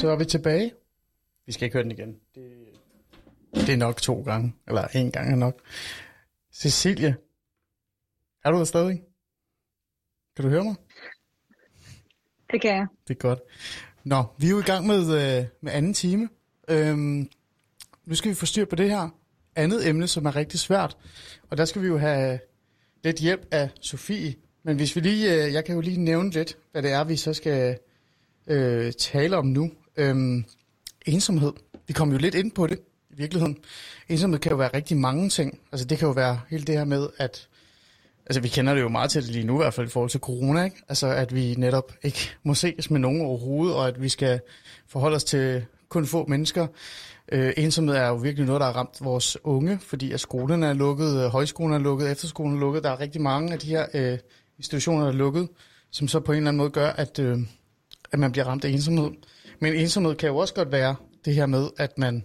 [0.00, 0.72] Så er vi tilbage.
[1.46, 2.16] Vi skal ikke høre den igen.
[2.34, 2.68] Det,
[3.54, 5.60] det er nok to gange, eller en gang er nok.
[6.54, 7.16] Cecilie,
[8.44, 9.02] er du der stadig?
[10.36, 10.74] Kan du høre mig?
[12.52, 12.86] Det kan jeg.
[13.08, 13.38] Det er godt.
[14.04, 16.28] Nå, vi er jo i gang med, øh, med anden time.
[16.68, 17.30] Øhm,
[18.04, 19.08] nu skal vi få styr på det her
[19.56, 20.96] andet emne, som er rigtig svært.
[21.50, 22.38] Og der skal vi jo have
[23.04, 24.34] lidt hjælp af Sofie.
[24.62, 27.16] Men hvis vi lige, øh, jeg kan jo lige nævne lidt, hvad det er, vi
[27.16, 27.78] så skal
[28.48, 29.70] øh, tale om nu.
[29.96, 30.44] Øhm,
[31.06, 31.52] ensomhed.
[31.86, 32.78] Vi kom jo lidt ind på det
[33.10, 33.56] i virkeligheden.
[34.08, 35.58] Ensomhed kan jo være rigtig mange ting.
[35.72, 37.48] Altså det kan jo være hele det her med, at
[38.28, 40.10] Altså, vi kender det jo meget til det lige nu, i hvert fald i forhold
[40.10, 40.76] til corona, ikke?
[40.88, 44.40] Altså, at vi netop ikke må ses med nogen overhovedet, og at vi skal
[44.88, 46.66] forholde os til kun få mennesker.
[47.32, 50.72] Øh, ensomhed er jo virkelig noget, der har ramt vores unge, fordi at skolerne er
[50.72, 52.84] lukket, øh, højskolen er lukket, efterskolen er lukket.
[52.84, 54.18] Der er rigtig mange af de her øh,
[54.58, 55.48] institutioner, der er lukket,
[55.90, 57.38] som så på en eller anden måde gør, at, øh,
[58.12, 59.10] at man bliver ramt af ensomhed.
[59.60, 62.24] Men ensomhed kan jo også godt være det her med, at man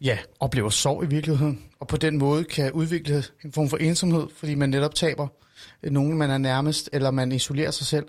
[0.00, 4.26] ja, oplever sorg i virkeligheden, og på den måde kan udvikle en form for ensomhed,
[4.36, 5.28] fordi man netop taber
[5.82, 8.06] øh, nogen, man er nærmest, eller man isolerer sig selv.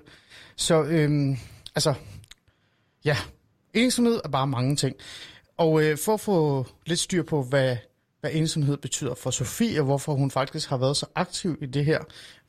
[0.55, 1.37] Så øhm,
[1.75, 1.93] altså,
[3.05, 3.17] ja,
[3.73, 4.95] ensomhed er bare mange ting.
[5.57, 7.77] Og øh, for at få lidt styr på, hvad,
[8.21, 11.85] hvad ensomhed betyder for Sofie, og hvorfor hun faktisk har været så aktiv i det
[11.85, 11.99] her,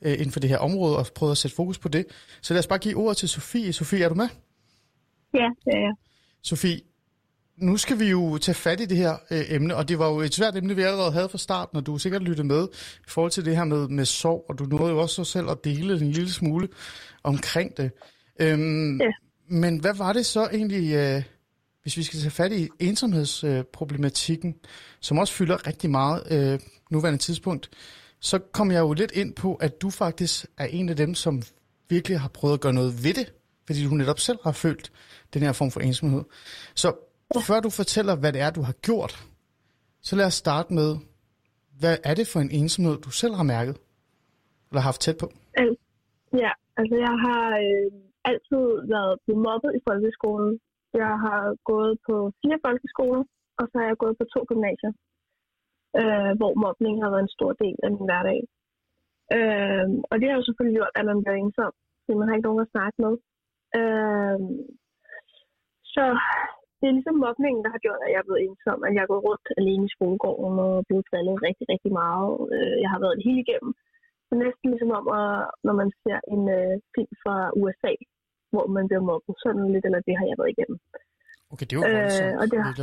[0.01, 2.05] øh, inden for det her område, og prøvet at sætte fokus på det.
[2.41, 3.73] Så lad os bare give ordet til Sofie.
[3.73, 4.27] Sofie, er du med?
[5.33, 5.93] Ja, det er jeg.
[6.43, 6.81] Sofie,
[7.57, 10.19] nu skal vi jo tage fat i det her øh, emne, og det var jo
[10.19, 12.67] et svært emne, vi allerede havde fra starten, og du har sikkert lyttet med
[13.07, 15.57] i forhold til det her med, med sorg, og du nåede jo også selv at
[15.63, 16.67] dele en lille smule
[17.23, 17.91] omkring det.
[18.39, 19.11] Øhm, Ja.
[19.47, 21.23] Men hvad var det så egentlig, øh,
[21.81, 24.55] hvis vi skal tage fat i ensomhedsproblematikken,
[24.99, 26.59] som også fylder rigtig meget øh,
[26.91, 27.69] nuværende tidspunkt,
[28.19, 31.41] så kom jeg jo lidt ind på, at du faktisk er en af dem, som
[31.89, 33.33] virkelig har prøvet at gøre noget ved det,
[33.65, 34.91] fordi du netop selv har følt
[35.33, 36.23] den her form for ensomhed.
[36.75, 36.95] Så
[37.47, 39.27] før du fortæller, hvad det er, du har gjort,
[40.01, 40.97] så lad os starte med,
[41.79, 43.77] hvad er det for en ensomhed, du selv har mærket?
[44.71, 45.31] Eller haft tæt på?
[46.43, 47.91] Ja, altså jeg har øh,
[48.29, 48.63] altid
[48.93, 50.59] været blevet mobbet i folkeskolen.
[50.93, 53.23] Jeg har gået på fire folkeskoler,
[53.59, 54.93] og så har jeg gået på to gymnasier,
[55.99, 58.41] øh, hvor mobning har været en stor del af min hverdag.
[59.37, 62.49] Øh, og det har jo selvfølgelig gjort, at man bliver ensom, fordi man har ikke
[62.49, 63.13] nogen at snakke med.
[63.79, 64.39] Øh,
[65.93, 66.03] så
[66.77, 69.11] det er ligesom mobningen, der har gjort, at jeg er blevet ensom, at jeg er
[69.11, 72.33] gået rundt alene i skolegården og blevet drillet rigtig, rigtig meget.
[72.55, 73.71] Øh, jeg har været det hele igennem.
[74.27, 75.33] Det næsten ligesom om, at,
[75.67, 77.93] når man ser en øh, film fra USA,
[78.53, 79.33] hvor man bliver mobbet.
[79.43, 80.77] Sådan lidt, eller det har jeg været igennem.
[81.53, 82.35] Okay, det er jo Øh, voldsomt.
[82.41, 82.73] og det har-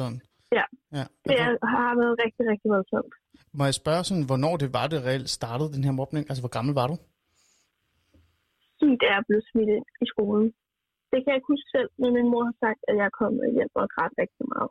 [0.58, 0.64] ja.
[0.98, 1.04] ja.
[1.28, 3.12] Det er, har været rigtig, rigtig voldsomt.
[3.58, 6.22] Må jeg spørge sådan, hvornår det var, det reelt startede, den her mobning?
[6.28, 6.96] Altså, hvor gammel var du?
[8.80, 10.46] Sygt er jeg blevet smidt ind i skolen.
[11.10, 13.72] Det kan jeg ikke huske selv, men min mor har sagt, at jeg kom hjem
[13.82, 14.70] og græd rigtig meget.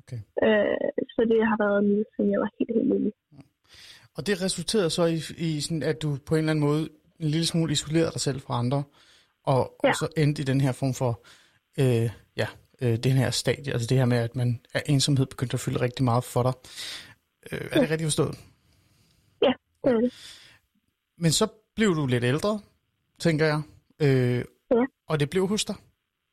[0.00, 0.20] Okay.
[0.44, 0.76] Øh,
[1.14, 3.10] så det har været en lille, siden jeg var helt, helt lille.
[4.16, 5.18] Og det resulterede så i,
[5.48, 6.82] i sådan, at du på en eller anden måde
[7.24, 8.80] en lille smule isolerede dig selv fra andre,
[9.46, 9.88] og, ja.
[9.88, 9.90] Ja.
[9.90, 11.12] og så endte i den her form for,
[11.82, 12.48] øh, ja,
[12.82, 15.80] øh, den her stadie, altså det her med, at man er ensomhed begyndte at fylde
[15.80, 16.54] rigtig meget for dig.
[17.52, 18.34] Øh, er det rigtigt forstået?
[19.42, 19.52] Ja,
[19.84, 20.12] det er det.
[21.18, 22.60] Men så blev du lidt ældre,
[23.18, 23.60] tænker jeg,
[24.04, 24.84] øh, Ja.
[25.10, 25.76] og det blev hos dig,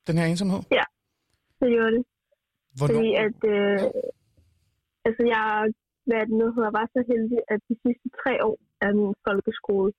[0.08, 0.60] den her ensomhed.
[1.60, 2.06] Det gjorde det.
[2.78, 2.94] Hvornår?
[2.96, 3.80] Fordi at, øh,
[5.06, 5.44] altså jeg
[6.08, 9.90] hvad det nu hedder, var så heldig, at de sidste tre år af min folkeskole,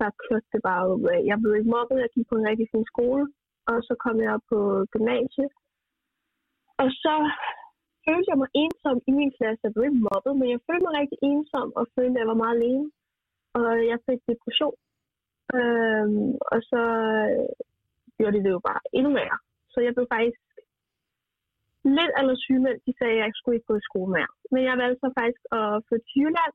[0.00, 1.20] der kørte det bare ud af.
[1.30, 3.24] Jeg blev ikke mobbet, jeg gik på en rigtig fin skole,
[3.70, 4.58] og så kom jeg på
[4.94, 5.50] gymnasiet.
[6.82, 7.14] Og så
[8.06, 9.64] følte jeg mig ensom i min klasse.
[9.64, 12.42] Jeg blev ikke mobbet, men jeg følte mig rigtig ensom, og følte, at jeg var
[12.42, 12.86] meget alene.
[13.58, 14.76] Og jeg fik depression.
[15.56, 16.82] Øhm, og så
[18.16, 19.38] gjorde det det jo bare endnu værre.
[19.72, 20.42] Så jeg blev faktisk
[21.96, 22.86] lidt eller sygemeldt.
[22.86, 24.32] De sagde, at jeg skulle ikke gå i skole mere.
[24.52, 26.54] Men jeg valgte så faktisk at flytte til Jylland.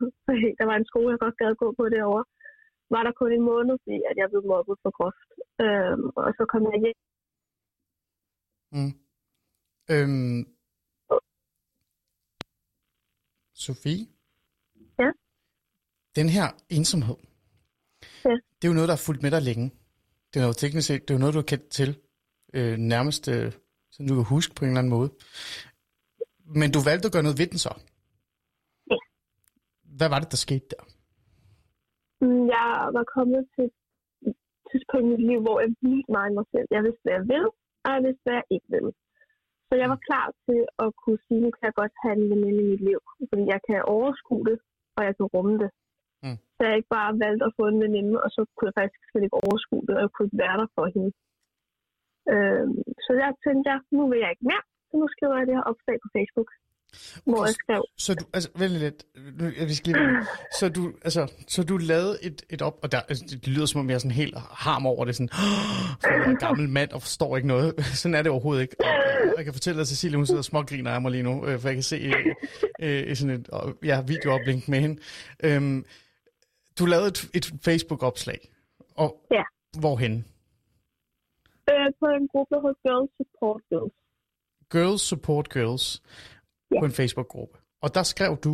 [0.58, 2.24] Der var en skole, jeg godt gad gå på derovre.
[2.94, 5.28] Var der kun en måned, fordi at jeg blev mobbet for groft.
[5.64, 6.98] Øhm, og så kom jeg hjem.
[8.76, 8.92] Mm.
[9.94, 10.40] Øhm,
[13.54, 14.06] Sofie?
[14.98, 15.10] Ja?
[16.16, 17.16] Den her ensomhed,
[18.24, 18.30] Ja.
[18.56, 19.70] det er jo noget, der har fulgt med dig længe.
[20.34, 21.98] Det er jo teknisk set, det er jo noget, du har kendt til
[22.54, 23.52] øh, nærmest, øh,
[23.90, 25.10] som du kan huske på en eller anden måde.
[26.44, 27.72] Men du valgte at gøre noget ved den så.
[28.90, 28.96] Ja.
[29.82, 30.82] Hvad var det, der skete der?
[32.20, 33.66] Mm, Jeg var kommet til
[34.28, 34.36] et
[34.70, 36.68] tidspunkt i mit liv, hvor jeg viste mig mig selv.
[36.76, 37.46] Jeg vidste, hvad jeg vil,
[37.84, 38.86] og jeg vidste, hvad jeg ikke vil.
[39.66, 42.60] Så jeg var klar til at kunne sige, nu kan jeg godt have en veninde
[42.64, 43.00] i mit liv.
[43.30, 44.58] Fordi jeg kan overskue det,
[44.96, 45.70] og jeg kan rumme det.
[46.24, 46.38] Mm.
[46.54, 49.24] Så jeg ikke bare valgte at få en veninde, og så kunne jeg faktisk slet
[49.26, 51.12] ikke overskue det, og jeg kunne ikke være der for hende.
[52.32, 55.56] Øhm, så jeg tænkte, jeg, nu vil jeg ikke mere, så nu skriver jeg det
[55.58, 56.50] her opslag på Facebook,
[57.24, 59.04] hvor jeg skrev, Så du, altså, vent lidt,
[59.68, 60.26] vi skal lige,
[60.58, 63.80] så du, altså, så du lavede et, et op, og der, altså, det lyder som
[63.80, 65.28] om jeg er sådan helt harm over det, sådan,
[66.00, 67.84] for jeg er en gammel mand og forstår ikke noget.
[68.00, 68.76] Sådan er det overhovedet ikke.
[68.80, 68.86] Og,
[69.36, 71.68] jeg kan fortælle, at Cecilie, hun sidder og smågriner af mig lige nu, øh, for
[71.68, 73.48] jeg kan se øh, øh, sådan et
[73.84, 75.00] ja, videooplink med hende.
[75.44, 75.84] Øhm,
[76.78, 78.50] du lavede et, et Facebook-opslag,
[78.96, 79.42] og Ja.
[79.78, 80.24] hvorhen?
[81.70, 83.92] øh, på en gruppe hos Girls Support Girls.
[84.72, 86.02] Girls Support Girls
[86.72, 86.78] Ja.
[86.80, 87.56] på en Facebook-gruppe.
[87.84, 88.52] Og der skrev du,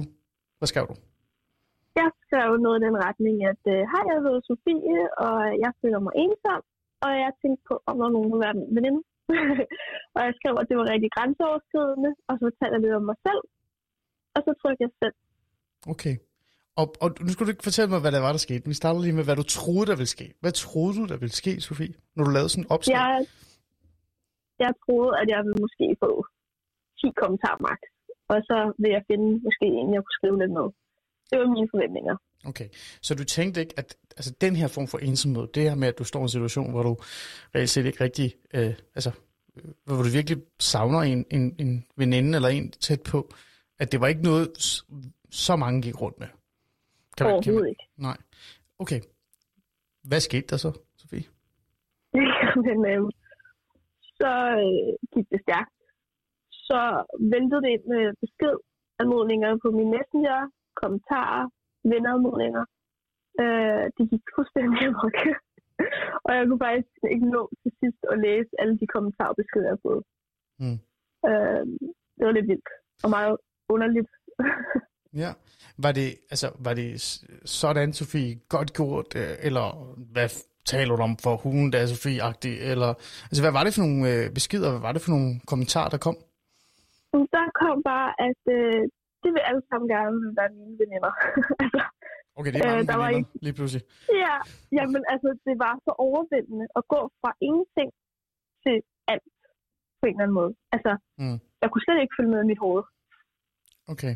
[0.59, 0.97] hvad skrev du?
[2.01, 6.01] Jeg skrev noget i den retning, at øh, hej, jeg hedder Sofie, og jeg føler
[6.07, 6.63] mig ensom,
[7.05, 9.03] og jeg tænkte på, om der nogen, ville være min veninde.
[10.15, 13.19] og jeg skrev, at det var rigtig grænseoverskridende, og så fortalte jeg lidt om mig
[13.27, 13.43] selv,
[14.35, 15.17] og så trykkte jeg selv.
[15.95, 16.15] Okay.
[16.81, 18.63] Og, og nu skal du ikke fortælle mig, hvad der var, der skete.
[18.73, 20.27] Vi starter lige med, hvad du troede, der ville ske.
[20.43, 22.95] Hvad troede du, der ville ske, Sofie, når du lavede sådan en opslag?
[23.01, 23.15] Jeg,
[24.65, 26.11] jeg troede, at jeg ville måske få
[27.01, 27.81] 10 kommentarer max,
[28.29, 30.67] og så vil jeg finde måske en, jeg kunne skrive lidt med.
[31.31, 32.17] Det var mine forventninger.
[32.47, 32.69] Okay,
[33.03, 35.99] så du tænkte ikke, at altså, den her form for ensomhed, det her med, at
[35.99, 36.97] du står i en situation, hvor du
[37.55, 39.11] reelt set ikke rigtig, øh, altså,
[39.57, 43.29] øh, hvor du virkelig savner en, en, en veninde eller en tæt på,
[43.79, 44.49] at det var ikke noget,
[45.31, 46.29] så mange gik rundt med.
[47.17, 47.85] Kan Overhovedet ikke.
[47.97, 48.17] Nej.
[48.79, 49.01] Okay.
[50.05, 51.25] Hvad skete der så, Sofie?
[52.67, 53.11] Men øh,
[54.03, 55.76] så øh, gik det stærkt.
[56.69, 56.81] Så
[57.33, 60.39] væltede det med beskedanmodninger på min messenger,
[60.81, 61.45] kommentarer,
[61.91, 62.65] venneanmodninger.
[63.43, 65.19] Øh, det gik fuldstændig amok.
[66.27, 69.69] og jeg kunne faktisk ikke nå til sidst at læse alle de kommentarer og beskeder,
[69.73, 70.03] jeg havde.
[70.63, 70.79] Mm.
[71.29, 71.65] Øh,
[72.17, 72.71] det var lidt vildt
[73.05, 73.37] og meget
[73.75, 74.11] underligt.
[75.25, 75.33] Ja.
[75.79, 80.29] Var det, altså, var det sådan, Sofie, godt gjort, øh, eller hvad
[80.65, 82.95] taler du om for hugen, der er Sofie-agtig, eller,
[83.29, 85.99] altså, hvad var det for nogle øh, beskeder, hvad var det for nogle kommentarer, der
[85.99, 86.17] kom?
[87.37, 88.83] Der kom bare, at øh,
[89.23, 91.13] det vil alle sammen gerne være mine veninder.
[91.65, 91.83] altså,
[92.39, 93.83] Okay, det er Øh, mange der var veninder, lige pludselig.
[94.25, 94.35] Ja,
[94.79, 97.89] jamen altså, det var så overvældende at gå fra ingenting
[98.65, 98.77] til
[99.13, 99.27] alt
[100.01, 100.53] på en eller anden måde.
[100.75, 100.93] Altså,
[101.23, 101.39] Mm.
[101.63, 102.83] jeg kunne slet ikke følge med i mit hoved.
[103.93, 104.15] Okay.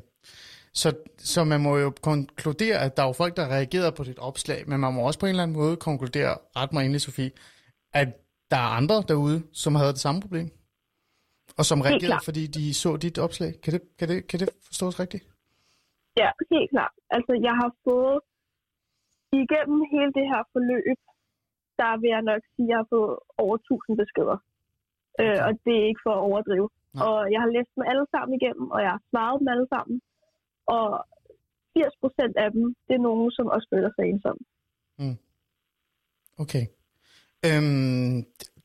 [0.80, 0.88] Så,
[1.32, 4.61] så man må jo konkludere, at der er jo folk, der reagerede på dit opslag,
[4.68, 7.30] men man må også på en eller anden måde konkludere, ret mig endelig, Sofie,
[8.01, 8.09] at
[8.51, 10.48] der er andre derude, som havde det samme problem,
[11.59, 13.53] og som reagerede, fordi de så dit opslag.
[13.62, 15.24] Kan det, kan det, kan det forstås rigtigt?
[16.20, 16.94] Ja, helt klart.
[17.16, 18.18] Altså, jeg har fået
[19.42, 20.98] igennem hele det her forløb,
[21.80, 24.38] der vil jeg nok sige, at jeg har fået over 1000 beskeder.
[25.18, 25.36] Okay.
[25.36, 26.68] Øh, og det er ikke for at overdrive.
[26.94, 27.03] Nej.
[27.07, 29.96] Og jeg har læst dem alle sammen igennem, og jeg har svaret dem alle sammen.
[30.76, 30.86] Og
[31.74, 34.42] 80 procent af dem, det er nogen, som også føler sig ensomme.
[36.42, 36.64] Okay.
[37.46, 38.16] Øhm,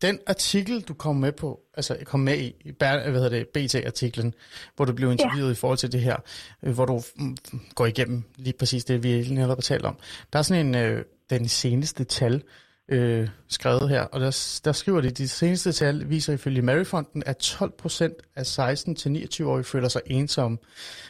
[0.02, 4.34] den artikel, du kom med på, altså kom med i, hvad hedder det, BT-artiklen,
[4.76, 5.52] hvor du blev interviewet ja.
[5.52, 6.18] i forhold til det her,
[6.64, 7.38] øh, hvor du mm,
[7.76, 9.98] går igennem lige præcis det, vi netop har talt om.
[10.34, 12.44] Der er sådan en, øh, den seneste tal
[12.90, 17.44] øh, skrevet her, og der, der skriver de, de seneste tal viser ifølge Maryfonden, at
[17.44, 20.58] 12% af 16-29-årige føler sig ensomme,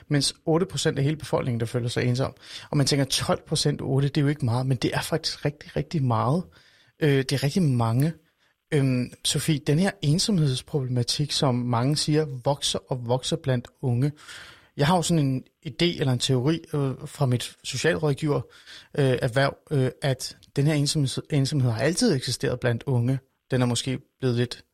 [0.08, 2.36] mens 8% af hele befolkningen, der føler sig ensom.
[2.70, 5.76] Og man tænker, 12% 8, det er jo ikke meget, men det er faktisk rigtig,
[5.76, 6.44] rigtig meget.
[7.00, 8.14] Øh, det er rigtig mange.
[8.74, 14.12] Øhm, Sofie, den her ensomhedsproblematik, som mange siger, vokser og vokser blandt unge.
[14.78, 18.42] Jeg har jo sådan en idé eller en teori øh, fra mit socialrådgiver
[18.98, 23.20] øh, erhverv, øh, at den her ensomhed, ensomhed har altid eksisteret blandt unge.
[23.52, 24.66] Den er måske blevet lidt,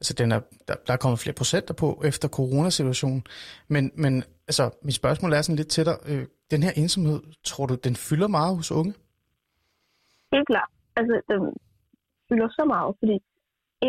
[0.00, 3.24] altså den er, der, der er kommet flere procenter på efter coronasituationen.
[3.68, 5.98] Men, men altså, mit spørgsmål er sådan lidt til dig.
[6.06, 8.94] Øh, den her ensomhed, tror du, den fylder meget hos unge?
[10.32, 10.68] Helt klart.
[10.96, 11.40] Altså, den
[12.32, 13.16] fylder så meget, fordi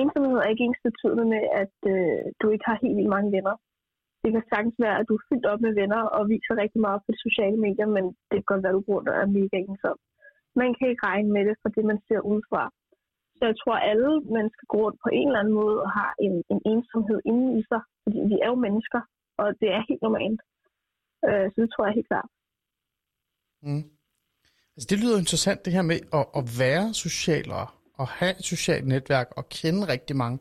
[0.02, 3.56] ensomhed er ikke ens betydende med, at øh, du ikke har helt vildt mange venner.
[4.24, 7.00] Det kan sagtens være, at du er fyldt op med venner og viser rigtig meget
[7.02, 9.58] på de sociale medier, men det kan godt være, at du bruger dig er mega
[9.68, 9.98] ensom.
[10.62, 12.64] Man kan ikke regne med det for det, man ser udefra.
[13.38, 16.12] Så jeg tror, at alle mennesker går rundt på en eller anden måde og har
[16.26, 19.02] en, en ensomhed inde i sig, fordi vi er jo mennesker,
[19.42, 20.42] og det er helt normalt.
[21.28, 22.30] Øh, så det tror jeg helt klart.
[23.66, 23.86] Mm.
[24.76, 27.68] Altså, det lyder interessant, det her med at, at være social og
[28.00, 30.40] at have et socialt netværk og kende rigtig mange,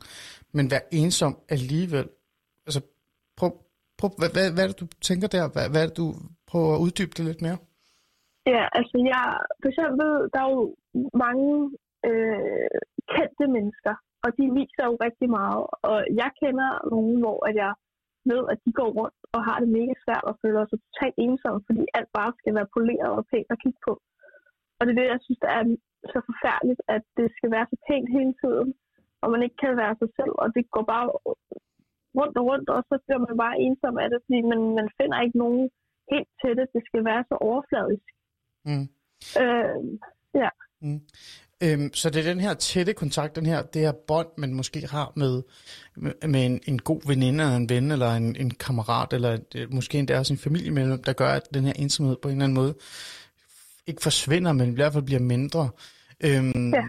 [0.57, 2.09] men være ensom alligevel.
[2.67, 2.81] Altså,
[3.39, 3.51] prøv,
[3.99, 5.45] prøv, hvad, hvad, hvad er det, du tænker der?
[5.53, 6.09] Hvad, hvad er det, du
[6.51, 7.59] prøver at uddybe det lidt mere?
[8.55, 9.25] Ja, altså jeg,
[9.61, 10.65] for eksempel, der er jo
[11.25, 11.49] mange
[12.09, 12.75] øh,
[13.15, 15.65] kendte mennesker, og de viser jo rigtig meget.
[15.91, 17.73] Og jeg kender nogen, hvor at jeg
[18.31, 21.57] ved, at de går rundt og har det mega svært og føler sig totalt ensom,
[21.69, 23.93] fordi alt bare skal være poleret og pænt at kigge på.
[24.79, 25.65] Og det er det, jeg synes, der er
[26.13, 28.71] så forfærdeligt, at det skal være så pænt hele tiden,
[29.23, 31.07] og man ikke kan være sig selv, og det går bare
[32.19, 35.19] rundt og rundt, og så bliver man bare ensom af det, fordi man, man finder
[35.25, 35.63] ikke nogen
[36.13, 36.67] helt til det.
[36.75, 38.07] Det skal være så overfladisk.
[38.69, 38.87] Mm.
[39.43, 39.81] Øh,
[40.43, 40.51] ja.
[40.85, 41.01] Mm.
[41.65, 44.87] Øhm, så det er den her tætte kontakt, den her, det her bånd, man måske
[44.87, 45.43] har med,
[46.35, 49.99] med en, en god veninde, eller en ven, eller en, en kammerat, eller det, måske
[49.99, 52.75] endda også en familiemedlem, der gør, at den her ensomhed på en eller anden måde
[53.87, 55.71] ikke forsvinder, men i hvert fald bliver mindre.
[56.25, 56.83] Øhm, ja.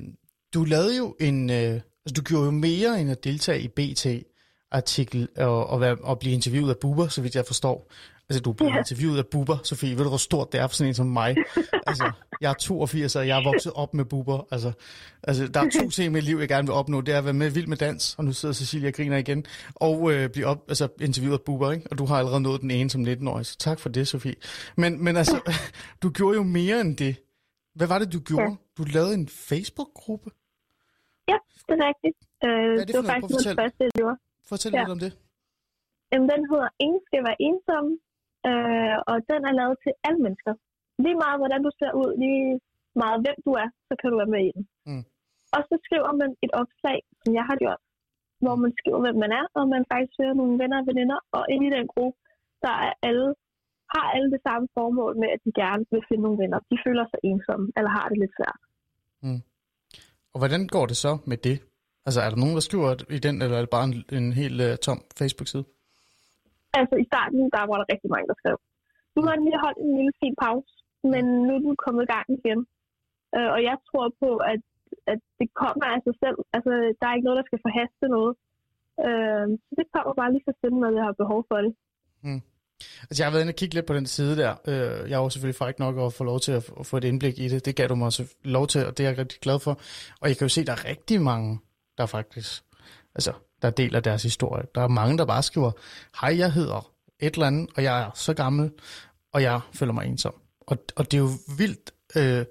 [0.54, 1.74] Du lavede jo en, øh,
[2.06, 4.08] altså du gjorde jo mere end at deltage i BT
[4.72, 7.92] artikel og, og, være, og blive interviewet af Buber, så vidt jeg forstår.
[8.30, 8.78] Altså, du blev ja.
[8.78, 9.96] interviewet af Buber, Sofie.
[9.98, 11.36] Ved du, hvor stort det er for sådan en som mig?
[11.90, 14.48] altså, jeg er 82, og jeg er vokset op med Buber.
[14.52, 14.72] Altså,
[15.24, 17.02] altså der er to ting i mit liv, jeg gerne vil opnå.
[17.02, 19.46] Det er at være med vild med dans, og nu sidder Cecilia og griner igen,
[19.76, 21.88] og øh, blive op, altså, interviewet af Buber, ikke?
[21.92, 24.36] Og du har allerede nået den ene som 19-årig, så tak for det, Sofie.
[24.78, 25.54] Men, men altså,
[26.04, 27.16] du gjorde jo mere end det.
[27.76, 28.52] Hvad var det, du gjorde?
[28.52, 28.56] Ja.
[28.78, 30.30] Du lavede en Facebook-gruppe?
[31.32, 31.38] Ja,
[31.68, 32.18] det er rigtigt.
[32.46, 34.18] Øh, Hvad er det, det var faktisk noget første, jeg gjorde.
[34.50, 34.80] Fortæl ja.
[34.80, 35.12] lidt om det.
[36.12, 37.86] Jamen, den hedder Ingen skal være ensom,
[38.50, 40.54] øh, og den er lavet til alle mennesker.
[41.04, 42.48] Lige meget, hvordan du ser ud, lige
[43.04, 44.64] meget, hvem du er, så kan du være med i den.
[44.90, 45.04] Mm.
[45.56, 47.82] Og så skriver man et opslag, som jeg har gjort,
[48.44, 51.44] hvor man skriver, hvem man er, og man faktisk søger nogle venner og veninder, og
[51.54, 52.18] inde i den gruppe,
[52.66, 53.30] der er alle,
[53.94, 56.60] har alle det samme formål med, at de gerne vil finde nogle venner.
[56.72, 58.60] De føler sig ensomme, eller har det lidt svært.
[59.26, 59.42] Mm.
[60.34, 61.58] Og hvordan går det så med det?
[62.06, 64.60] Altså, er der nogen, der skriver i den, eller er det bare en, en helt
[64.68, 65.66] uh, tom Facebook-side?
[66.80, 68.58] Altså, i starten, der var der rigtig mange, der skrev.
[69.16, 70.72] Nu har den lige holdt en lille fin pause,
[71.12, 72.60] men nu er den kommet i gang igen.
[73.36, 74.62] Øh, og jeg tror på, at,
[75.12, 76.38] at det kommer af sig selv.
[76.56, 78.34] Altså, der er ikke noget, der skal forhaste noget.
[79.06, 81.74] Øh, så det kommer bare lige så stille, når jeg har behov for det.
[82.26, 82.42] Mm.
[83.08, 84.52] Altså, jeg har været inde og kigge lidt på den side der.
[84.72, 87.40] Øh, jeg er jo selvfølgelig fræk nok at få lov til at få et indblik
[87.40, 87.66] i det.
[87.66, 89.74] Det gav du mig også lov til, og det er jeg rigtig glad for.
[90.22, 91.60] Og jeg kan jo se, at der er rigtig mange
[91.98, 92.64] der faktisk,
[93.16, 94.64] altså, der deler deres historie.
[94.76, 95.72] Der er mange, der bare skriver,
[96.22, 98.72] hej, jeg hedder et eller andet, og jeg er så gammel,
[99.34, 100.34] og jeg føler mig ensom.
[100.60, 102.46] Og, og det er jo vildt, øh,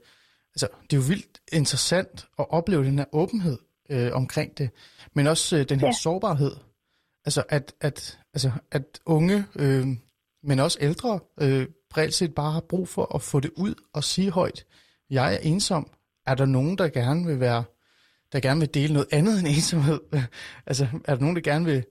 [0.55, 3.59] altså, det er jo vildt interessant at opleve den her åbenhed
[3.90, 4.70] øh, omkring det,
[5.14, 5.93] men også øh, den her ja.
[5.93, 6.56] sårbarhed.
[7.24, 9.86] Altså, at, at, altså, at unge, øh,
[10.43, 11.66] men også ældre, øh,
[11.97, 14.64] reelt set bare har brug for at få det ud og sige højt,
[15.10, 15.90] jeg er ensom.
[16.26, 17.64] Er der nogen, der gerne vil være
[18.32, 20.00] der gerne vil dele noget andet end ensomhed?
[20.70, 21.84] altså, er der nogen, der gerne vil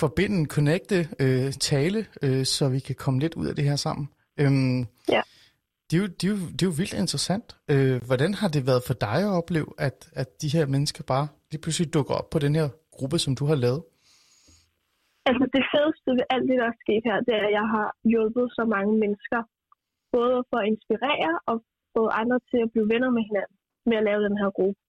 [0.00, 4.08] forbinde, connecte, øh, tale, øh, så vi kan komme lidt ud af det her sammen?
[4.40, 4.80] Øhm,
[5.14, 5.22] ja.
[5.86, 7.46] Det er, jo, det, er jo, det er jo vildt interessant.
[7.72, 11.26] Øh, hvordan har det været for dig at opleve, at, at de her mennesker bare
[11.50, 13.82] lige pludselig dukker op på den her gruppe, som du har lavet?
[15.28, 17.88] Altså det fedeste ved alt det, der er sket her, det er, at jeg har
[18.12, 19.40] hjulpet så mange mennesker.
[20.16, 21.56] Både for at inspirere og
[21.94, 23.56] få andre til at blive venner med hinanden
[23.88, 24.80] med at lave den her gruppe.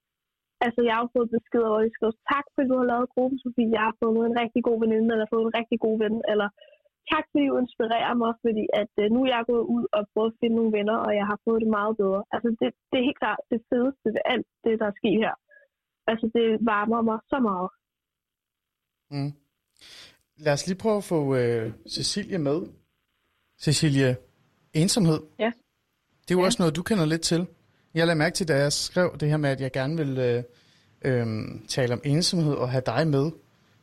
[0.65, 3.37] Altså, jeg har fået besked over, at jeg skriver, tak fordi du har lavet gruppen,
[3.43, 3.75] Sofie.
[3.77, 6.47] Jeg har fået en rigtig god veninde, eller fået en rigtig god ven, eller
[7.11, 10.31] tak fordi du inspirerer mig, fordi at uh, nu er jeg gået ud og prøvet
[10.31, 12.21] at finde nogle venner, og jeg har fået det meget bedre.
[12.33, 15.35] Altså, det, det er helt klart det fedeste ved alt det, der er sket her.
[16.11, 17.69] Altså, det varmer mig så meget.
[19.13, 19.31] Mm.
[20.45, 21.65] Lad os lige prøve at få uh,
[21.95, 22.59] Cecilie med.
[23.65, 24.09] Cecilie,
[24.81, 25.19] ensomhed.
[25.45, 25.51] Ja.
[26.23, 26.45] Det er jo ja.
[26.49, 27.41] også noget, du kender lidt til.
[27.93, 30.43] Jeg lagde mærke til, da jeg skrev det her med, at jeg gerne vil øh,
[31.05, 31.25] øh,
[31.67, 33.31] tale om ensomhed og have dig med,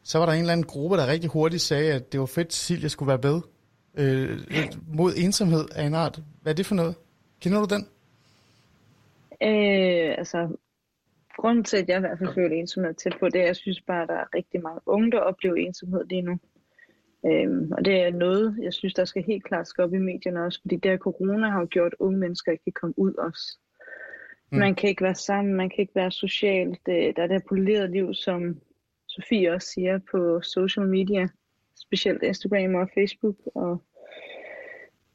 [0.03, 2.71] så var der en eller anden gruppe, der rigtig hurtigt sagde, at det var fedt,
[2.71, 3.41] at jeg skulle være med
[3.99, 4.39] øh,
[4.95, 6.23] mod ensomhed af en art.
[6.43, 6.95] Hvad er det for noget?
[7.41, 7.87] Kender du den?
[9.43, 10.57] Øh, altså,
[11.37, 13.57] grunden til, at jeg i hvert fald føler ensomhed tæt på, det er, at jeg
[13.57, 16.39] synes bare, at der er rigtig mange unge, der oplever ensomhed lige nu.
[17.27, 20.45] Øhm, og det er noget, jeg synes, der skal helt klart skal op i medierne
[20.45, 23.15] også, fordi det her corona har jo gjort, at unge mennesker ikke kan komme ud
[23.15, 23.59] også.
[24.51, 24.59] Mm.
[24.59, 26.79] Man kan ikke være sammen, man kan ikke være social.
[26.87, 28.61] Det, øh, der er det polerede liv, som
[29.07, 31.29] Sofie også siger på social media,
[31.77, 33.37] specielt Instagram og Facebook.
[33.55, 33.83] Og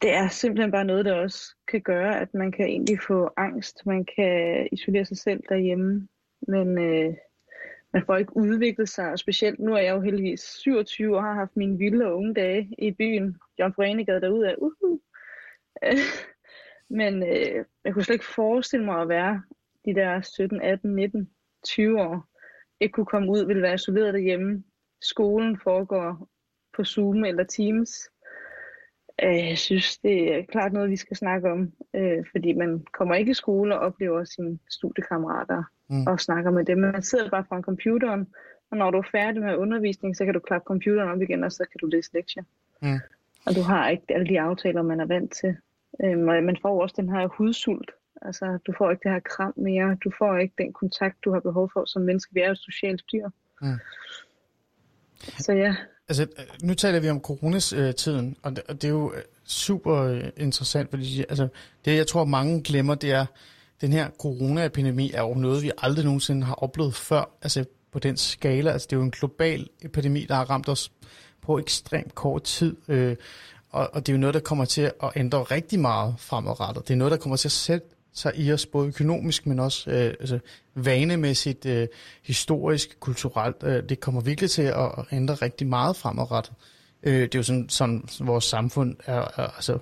[0.02, 3.86] det er simpelthen bare noget, der også kan gøre, at man kan egentlig få angst.
[3.86, 6.08] Man kan isolere sig selv derhjemme,
[6.48, 7.14] men øh,
[7.94, 9.12] man får ikke udviklet sig.
[9.12, 12.34] Og specielt nu er jeg jo heldigvis 27 og har haft mine vilde og unge
[12.34, 13.38] dage i byen.
[13.60, 14.56] John Forenegade derude af.
[14.58, 15.00] uhu.
[16.94, 19.44] Men øh, jeg kunne slet ikke forestille mig at være
[19.86, 21.30] de der 17, 18, 19,
[21.64, 22.26] 20 år.
[22.80, 24.64] Ikke kunne komme ud, ville være isoleret derhjemme.
[25.02, 26.30] Skolen foregår
[26.76, 28.10] på Zoom eller Teams.
[29.24, 31.74] Øh, jeg synes, det er klart noget, vi skal snakke om.
[31.94, 36.08] Øh, fordi man kommer ikke i skole og oplever sine studiekammerater mm.
[36.08, 36.78] og snakker med dem.
[36.78, 38.28] Man sidder bare foran computeren,
[38.72, 41.52] og når du er færdig med undervisning, så kan du klappe computeren op igen, og
[41.52, 42.44] så kan du læse lektier.
[42.82, 43.00] Mm.
[43.46, 45.58] Og du har ikke alle de aftaler, man er vant til.
[46.04, 47.92] Øhm, og man får også den her hudsult.
[48.22, 49.98] Altså, du får ikke det her kram mere.
[50.04, 52.34] Du får ikke den kontakt, du har behov for som menneske.
[52.34, 53.30] Vi er jo socialt dyr.
[53.62, 53.80] Mm.
[55.40, 55.76] Så ja,
[56.10, 56.28] Altså,
[56.64, 60.90] nu taler vi om coronatiden, og det, og det er jo øh, super øh, interessant,
[60.90, 61.48] fordi altså,
[61.86, 63.26] det, jeg tror, mange glemmer, det er,
[63.82, 68.18] den her coronaepidemi er jo noget, vi aldrig nogensinde har oplevet før, altså på den
[68.18, 68.72] skala.
[68.72, 70.92] Altså, det er jo en global epidemi, der har ramt os
[71.42, 73.16] på ekstremt kort tid, øh,
[73.74, 76.88] og, og det er jo noget, der kommer til at ændre rigtig meget fremadrettet.
[76.88, 79.92] Det er noget, der kommer til at sætte sig i os, både økonomisk, men også
[79.92, 80.40] øh, altså,
[80.76, 81.88] vanemæssigt, øh,
[82.24, 83.56] historisk, kulturelt.
[83.64, 86.54] Øh, det kommer virkelig til at ændre rigtig meget fremadrettet.
[87.04, 89.78] Øh, det er jo sådan, sådan vores samfund er, er, altså,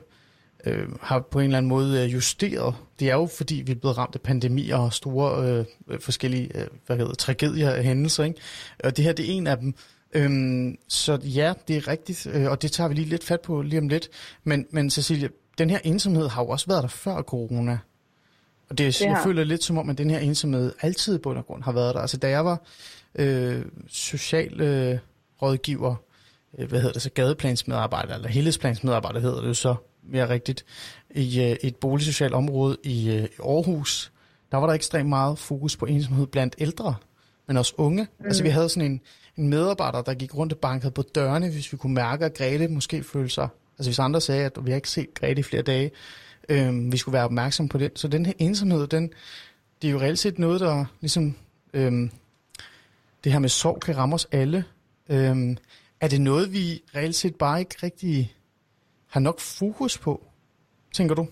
[0.66, 2.76] øh, har på en eller anden måde øh, justeret.
[3.00, 6.58] Det er jo fordi, vi er blevet ramt af pandemier og store øh, øh, forskellige
[6.58, 8.24] øh, hvad hedder, tragedier og hændelser.
[8.24, 8.40] Ikke?
[8.84, 9.76] Og det her det er en af dem.
[10.14, 13.62] Øhm, så ja, det er rigtigt, øh, og det tager vi lige lidt fat på
[13.62, 14.10] lige om lidt.
[14.44, 15.28] Men, men Cecilia,
[15.58, 17.80] den her ensomhed har jo også været der før corona.
[18.70, 19.24] Og det, det jeg har.
[19.24, 21.96] føler lidt som om, at den her ensomhed altid i bund og grund har været
[21.96, 22.02] der.
[22.02, 22.62] Altså da jeg var
[23.16, 25.00] øh, social øh,
[25.42, 25.96] rådgiver,
[26.58, 30.66] øh, hvad hedder det så, gadeplansmedarbejder, eller helhedsplansmedarbejder hedder det jo så mere rigtigt,
[31.16, 34.12] i øh, et boligsocialt område i øh, Aarhus,
[34.52, 36.96] der var der ekstremt meget fokus på ensomhed blandt ældre,
[37.48, 38.08] men også unge.
[38.20, 38.26] Mm.
[38.26, 39.02] Altså vi havde sådan en,
[39.38, 42.68] en medarbejder, der gik rundt og bankede på dørene, hvis vi kunne mærke, at Grete
[42.68, 43.48] måske følte sig,
[43.78, 45.92] altså hvis andre sagde, at vi har ikke set Grete i flere dage,
[46.50, 48.00] øh, vi skulle være opmærksom på det.
[48.00, 49.14] Så den her ensomhed, den,
[49.82, 51.36] det er jo reelt set noget, der ligesom...
[51.74, 52.10] Øh,
[53.24, 54.64] det her med sorg kan ramme os alle.
[55.10, 55.56] Øh,
[56.02, 58.36] er det noget, vi reelt set bare ikke rigtig
[59.08, 60.28] har nok fokus på,
[60.94, 61.28] tænker du?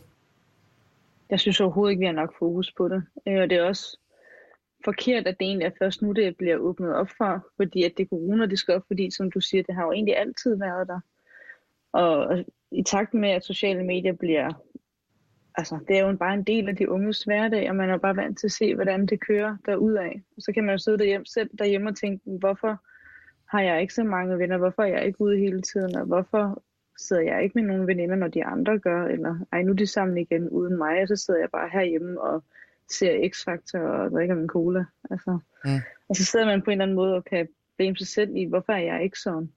[1.29, 3.03] Jeg synes overhovedet ikke, vi har nok fokus på det.
[3.27, 3.97] Øh, og det er også
[4.85, 8.09] forkert, at det egentlig er først nu, det bliver åbnet op for, fordi at det
[8.09, 10.99] corona, det skal op, fordi som du siger, det har jo egentlig altid været der.
[11.91, 14.53] Og i takt med, at sociale medier bliver
[15.59, 18.15] altså, det er jo bare en del af de unges hverdag, og man er bare
[18.15, 20.11] vant til at se, hvordan det kører derudad.
[20.37, 22.83] Og så kan man jo sidde derhjemme, selv derhjemme og tænke, hvorfor
[23.45, 24.57] har jeg ikke så mange venner?
[24.57, 25.95] Hvorfor er jeg ikke ude hele tiden?
[25.95, 26.63] Og hvorfor
[26.97, 29.05] sidder jeg ikke med nogen veninder, når de andre gør?
[29.05, 32.21] Eller ej, nu er de sammen igen uden mig, og så sidder jeg bare herhjemme
[32.21, 32.43] og
[32.93, 34.85] ser X-Factor og drikker min cola.
[35.11, 35.79] Altså, mm.
[36.09, 37.47] Og så sidder man på en eller anden måde og kan
[37.77, 39.49] blame sig selv i, hvorfor er jeg ikke sådan?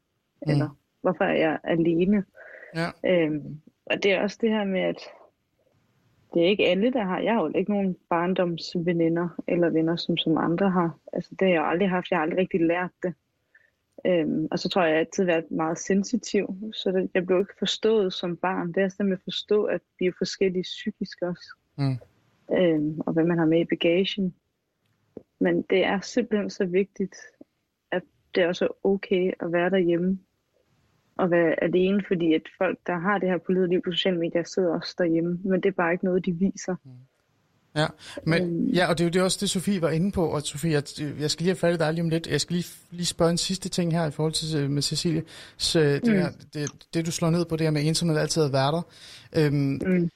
[0.46, 0.52] Mm.
[0.52, 2.24] Eller hvorfor er jeg alene?
[2.74, 2.90] Ja.
[3.06, 4.98] Øhm, og det er også det her med, at
[6.34, 7.20] det er ikke alle, der har.
[7.20, 10.98] Jeg har jo ikke nogen barndomsveninder eller venner, som, som andre har.
[11.12, 12.10] Altså, det har jeg aldrig haft.
[12.10, 13.14] Jeg har aldrig rigtig lært det.
[14.06, 16.72] Øhm, og så tror jeg, at jeg altid har været meget sensitiv.
[16.72, 18.72] Så det, jeg blev ikke forstået som barn.
[18.72, 21.54] Det er simpelthen at forstå, at vi er forskellige psykisk også.
[21.78, 21.98] Mm.
[22.50, 24.34] Øhm, og hvad man har med i bagagen.
[25.40, 27.16] Men det er simpelthen så vigtigt,
[27.92, 28.02] at
[28.34, 30.18] det er også okay at være derhjemme
[31.18, 34.42] at være alene, fordi at folk, der har det her politiske liv på sociale medier,
[34.44, 36.76] sidder også derhjemme, men det er bare ikke noget, de viser.
[36.84, 36.90] Mm.
[37.76, 37.86] Ja,
[38.26, 38.66] men, øhm.
[38.66, 40.82] ja, og det er jo det også det, Sofie var inde på, og Sofie, jeg,
[41.20, 42.26] jeg skal lige have fat i dig lige om lidt.
[42.26, 45.22] Jeg skal lige, lige spørge en sidste ting her i forhold til med Cecilie.
[45.56, 46.12] Så det, mm.
[46.12, 48.82] her, det, det, du slår ned på, det her med ensomhed altid at være der.
[49.36, 50.10] Øhm, mm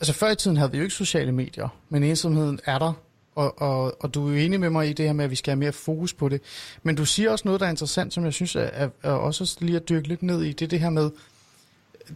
[0.00, 2.92] altså før i tiden havde vi jo ikke sociale medier, men ensomheden er der,
[3.34, 5.36] og, og, og du er jo enig med mig i det her med, at vi
[5.36, 6.40] skal have mere fokus på det.
[6.82, 9.56] Men du siger også noget, der er interessant, som jeg synes er, er, er også
[9.60, 10.52] lige at dykke lidt ned i.
[10.52, 11.10] Det er det her med,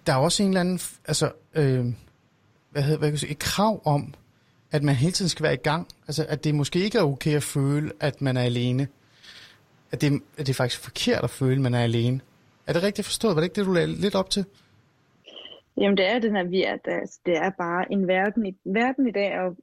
[0.06, 1.86] der er også en eller anden, altså, øh,
[2.70, 4.14] hvad hedder, hvad kan jeg sige, et krav om,
[4.70, 5.88] at man hele tiden skal være i gang.
[6.08, 8.88] Altså, at det måske ikke er okay at føle, at man er alene.
[9.92, 12.20] At det, at det er faktisk forkert at føle, at man er alene.
[12.66, 13.36] Er det rigtigt forstået?
[13.36, 14.44] Var det ikke det, du lagde lidt op til?
[15.76, 16.76] Jamen, det er den her, vi er,
[17.26, 19.56] det er bare en verden i, verden i dag, og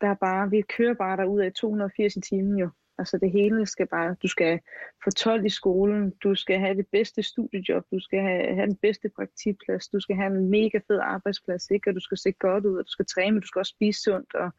[0.00, 2.70] der er bare, vi kører bare derud af 280 i timen jo.
[2.98, 4.60] Altså det hele skal bare, du skal
[5.04, 8.76] få 12 i skolen, du skal have det bedste studiejob, du skal have, have den
[8.76, 11.90] bedste praktikplads, du skal have en mega fed arbejdsplads, ikke?
[11.90, 14.02] og du skal se godt ud, og du skal træne, men du skal også spise
[14.02, 14.50] sundt, og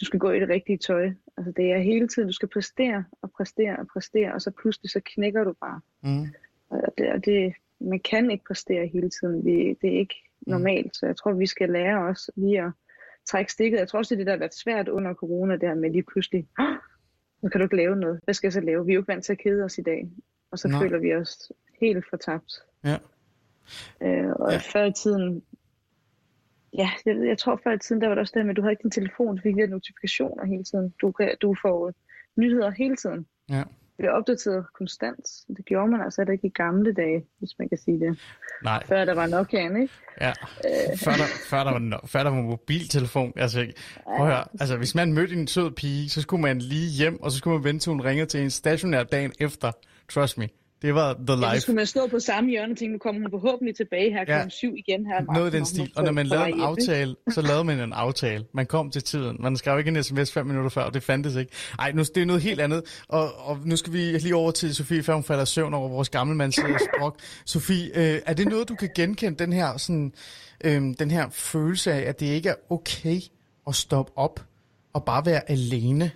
[0.00, 1.10] du skal gå i det rigtige tøj.
[1.36, 4.90] Altså det er hele tiden, du skal præstere og præstere og præstere, og så pludselig
[4.90, 5.80] så knækker du bare.
[6.02, 6.26] Mm.
[6.70, 10.14] Og det, og det, man kan ikke præstere hele tiden, det, det er ikke
[10.46, 10.50] mm.
[10.50, 12.72] normalt, så jeg tror, vi skal lære os lige at
[13.26, 13.78] trække stikket.
[13.78, 15.90] Jeg tror også, det er det, der har været svært under corona, det her med
[15.90, 16.48] lige pludselig,
[17.42, 18.20] nu kan du ikke lave noget.
[18.24, 18.86] Hvad skal jeg så lave?
[18.86, 20.10] Vi er jo ikke vant til at kede os i dag.
[20.50, 20.80] Og så Nej.
[20.80, 22.52] føler vi os helt fortabt.
[22.84, 22.96] Ja.
[24.02, 24.58] Øh, og ja.
[24.58, 25.42] før i tiden,
[26.72, 28.62] ja, jeg, jeg tror før i tiden, der var det også det med, at du
[28.62, 30.94] havde ikke din telefon, du fik notifikationer hele tiden.
[31.00, 31.12] Du,
[31.42, 31.92] du får
[32.36, 33.26] nyheder hele tiden.
[33.50, 33.62] Ja
[33.98, 35.26] bliver opdateret konstant.
[35.56, 38.18] Det gjorde man altså ikke i gamle dage, hvis man kan sige det.
[38.62, 38.86] Nej.
[38.86, 39.88] Før der var Nokia, ikke?
[40.20, 40.28] Ja,
[40.64, 40.98] øh.
[40.98, 43.32] før, der, før, der var, før der var mobiltelefon.
[43.36, 43.72] Altså,
[44.04, 47.22] prøv at høre, altså, hvis man mødte en sød pige, så skulle man lige hjem,
[47.22, 49.72] og så skulle man vente til hun ringede til en stationær dagen efter.
[50.08, 50.48] Trust me.
[50.84, 51.60] Det var the Ja, så life.
[51.60, 54.24] skulle man stå på samme hjørne og tænke, nu kommer hun forhåbentlig tilbage her Ja.
[54.24, 55.34] klokken syv igen her.
[55.34, 55.92] Noget den stil.
[55.96, 58.44] Og når man lavede en aftale, så lavede man en aftale.
[58.54, 59.36] Man kom til tiden.
[59.40, 61.52] Man skrev ikke en sms fem minutter før, og det fandtes ikke.
[61.78, 63.02] Ej, nu, det er noget helt andet.
[63.08, 66.08] Og, og nu skal vi lige over til Sofie, før hun falder søvn over vores
[66.08, 66.64] gammelmands øh,
[66.96, 67.16] sprog.
[67.46, 70.12] Sofie, øh, er det noget, du kan genkende, den her, sådan,
[70.64, 73.20] øh, den her følelse af, at det ikke er okay
[73.66, 74.40] at stoppe op
[74.92, 76.10] og bare være alene?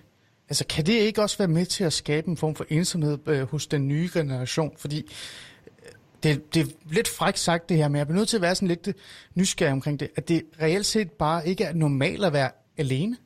[0.49, 3.47] Altså, kan det ikke også være med til at skabe en form for ensomhed øh,
[3.51, 4.73] hos den nye generation?
[4.77, 4.97] Fordi
[5.85, 5.91] øh,
[6.23, 8.55] det, det er lidt frækt sagt det her, men jeg bliver nødt til at være
[8.55, 8.93] sådan lidt øh,
[9.35, 13.17] nysgerrig omkring det, at det reelt set bare ikke er normalt at være alene,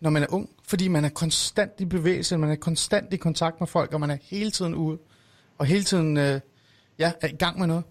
[0.00, 3.60] når man er ung, fordi man er konstant i bevægelse, man er konstant i kontakt
[3.60, 4.98] med folk, og man er hele tiden ude,
[5.58, 6.40] og hele tiden øh,
[6.98, 7.84] ja, er i gang med noget.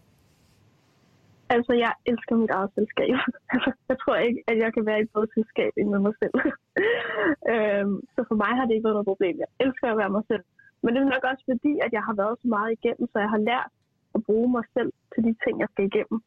[1.55, 3.15] Altså, jeg elsker mit eget selskab.
[3.53, 6.13] Altså, jeg tror ikke, at jeg kan være i et bedre selskab end med mig
[6.21, 6.35] selv.
[7.53, 9.35] øhm, så for mig har det ikke været noget problem.
[9.43, 10.43] Jeg elsker at være mig selv.
[10.83, 13.31] Men det er nok også fordi, at jeg har været så meget igennem, så jeg
[13.35, 13.71] har lært
[14.15, 16.17] at bruge mig selv til de ting, jeg skal igennem.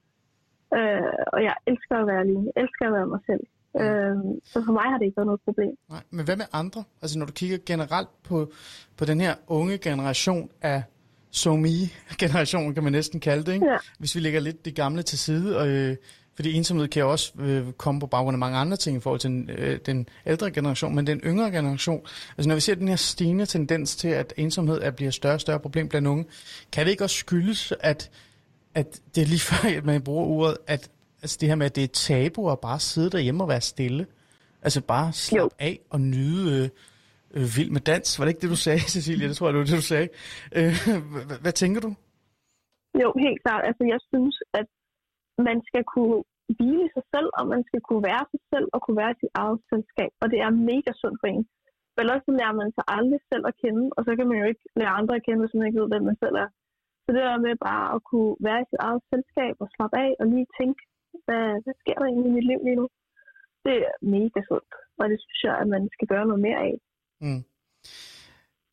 [0.79, 2.47] Øh, og jeg elsker at være alene.
[2.55, 3.45] Jeg elsker at være mig selv.
[3.83, 4.17] Øh,
[4.53, 5.75] så for mig har det ikke været noget problem.
[5.95, 6.81] Nej, men hvad med andre?
[7.03, 8.37] Altså når du kigger generelt på,
[8.99, 10.79] på den her unge generation af
[11.35, 13.67] SoMe-generationen, kan man næsten kalde det, ikke?
[13.67, 13.77] Ja.
[13.99, 15.97] hvis vi lægger lidt det gamle til side, og, øh,
[16.35, 19.21] fordi ensomhed kan jo også øh, komme på baggrund af mange andre ting i forhold
[19.21, 22.01] til den, øh, den ældre generation, men den yngre generation,
[22.39, 25.41] altså når vi ser den her stigende tendens til, at ensomhed er, bliver større og
[25.41, 26.25] større problem blandt unge,
[26.73, 28.11] kan det ikke også skyldes, at,
[28.75, 30.91] at det er lige før, at man bruger ordet, at
[31.23, 34.07] altså det her med, at det er tabu at bare sidde derhjemme og være stille,
[34.63, 36.69] altså bare slappe af og nyde øh,
[37.37, 39.27] øh, vild med dans, var det ikke det, du sagde, Cecilia?
[39.29, 40.09] Det tror jeg, det var det, du sagde.
[40.59, 40.75] Øh,
[41.29, 41.91] hvad, hvad tænker du?
[43.03, 43.63] Jo, helt klart.
[43.69, 44.69] Altså, jeg synes, at
[45.49, 46.19] man skal kunne
[46.57, 49.59] hvile sig selv, og man skal kunne være sig selv og kunne være sit eget
[49.71, 50.11] selskab.
[50.23, 51.45] Og det er mega sundt for en.
[51.93, 54.47] For ellers så lærer man sig aldrig selv at kende, og så kan man jo
[54.53, 56.49] ikke lære andre at kende, hvis man ikke ved, hvem man selv er.
[57.03, 60.11] Så det der med bare at kunne være i sit eget selskab og slappe af
[60.21, 60.81] og lige tænke,
[61.27, 62.87] hvad, hvad sker der egentlig i mit liv lige nu?
[63.67, 66.75] Det er mega sundt, og det synes jeg, at man skal gøre noget mere af.
[67.25, 67.45] Mm.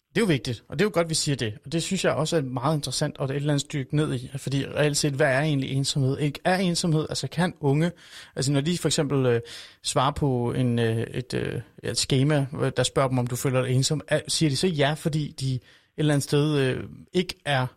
[0.10, 1.58] Det er jo vigtigt, og det er jo godt, vi siger det.
[1.66, 3.96] Og det synes jeg også er meget interessant, og det er et eller andet stykke
[3.96, 4.32] ned i.
[4.38, 6.18] Fordi reelt set, hvad er egentlig ensomhed?
[6.18, 7.92] Ikke er ensomhed, altså kan unge,
[8.36, 9.42] altså når de for eksempel øh,
[9.84, 12.46] svarer på en, øh, et, øh, et schema,
[12.78, 15.54] der spørger dem, om du føler dig ensom, er, siger de så ja, fordi de
[15.56, 15.62] et
[15.98, 16.84] eller andet sted øh,
[17.14, 17.68] ikke er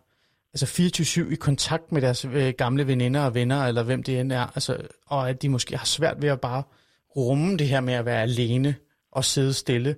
[0.53, 0.65] altså
[1.27, 4.45] 24-7 i kontakt med deres øh, gamle veninder og venner, eller hvem det end er,
[4.55, 6.63] altså, og at de måske har svært ved at bare
[7.15, 8.75] rumme det her med at være alene
[9.11, 9.95] og sidde stille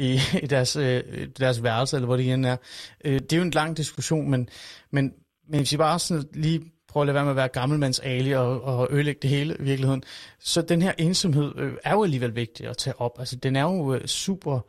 [0.00, 1.02] i, i deres, øh,
[1.38, 2.56] deres værelse, eller hvor det end er.
[3.04, 4.48] Øh, det er jo en lang diskussion, men,
[4.90, 5.12] men,
[5.48, 8.32] men hvis vi bare sådan lige prøver at lade være med at være gammelmands ali
[8.32, 10.02] og, og ødelægge det hele i virkeligheden,
[10.38, 13.16] så den her ensomhed øh, er jo alligevel vigtig at tage op.
[13.18, 14.60] Altså, den er jo øh, super,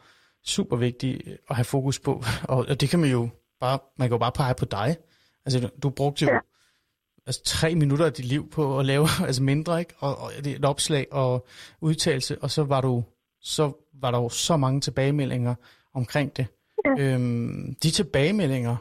[0.45, 3.29] super vigtig at have fokus på, og, og det kan man jo
[3.59, 4.97] bare, man kan jo bare pege på dig.
[5.45, 6.39] Altså, du, brugte jo Ja.
[7.25, 9.93] altså, tre minutter af dit liv på at lave altså mindre, ikke?
[9.99, 11.47] Og, og det er et opslag og
[11.81, 13.03] udtalelse, og så var du
[13.41, 15.55] så var der jo så mange tilbagemeldinger
[15.93, 16.47] omkring det.
[16.85, 16.91] Ja.
[17.13, 18.75] Øhm, de tilbagemeldinger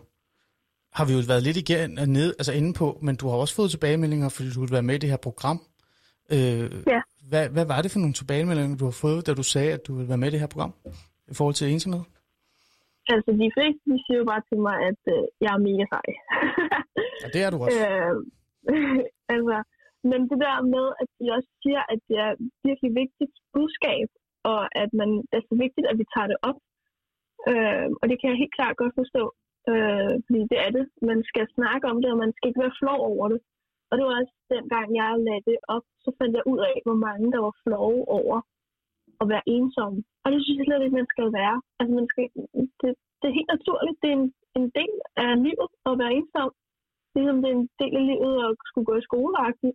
[0.93, 3.71] har vi jo været lidt igen ned, altså inde på, men du har også fået
[3.71, 5.59] tilbagemeldinger, fordi du ville være med i det her program.
[6.33, 7.01] Øh, Ja.
[7.31, 9.93] hvad, hvad var det for nogle tilbagemeldinger, du har fået, da du sagde, at du
[9.95, 10.73] ville være med i det her program
[11.33, 12.03] i forhold til ensomhed?
[13.15, 16.07] Altså, de fleste de siger jo bare til mig, at øh, jeg er mega sej.
[17.23, 17.81] Ja, det er du også.
[17.89, 18.15] Øh,
[19.35, 19.57] altså,
[20.11, 22.33] men det der med, at de også siger, at det er
[22.69, 24.09] virkelig vigtigt budskab,
[24.51, 26.59] og at man, det er så vigtigt, at vi tager det op.
[27.51, 29.25] Øh, og det kan jeg helt klart godt forstå,
[29.71, 30.85] øh, fordi det er det.
[31.11, 33.41] Man skal snakke om det, og man skal ikke være flov over det.
[33.89, 36.99] Og det var også dengang, jeg lagde det op, så fandt jeg ud af, hvor
[37.07, 38.37] mange der var flove over
[39.21, 39.95] at være ensom.
[40.25, 41.57] Og det synes jeg slet ikke, man skal være.
[41.79, 42.27] Altså, man skal,
[42.81, 42.91] det,
[43.21, 43.99] det er helt naturligt.
[44.03, 44.29] Det er en,
[44.61, 44.95] en del
[45.25, 46.51] af livet at være ensom
[47.15, 49.33] ligesom det er en del af livet at skulle gå i skole.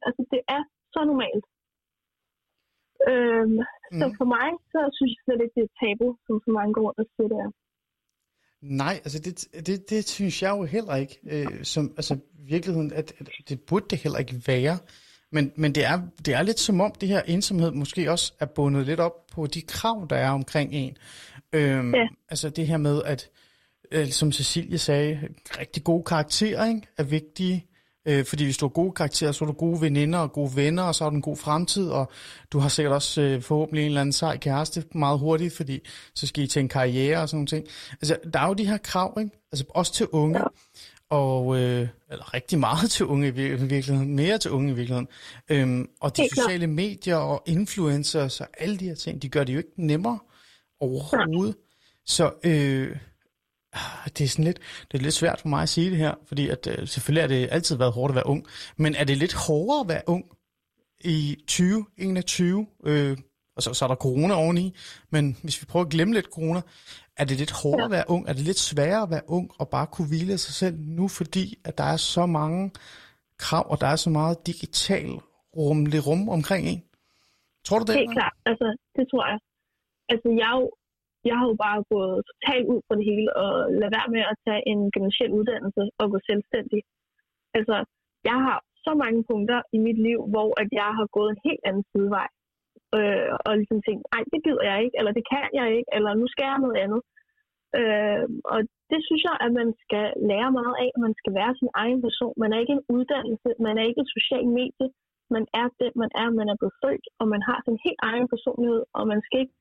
[0.08, 0.62] Altså, det er
[0.94, 1.46] så normalt.
[3.12, 3.58] Øhm,
[3.92, 4.00] mm.
[4.00, 6.72] Så for mig, så synes jeg slet ikke, det er et tabu, som så mange
[6.76, 7.52] går rundt og siger, det er.
[8.84, 11.16] Nej, altså det, det, det synes jeg jo heller ikke.
[11.34, 12.14] Øh, som, altså
[12.54, 14.78] virkeligheden, at, at det burde det heller ikke være.
[15.32, 18.46] Men, men det, er, det er lidt som om, det her ensomhed måske også er
[18.46, 20.98] bundet lidt op på de krav, der er omkring en.
[21.54, 22.08] Øhm, Ja.
[22.30, 23.30] Altså det her med, at
[23.92, 25.20] øh, som Cecilie sagde,
[25.60, 27.66] rigtig gode karakterer ikke, er vigtige.
[28.06, 30.84] Øh, fordi hvis du har gode karakterer, så har du gode veninder og gode venner,
[30.84, 32.12] og så har du en god fremtid, og
[32.52, 35.80] du har sikkert også øh, forhåbentlig en eller anden sej kæreste meget hurtigt, fordi
[36.16, 37.66] så skal I til en karriere og sådan nogle ting.
[37.92, 39.32] Altså, der er jo de her krav, ikke?
[39.52, 40.42] Altså også til unge,
[41.10, 44.76] og øh, eller rigtig meget til unge i vir- i virkeligheden, mere til unge i
[44.76, 45.08] virkeligheden.
[45.50, 49.44] Øhm, og de Helt sociale medier og influencers og alle de her ting, de gør
[49.44, 50.20] det jo ikke nemmere
[50.80, 51.56] overhovedet.
[52.06, 52.96] Så øh,
[54.18, 54.60] det er sådan lidt,
[54.92, 57.28] det er lidt svært for mig at sige det her, fordi at, øh, selvfølgelig har
[57.28, 58.46] det altid været hårdt at være ung,
[58.78, 60.26] men er det lidt hårdere at være ung
[61.04, 62.68] i 2021?
[62.86, 63.18] Øh,
[63.56, 64.76] og så, så er der corona oveni,
[65.10, 66.62] men hvis vi prøver at glemme lidt corona,
[67.18, 67.86] er det lidt hårdere ja.
[67.86, 68.30] at være ung?
[68.30, 71.46] Er det lidt sværere at være ung og bare kunne hvile sig selv nu, fordi
[71.66, 72.72] at der er så mange
[73.40, 75.10] krav, og der er så meget digital
[75.58, 76.84] rumlig rum omkring en?
[77.66, 77.96] Tror du det?
[77.96, 79.40] Helt klart, altså det tror jeg.
[80.10, 80.56] Altså jeg,
[81.30, 84.40] jeg har jo bare gået totalt ud på det hele, og lade være med at
[84.46, 86.82] tage en gymnasiel uddannelse og gå selvstændig.
[87.58, 87.76] Altså,
[88.30, 91.64] jeg har så mange punkter i mit liv, hvor at jeg har gået en helt
[91.70, 92.30] anden sidevej.
[92.98, 96.12] Øh, og ligesom tænkt, nej, det gider jeg ikke, eller det kan jeg ikke, eller
[96.22, 97.02] nu skal jeg noget andet.
[97.80, 98.60] Øh, og
[98.92, 100.92] det synes jeg, at man skal lære meget af.
[101.06, 102.36] Man skal være sin egen person.
[102.44, 104.88] Man er ikke en uddannelse, man er ikke et socialt medie.
[105.36, 106.28] Man er den, man er.
[106.40, 109.56] Man er blevet født, og man har sin helt egen personlighed, og man skal ikke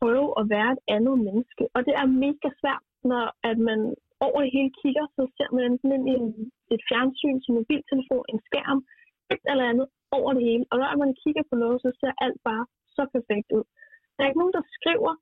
[0.00, 1.64] prøve at være et andet menneske.
[1.74, 3.80] Og det er mega svært, når at man
[4.26, 6.28] over det hele kigger, så ser man enten ind i en,
[6.74, 8.80] et fjernsyn, sin mobiltelefon, en skærm,
[9.34, 9.86] et eller andet
[10.18, 10.64] over det hele.
[10.70, 12.64] Og når man kigger på noget, så ser alt bare
[12.96, 13.64] så perfekt ud.
[14.14, 15.12] Der er ikke nogen, der skriver,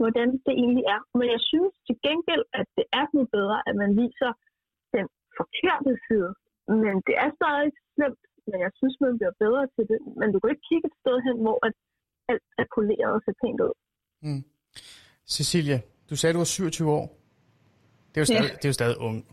[0.00, 1.00] hvordan det egentlig er.
[1.18, 4.30] Men jeg synes til gengæld, at det er noget bedre, at man viser
[4.96, 5.06] den
[5.38, 6.30] forkerte side.
[6.82, 10.00] Men det er stadig slemt, men jeg synes, man bliver bedre til det.
[10.20, 11.74] Men du kan ikke kigge et sted hen, hvor at
[12.32, 13.74] alt er poleret og ser pænt ud.
[14.22, 14.44] Mm.
[15.26, 15.80] Cecilia,
[16.10, 17.18] du sagde, du var 27 år.
[18.08, 18.48] Det er jo stadig, ja.
[18.48, 19.24] det er jo stadig ung.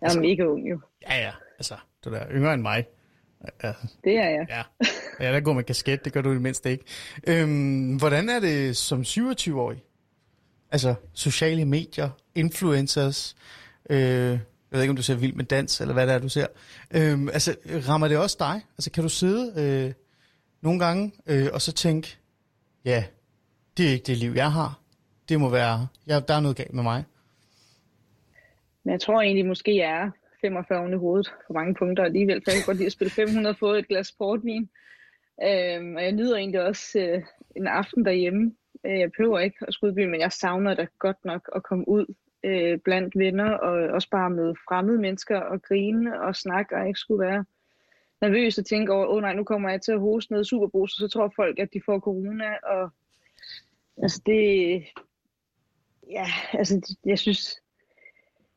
[0.00, 0.80] Jeg er mega ung jo.
[1.02, 1.32] Ja, ja.
[1.58, 2.86] Altså, du er yngre end mig.
[3.62, 3.72] Ja.
[4.04, 4.46] Det er jeg.
[4.48, 4.62] Ja.
[5.20, 6.84] Ja, der går med kasket, det gør du i mindst ikke.
[7.26, 9.82] Øhm, hvordan er det som 27-årig?
[10.70, 13.36] Altså, sociale medier, influencers,
[13.90, 14.40] øh, jeg
[14.70, 16.46] ved ikke, om du ser vild med dans, eller hvad det er, du ser.
[16.90, 17.54] Øhm, altså,
[17.88, 18.60] rammer det også dig?
[18.78, 19.92] Altså, kan du sidde øh,
[20.62, 22.16] nogle gange øh, og så tænke,
[22.84, 23.04] ja,
[23.76, 24.80] det er ikke det liv, jeg har.
[25.28, 27.04] Det må være, ja, der er noget galt med mig.
[28.84, 30.10] Men jeg tror egentlig, måske jeg er
[30.40, 33.54] 45 i hovedet på mange punkter alligevel, for jeg kan godt lide at spille 500
[33.54, 34.68] fået et glas portvin.
[35.42, 37.22] Øhm, og jeg nyder egentlig også øh,
[37.56, 38.54] en aften derhjemme.
[38.86, 42.14] Øh, jeg behøver ikke at skulle men jeg savner da godt nok at komme ud
[42.44, 46.98] øh, blandt venner, og også bare med fremmede mennesker og grine og snakke, og ikke
[46.98, 47.44] skulle være
[48.20, 50.94] nervøs og tænke over, åh oh, nej, nu kommer jeg til at hoste noget superbrus,
[50.94, 52.90] og så tror folk, at de får corona, og
[54.02, 54.82] altså det,
[56.10, 57.60] ja, altså jeg synes,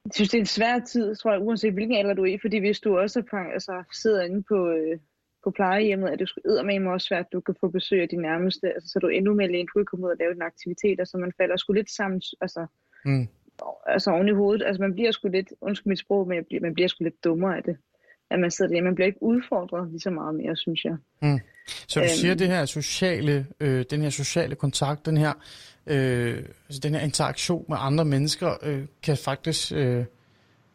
[0.05, 2.37] jeg synes, det er en svær tid, tror jeg, uanset hvilken alder du er i,
[2.41, 4.99] fordi hvis du også er, altså, sidder inde på, øh,
[5.43, 8.21] på plejehjemmet, at det skulle med også svært, at du kan få besøg af de
[8.21, 10.41] nærmeste, altså, så er du endnu mere alene, du kan komme ud og lave en
[10.41, 12.65] aktivitet, altså man falder sgu lidt sammen, altså,
[13.05, 13.27] mm.
[13.85, 16.73] altså oven i hovedet, altså man bliver sgu lidt, undskyld mit sprog, men bliver, man
[16.73, 17.77] bliver sgu lidt dummere af det,
[18.29, 20.95] at man sidder der, man bliver ikke udfordret lige så meget mere, synes jeg.
[21.21, 21.39] Mm.
[21.67, 25.33] Så du øhm, siger, det her sociale, øh, den her sociale kontakt, den her,
[25.87, 30.05] øh, altså den her interaktion med andre mennesker, øh, kan faktisk øh,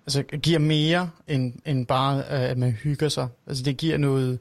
[0.07, 3.29] altså, giver mere end, end bare, øh, at man hygger sig.
[3.47, 4.39] Altså det giver noget,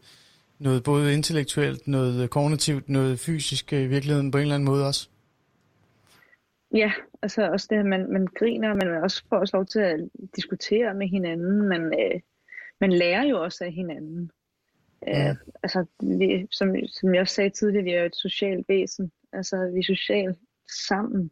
[0.59, 5.09] noget både intellektuelt, noget kognitivt, noget fysisk i virkeligheden på en eller anden måde også.
[6.75, 9.99] Ja, altså også det, at man, man griner, man også får også lov til at
[10.35, 11.69] diskutere med hinanden.
[11.69, 12.21] Man, øh,
[12.81, 14.31] man lærer jo også af hinanden.
[15.07, 15.29] Ja.
[15.29, 19.11] Øh, altså, vi, som, som jeg også sagde tidligere, vi er et socialt væsen.
[19.33, 20.37] Altså, vi er socialt
[20.87, 21.31] sammen.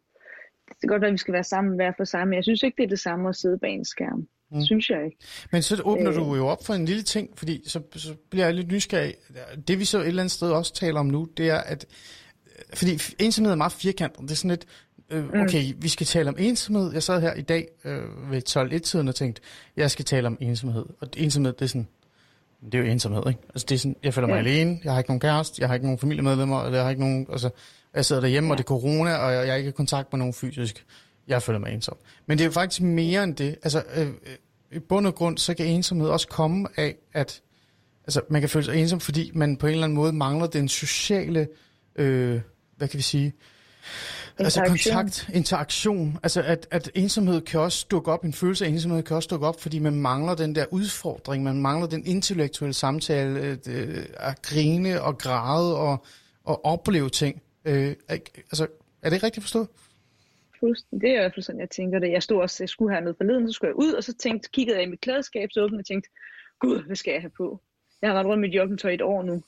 [0.68, 2.62] Det kan godt være, at vi skal være sammen hver for sig, men jeg synes
[2.62, 4.28] ikke, det er det samme at sidde bag en skærm.
[4.50, 4.62] Mm.
[4.62, 5.16] Synes jeg ikke.
[5.52, 8.46] Men så åbner øh, du jo op for en lille ting, fordi så, så bliver
[8.46, 9.14] jeg lidt nysgerrig.
[9.68, 11.86] Det vi så et eller andet sted også taler om nu, det er, at
[12.74, 14.22] fordi ensomhed er meget firkantet.
[14.22, 14.66] Det er sådan lidt,
[15.10, 15.40] øh, mm.
[15.40, 15.82] okay, mm.
[15.82, 16.92] vi skal tale om ensomhed.
[16.92, 19.42] Jeg sad her i dag øh, ved 12-1-tiden og tænkte,
[19.76, 20.84] jeg skal tale om ensomhed.
[21.00, 21.88] Og ensomhed, det er sådan,
[22.64, 23.40] det er jo ensomhed, ikke?
[23.48, 24.40] Altså, det er sådan, jeg føler mig ja.
[24.40, 27.02] alene, jeg har ikke nogen kæreste, jeg har ikke nogen familiemedlemmer, eller jeg har ikke
[27.02, 27.50] nogen, altså,
[27.94, 28.52] jeg sidder derhjemme, ja.
[28.52, 30.84] og det er corona, og jeg, jeg er ikke i kontakt med nogen fysisk.
[31.28, 31.96] Jeg føler mig ensom.
[32.26, 33.56] Men det er jo faktisk mere end det.
[33.62, 34.14] Altså, øh, øh,
[34.72, 37.42] i bund og grund, så kan ensomhed også komme af, at
[38.04, 40.68] altså, man kan føle sig ensom, fordi man på en eller anden måde mangler den
[40.68, 41.48] sociale,
[41.96, 42.40] øh,
[42.76, 43.32] hvad kan vi sige,
[44.44, 46.18] Altså kontakt, interaktion.
[46.22, 49.46] Altså at, at ensomhed kan også dukke op, en følelse af ensomhed kan også dukke
[49.46, 54.42] op, fordi man mangler den der udfordring, man mangler den intellektuelle samtale, at, øh, at
[54.42, 56.04] grine og græde og,
[56.44, 57.42] og opleve ting.
[57.64, 58.66] Øh, altså,
[59.02, 59.68] er det ikke rigtigt forstået?
[61.00, 62.10] Det er i hvert fald sådan, jeg tænker det.
[62.10, 64.50] Jeg stod også, jeg skulle have noget forleden, så skulle jeg ud, og så tænkte,
[64.52, 66.10] kiggede jeg i mit klædeskab, så åbnede og tænkte,
[66.58, 67.60] gud, hvad skal jeg have på?
[68.02, 69.42] Jeg har været rundt med joggingtøj i et år nu.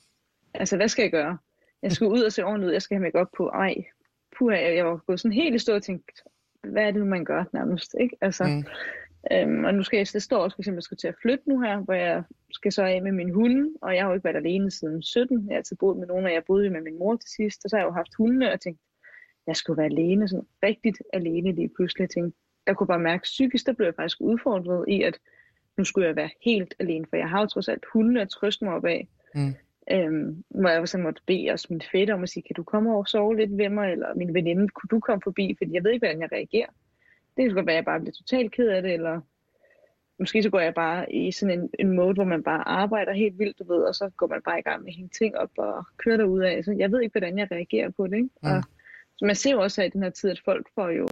[0.54, 1.38] Altså, hvad skal jeg gøre?
[1.82, 3.48] Jeg skal ud og se ordentligt ud, jeg skal have makeup på.
[3.48, 3.74] Ej,
[4.38, 6.22] puha, jeg var gået sådan helt i stå og tænkt,
[6.62, 8.16] hvad er det nu, man gør nærmest, ikke?
[8.20, 8.64] Altså, mm.
[9.32, 11.48] øhm, og nu skal jeg, det står også for eksempel, jeg skal til at flytte
[11.48, 12.22] nu her, hvor jeg
[12.52, 15.46] skal så af med min hunde, og jeg har jo ikke været alene siden 17.
[15.46, 17.70] Jeg har altid boet med nogen, og jeg boede med min mor til sidst, og
[17.70, 18.80] så har jeg jo haft hunde, og tænkt,
[19.46, 22.02] jeg skulle være alene, sådan rigtigt alene lige pludselig.
[22.02, 25.18] Jeg tænkte, jeg kunne bare mærke, psykisk, der blev jeg faktisk udfordret i, at
[25.78, 28.64] nu skulle jeg være helt alene, for jeg har jo trods alt hunde at trøste
[28.64, 29.08] mig op af.
[29.34, 29.54] Mm.
[29.90, 32.90] Øhm, hvor jeg så måtte bede os min fætter om at sige, kan du komme
[32.90, 35.84] over og sove lidt ved mig, eller min veninde, kunne du komme forbi, fordi jeg
[35.84, 36.70] ved ikke, hvordan jeg reagerer.
[37.36, 39.20] Det kan godt være, at jeg bare bliver totalt ked af det, eller
[40.18, 43.38] måske så går jeg bare i sådan en, en mode, hvor man bare arbejder helt
[43.38, 45.50] vildt, du ved, og så går man bare i gang med at hænge ting op
[45.58, 46.64] og køre derud af.
[46.64, 48.16] Så jeg ved ikke, hvordan jeg reagerer på det.
[48.16, 48.28] Ikke?
[48.42, 48.48] Mm.
[48.50, 48.62] Og
[49.22, 51.08] man ser jo også i den her tid, at folk får jo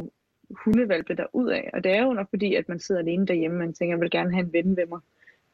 [0.51, 1.70] hundevalpe der ud af.
[1.72, 4.10] Og det er jo nok fordi, at man sidder alene derhjemme, man tænker, jeg vil
[4.10, 5.01] gerne have en ven ved mig.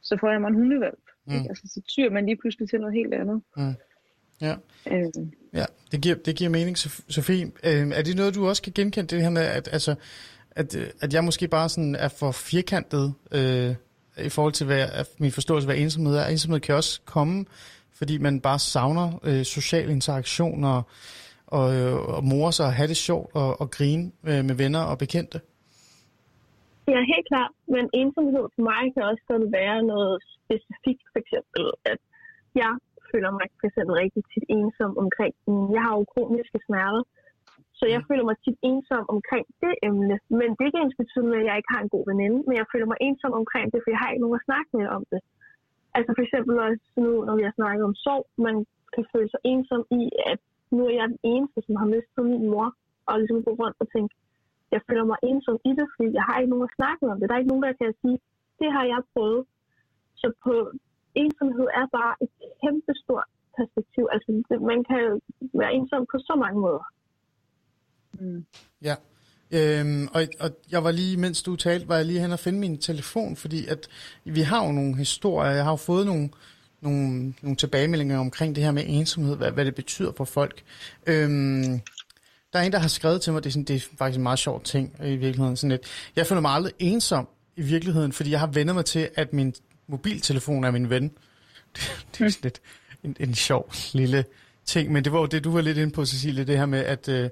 [0.09, 1.05] Så får jeg mig en hundevalp.
[1.27, 1.35] Mm.
[1.35, 3.43] Altså, så tyr man lige pludselig til noget helt andet.
[3.57, 3.75] Mm.
[4.41, 4.55] Ja.
[4.91, 5.13] Øh.
[5.53, 7.45] ja, det giver, det giver mening, Sofie.
[7.65, 9.95] Øh, er det noget, du også kan genkende, det her med, at, altså,
[10.51, 13.75] at, at jeg måske bare sådan er for firkantet øh,
[14.25, 14.89] i forhold til hvad,
[15.19, 16.27] min forståelse af, hvad ensomhed er?
[16.27, 17.45] Ensomhed kan også komme,
[17.93, 20.83] fordi man bare savner øh, social interaktion og
[21.47, 24.81] og, øh, og more sig og have det sjovt og, og grine øh, med venner
[24.81, 25.41] og bekendte?
[26.93, 27.53] Ja, helt klart.
[27.75, 31.05] Men ensomhed for mig kan også godt være noget specifikt.
[31.13, 32.01] For eksempel, at
[32.63, 32.73] jeg
[33.11, 35.33] føler mig for eksempel rigtig tit ensom omkring,
[35.75, 37.03] jeg har jo kroniske smerter,
[37.79, 38.07] så jeg mm.
[38.09, 40.17] føler mig tit ensom omkring det emne.
[40.39, 42.67] Men det er ikke ens betydende, at jeg ikke har en god veninde, men jeg
[42.73, 45.21] føler mig ensom omkring det, for jeg har ikke nogen at snakke med om det.
[45.97, 48.57] Altså for eksempel også nu, når vi har snakket om sorg, man
[48.95, 50.03] kan føle sig ensom i,
[50.33, 50.41] at
[50.77, 52.69] nu er jeg den eneste, som har mistet min mor,
[53.09, 54.13] og ligesom gå rundt og tænke,
[54.75, 57.29] jeg føler mig ensom i det, fordi jeg har ikke nogen at snakke om det.
[57.29, 58.19] Der er ikke nogen, der kan sige,
[58.61, 59.43] det har jeg prøvet.
[60.21, 60.55] Så på
[61.23, 62.33] ensomhed er bare et
[62.63, 63.29] kæmpe stort
[63.59, 64.05] perspektiv.
[64.15, 64.29] Altså,
[64.73, 65.03] man kan
[65.61, 66.85] være ensom på så mange måder.
[68.21, 68.47] Mm.
[68.89, 68.97] Ja.
[69.51, 72.59] Øhm, og, og jeg var lige, mens du talte, var jeg lige hen og finde
[72.59, 73.89] min telefon, fordi at
[74.25, 76.29] vi har jo nogle historier, jeg har jo fået nogle,
[76.81, 80.63] nogle, nogle tilbagemeldinger omkring det her med ensomhed, hvad, hvad det betyder for folk.
[81.07, 81.81] Øhm,
[82.57, 84.23] der er en, der har skrevet til mig, det er, sådan, det er faktisk en
[84.23, 85.57] meget sjov ting øh, i virkeligheden.
[85.57, 85.83] Sådan lidt.
[86.17, 89.55] Jeg føler mig aldrig ensom i virkeligheden, fordi jeg har vendet mig til, at min
[89.89, 91.03] mobiltelefon er min ven.
[91.77, 92.61] Det, det er sådan lidt
[93.05, 94.25] en, en sjov lille
[94.65, 96.79] ting, men det var jo det, du var lidt inde på, Cecilie, det her med,
[96.79, 97.31] at, øh,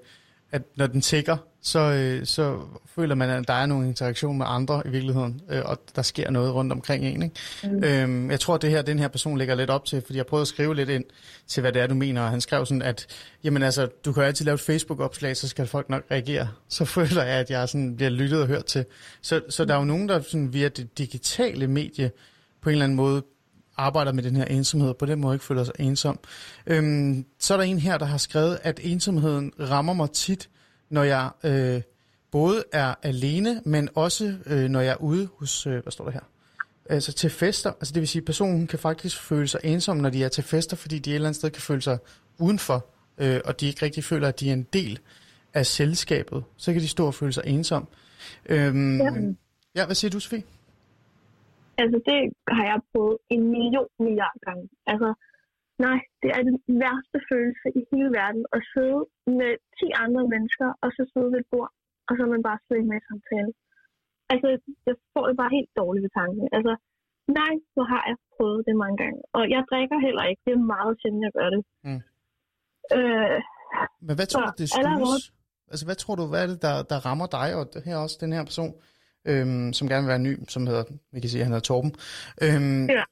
[0.55, 4.47] at når den tigger, så, øh, så føler man, at der er nogle interaktion med
[4.49, 7.23] andre i virkeligheden, øh, og der sker noget rundt omkring en.
[7.23, 7.35] Ikke?
[7.65, 7.85] Mm.
[7.85, 10.27] Øhm, jeg tror, at det her, den her person lægger lidt op til, fordi jeg
[10.27, 11.05] prøvede at skrive lidt ind
[11.47, 13.07] til, hvad det er, du mener, og han skrev sådan, at
[13.45, 16.49] jamen, altså, du kan altid lave et Facebook-opslag, så skal folk nok reagere.
[16.69, 18.85] Så føler jeg, at jeg sådan bliver lyttet og hørt til.
[19.23, 22.11] Så, så der er jo nogen, der sådan, via det digitale medie
[22.63, 23.23] på en eller anden måde
[23.77, 26.19] arbejder med den her ensomhed, og på den måde ikke føler sig ensom.
[26.67, 30.49] Øhm, så er der en her, der har skrevet, at ensomheden rammer mig tit,
[30.91, 31.83] når jeg øh,
[32.31, 36.13] både er alene, men også øh, når jeg er ude hos, øh, hvad står der
[36.13, 36.21] her?
[36.91, 40.11] Altså til fester, altså det vil sige, at personen kan faktisk føle sig ensom, når
[40.11, 41.99] de er til fester, fordi de et eller andet sted kan føle sig
[42.39, 42.87] udenfor,
[43.19, 44.99] øh, og de ikke rigtig føler, at de er en del
[45.55, 46.45] af selskabet.
[46.57, 47.89] Så kan de stå og føle sig ensom.
[48.47, 49.11] Øhm, ja.
[49.75, 50.43] ja, hvad siger du, Sofie?
[51.83, 52.19] Altså det
[52.57, 54.67] har jeg prøvet en million milliard gange.
[54.93, 55.09] Altså
[55.87, 59.01] Nej, det er den værste følelse i hele verden at sidde
[59.41, 61.71] med 10 andre mennesker, og så sidde ved et bord,
[62.09, 63.53] og så man bare ikke med i samtale.
[64.33, 64.49] Altså,
[64.87, 66.45] jeg får det bare helt dårligt ved tanken.
[66.57, 66.73] Altså,
[67.39, 69.21] nej, så har jeg prøvet det mange gange.
[69.37, 70.43] Og jeg drikker heller ikke.
[70.47, 71.63] Det er meget sjældent, jeg gør det.
[71.87, 72.03] Mm.
[72.97, 73.39] Øh,
[74.07, 75.23] Men hvad tror du, det skyldes?
[75.73, 78.33] Altså, hvad tror du, hvad er det, der, der rammer dig, og her også den
[78.37, 78.73] her person,
[79.31, 81.93] øhm, som gerne vil være ny, som hedder, vi kan sige, han hedder Torben.
[82.45, 83.05] Øhm, ja.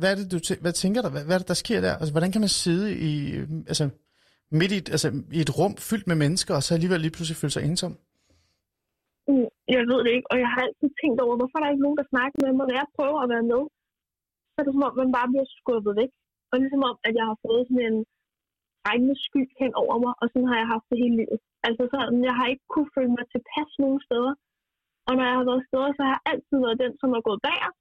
[0.00, 1.08] Hvad, er det, du hvad tænker du?
[1.14, 1.92] Hvad, hvad er det, der sker der?
[2.00, 3.12] Altså, hvordan kan man sidde i,
[3.72, 3.84] altså,
[4.60, 5.08] midt i et, altså,
[5.38, 7.92] i et rum fyldt med mennesker, og så alligevel lige pludselig føle sig ensom?
[9.28, 11.86] Mm, jeg ved det ikke, og jeg har altid tænkt over, hvorfor der er ikke
[11.86, 13.62] nogen, der snakker med mig, når jeg prøver at være med.
[14.52, 16.12] Så er det som om, man bare bliver skubbet væk.
[16.50, 17.98] Og ligesom om, at jeg har fået sådan en
[18.86, 21.38] regnende sky hen over mig, og sådan har jeg haft det hele livet.
[21.66, 24.34] Altså sådan, jeg har ikke kunne føle mig tilpas nogen steder.
[25.06, 27.44] Og når jeg har været steder, så har jeg altid været den, som har gået
[27.48, 27.80] bagerst,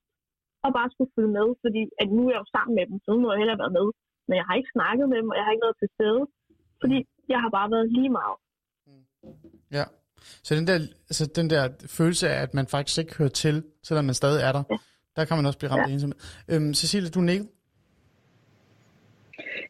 [0.66, 3.08] og bare skulle følge med, fordi at nu er jeg jo sammen med dem, så
[3.12, 3.88] nu må jeg hellere være med.
[4.28, 6.22] Men jeg har ikke snakket med dem, og jeg har ikke været til stede,
[6.82, 6.98] fordi
[7.34, 8.38] jeg har bare været lige meget.
[8.88, 9.06] Mm.
[9.78, 9.86] Ja,
[10.46, 10.78] så den der,
[11.10, 11.62] altså den der
[11.98, 13.56] følelse af, at man faktisk ikke hører til,
[13.88, 14.78] selvom man stadig er der, ja.
[15.16, 15.94] der kan man også blive ramt ja.
[15.94, 16.14] ensom.
[16.52, 17.46] Øhm, Cecilie, du nikker?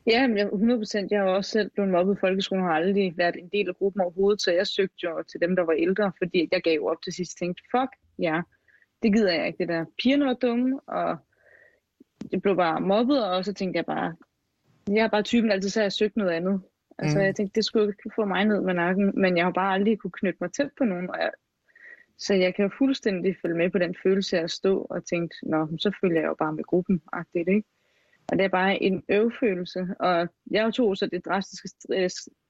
[0.08, 3.50] Ja, 100 Jeg har også selv blevet mobbet i folkeskolen og har aldrig været en
[3.54, 6.62] del af gruppen overhovedet, så jeg søgte jo til dem, der var ældre, fordi jeg
[6.62, 8.42] gav op til sidst tænkte, fuck, ja,
[9.04, 11.18] det gider jeg ikke, det der pigerne var dumme, og
[12.32, 14.16] jeg blev bare mobbet, og så tænkte jeg bare,
[14.88, 16.62] jeg er bare typen altid, så har jeg søgt noget andet.
[16.98, 17.24] Altså mm.
[17.24, 20.00] jeg tænkte, det skulle ikke få mig ned med nakken, men jeg har bare aldrig
[20.00, 21.32] kunne knytte mig tæt på nogen, og jeg,
[22.18, 25.36] så jeg kan jo fuldstændig følge med på den følelse af at stå og tænke,
[25.44, 27.68] nå, så følger jeg jo bare med gruppen, agtigt, ikke?
[28.32, 31.70] Og det er bare en øvfølelse, og jeg tog så det drastiske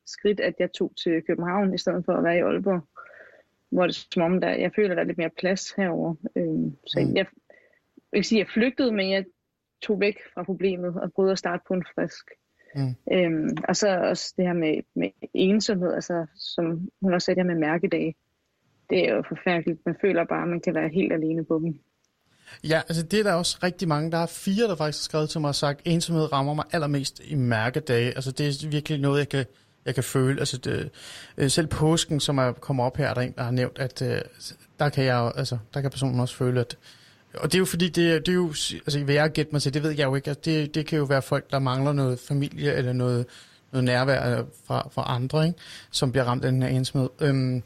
[0.05, 2.87] skridt, at jeg tog til København, i stedet for at være i Aalborg.
[3.69, 6.15] hvor det som om, der, jeg føler, der er lidt mere plads herover.
[6.35, 7.07] Øh, så Mm.
[7.07, 7.25] jeg, jeg
[8.11, 9.25] vil ikke sige, jeg flygtede, men jeg
[9.81, 12.25] tog væk fra problemet og prøvede at starte på en frisk.
[12.75, 13.13] Mm.
[13.13, 17.45] Øhm, og så også det her med, med ensomhed, altså, som hun også sagde, det
[17.45, 18.15] her med mærkedage.
[18.89, 19.85] Det er jo forfærdeligt.
[19.85, 21.79] Man føler bare, at man kan være helt alene på dem.
[22.63, 24.11] Ja, altså det er der også rigtig mange.
[24.11, 27.21] Der er fire, der faktisk har skrevet til mig og sagt, ensomhed rammer mig allermest
[27.25, 28.15] i mærkedage.
[28.15, 29.45] Altså det er virkelig noget, jeg kan,
[29.85, 30.39] jeg kan føle.
[30.39, 30.89] Altså det,
[31.37, 34.01] øh, selv påsken, som er kommet op her, er der en, der har nævnt, at
[34.01, 34.21] øh,
[34.79, 36.77] der kan jeg, altså der kan personen også føle, at
[37.33, 39.73] og det er jo fordi, det, det er jo, altså hvad jeg gætter mig til,
[39.73, 42.19] det ved jeg jo ikke, altså, det, det kan jo være folk, der mangler noget
[42.19, 43.25] familie eller noget,
[43.71, 45.59] noget nærvær øh, fra, fra andre, ikke?
[45.91, 47.09] som bliver ramt af den her ensomhed.
[47.19, 47.63] Øhm,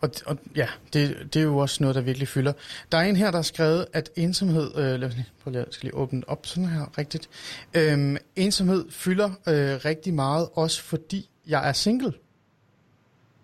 [0.00, 2.52] og, og ja, det, det er jo også noget, der virkelig fylder.
[2.92, 4.76] Der er en her, der har skrevet, at ensomhed...
[4.76, 7.28] Øh, lad os lige, prøv lige, skal lige åbne op sådan her rigtigt.
[7.74, 12.12] Øhm, ensomhed fylder øh, rigtig meget, også fordi jeg er single.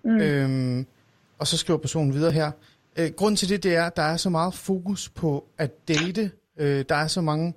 [0.05, 0.21] Mm.
[0.21, 0.87] Øhm,
[1.39, 2.51] og så skriver personen videre her.
[2.97, 6.31] Øh, grunden til det, det er, at der er så meget fokus på at date.
[6.57, 7.55] Øh, der er så mange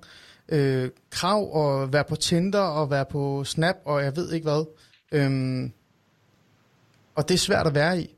[0.48, 4.64] øh, krav at være på Tinder og være på Snap, og jeg ved ikke hvad.
[5.12, 5.72] Øhm,
[7.14, 8.16] og det er svært at være i.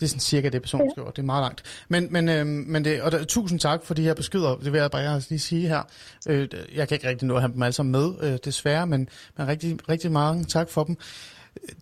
[0.00, 1.10] Det er sådan cirka det, personen skriver.
[1.10, 1.62] Det er meget langt.
[1.88, 4.56] Men, men, øhm, men det, og der, tusind tak for de her beskeder.
[4.56, 5.82] Det vil jeg bare lige sige her.
[6.28, 9.08] Øh, jeg kan ikke rigtig nå at have dem alle sammen med, øh, desværre, men,
[9.36, 10.96] men rigtig, rigtig mange tak for dem.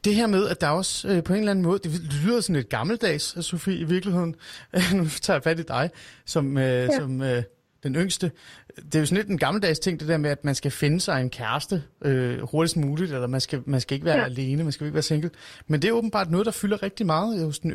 [0.05, 2.41] Det her med, at der også øh, på en eller anden måde, det, det lyder
[2.41, 4.35] sådan lidt gammeldags, Sofie, i virkeligheden.
[4.95, 5.91] nu tager jeg fat i dig,
[6.27, 6.99] som, øh, ja.
[6.99, 7.43] som øh,
[7.83, 8.31] den yngste.
[8.77, 11.01] Det er jo sådan lidt en gammeldags ting, det der med, at man skal finde
[11.01, 14.25] sig en kæreste øh, hurtigst muligt, eller man skal, man skal ikke være ja.
[14.25, 15.31] Alene, man skal ikke være single.
[15.67, 17.71] Men det er åbenbart noget, der fylder rigtig meget hos den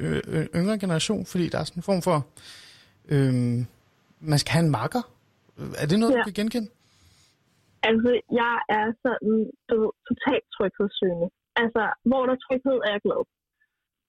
[0.59, 2.17] yngre generation, fordi der er sådan en form for,
[3.13, 3.34] øh,
[4.31, 5.03] man skal have en makker.
[5.81, 6.19] Er det noget, ja.
[6.19, 6.69] Du kan genkende?
[7.89, 8.11] Altså,
[8.41, 9.35] jeg er sådan,
[9.69, 9.77] du
[10.09, 11.27] totalt tryghedssøgende.
[11.61, 13.21] Altså, hvor der er tryghed, er jeg glad.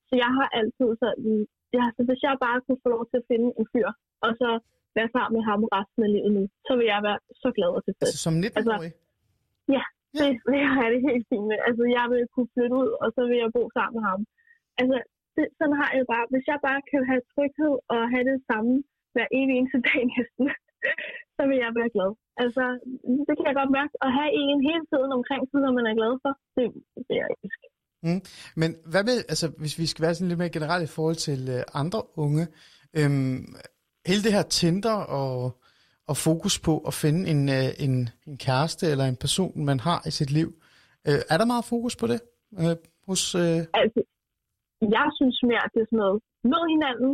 [0.09, 1.33] Så jeg har altid sådan,
[1.77, 3.89] ja, så hvis jeg bare kunne få lov til at finde en fyr,
[4.27, 4.51] og så
[4.99, 7.83] være sammen med ham resten af livet nu, så vil jeg være så glad og
[7.87, 8.11] tilfreds.
[8.11, 8.93] Altså, som 19-årig?
[10.19, 11.59] Det vil jeg have det helt fint med.
[11.69, 14.21] Altså, jeg vil kunne flytte ud, og så vil jeg bo sammen med ham.
[14.81, 14.97] Altså,
[15.37, 16.27] det, sådan har jeg bare.
[16.33, 18.73] Hvis jeg bare kan have tryghed og have det samme
[19.15, 20.45] hver evig eneste dag næsten,
[21.37, 22.11] så vil jeg være glad.
[22.45, 22.65] Altså,
[23.27, 23.93] det kan jeg godt mærke.
[24.07, 26.65] At have en hele tiden omkring sig, som man er glad for, det,
[27.15, 27.69] er jeg elsker.
[28.63, 31.41] Men hvad med, altså hvis vi skal være sådan lidt mere generelt i forhold til
[31.57, 32.45] øh, andre unge,
[32.99, 33.41] øhm,
[34.09, 35.33] hele det her Tinder og,
[36.11, 37.95] og fokus på at finde en, øh, en,
[38.29, 40.49] en kæreste eller en person, man har i sit liv,
[41.09, 42.21] øh, er der meget fokus på det
[42.61, 42.77] øh,
[43.09, 43.23] hos...
[43.43, 44.01] Øh, Altså,
[44.97, 46.19] jeg synes mere, at det er sådan noget,
[46.53, 47.13] mød hinanden,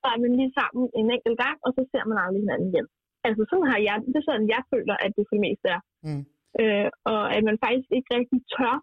[0.00, 2.86] så er man lige sammen en enkelt gang, og så ser man aldrig hinanden igen.
[3.26, 5.80] Altså, sådan har jeg, det er sådan, jeg føler, at det for det meste er.
[6.06, 6.24] mm,
[6.62, 8.74] Øh, og at man faktisk ikke rigtig tør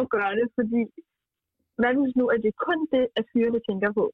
[0.00, 0.82] at gøre det, fordi
[1.80, 4.04] hvad hvis nu, at det er kun det, at fyrene tænker på,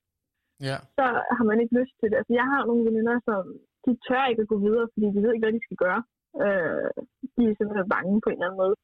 [0.68, 0.78] ja.
[0.98, 1.04] så
[1.36, 2.16] har man ikke lyst til det.
[2.20, 3.42] Altså, jeg har nogle veninder, som
[3.84, 6.00] de tør ikke at gå videre, fordi de ved ikke, hvad de skal gøre.
[6.44, 6.88] Øh,
[7.34, 8.76] de er simpelthen bange på en eller anden måde.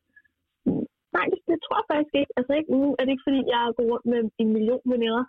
[1.16, 2.32] Nej, det, det tror jeg faktisk ikke.
[2.38, 5.24] Altså, ikke, nu er det ikke, fordi jeg går rundt med en million veninder.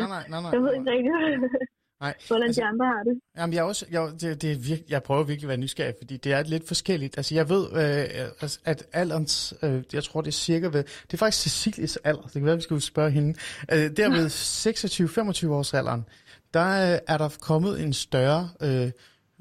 [0.00, 0.52] Nej, nej, nej, nej.
[0.54, 1.12] jeg ved ikke rigtig,
[2.00, 3.20] Nej, hvordan altså- de andre har det.
[3.36, 6.16] Jamen, jeg, også, jeg, det, det er virke, jeg prøver virkelig at være nysgerrig, fordi
[6.16, 7.16] det er lidt forskelligt.
[7.16, 11.12] Altså, jeg ved, øh, altså, at alderens, øh, jeg tror, det er cirka ved, det
[11.12, 13.38] er faktisk Cecilies alder, det kan være, vi skal spørge hende.
[13.72, 14.26] Øh, der ved
[15.46, 16.04] 26-25 års alderen,
[16.54, 18.90] der øh, er der kommet en større, øh,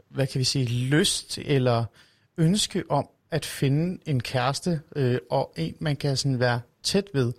[0.09, 1.85] hvad kan vi sige, lyst eller
[2.37, 7.33] ønske om at finde en kæreste, øh, og en, man kan sådan være tæt ved.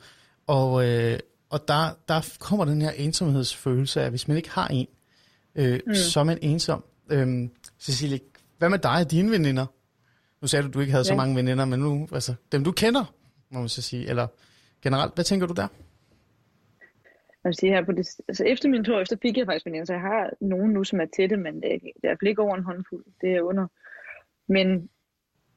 [0.47, 1.19] Og, øh,
[1.51, 4.87] og der, der kommer den her ensomhedsfølelse af, hvis man ikke har en,
[5.55, 5.95] øh, mm.
[5.95, 6.85] så er man ensom.
[7.11, 8.21] Øhm, Cecilie,
[8.59, 9.67] hvad med dig og dine veninder?
[10.41, 11.13] Nu sagde du, at du ikke havde ja.
[11.13, 13.15] så mange veninder, men nu, altså, dem du kender,
[13.51, 14.27] må man så sige, eller
[14.83, 15.69] generelt, hvad tænker du der?
[17.45, 19.93] Jeg sige her på det, altså efter min tur efter fik jeg faktisk veninder, så
[19.93, 22.65] jeg har nogen nu, som er tætte, men det er, det er ikke over en
[22.65, 23.05] håndfuld.
[23.21, 23.67] Det er under.
[24.49, 24.89] Men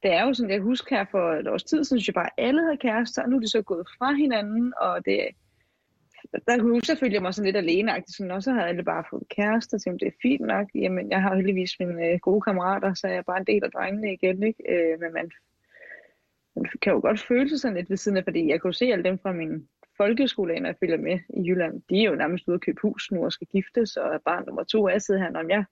[0.04, 2.30] det er jo sådan, jeg husker her for et års tid, så synes jeg bare,
[2.38, 5.28] at alle havde kærester, og nu er de så gået fra hinanden, og det
[6.48, 9.04] der kunne jeg selvfølgelig, jeg mig sådan lidt aleneagtig, sådan, og så havde alle bare
[9.10, 10.68] fået kærester, så det er fint nok.
[10.76, 14.14] Jamen, jeg har heldigvis mine øh, gode kammerater, så jeg bare en del af drengene
[14.14, 14.64] igen, ikke?
[14.70, 15.32] Øh, men man,
[16.56, 18.86] man kan jo godt føle sig sådan lidt ved siden af, fordi jeg kunne se
[18.86, 19.68] alle dem fra min
[19.98, 23.12] folkeskole, når jeg følger med i Jylland, de er jo nærmest ude at købe hus
[23.12, 25.66] nu og skal giftes, og barn nummer to er sidder her, om jeg,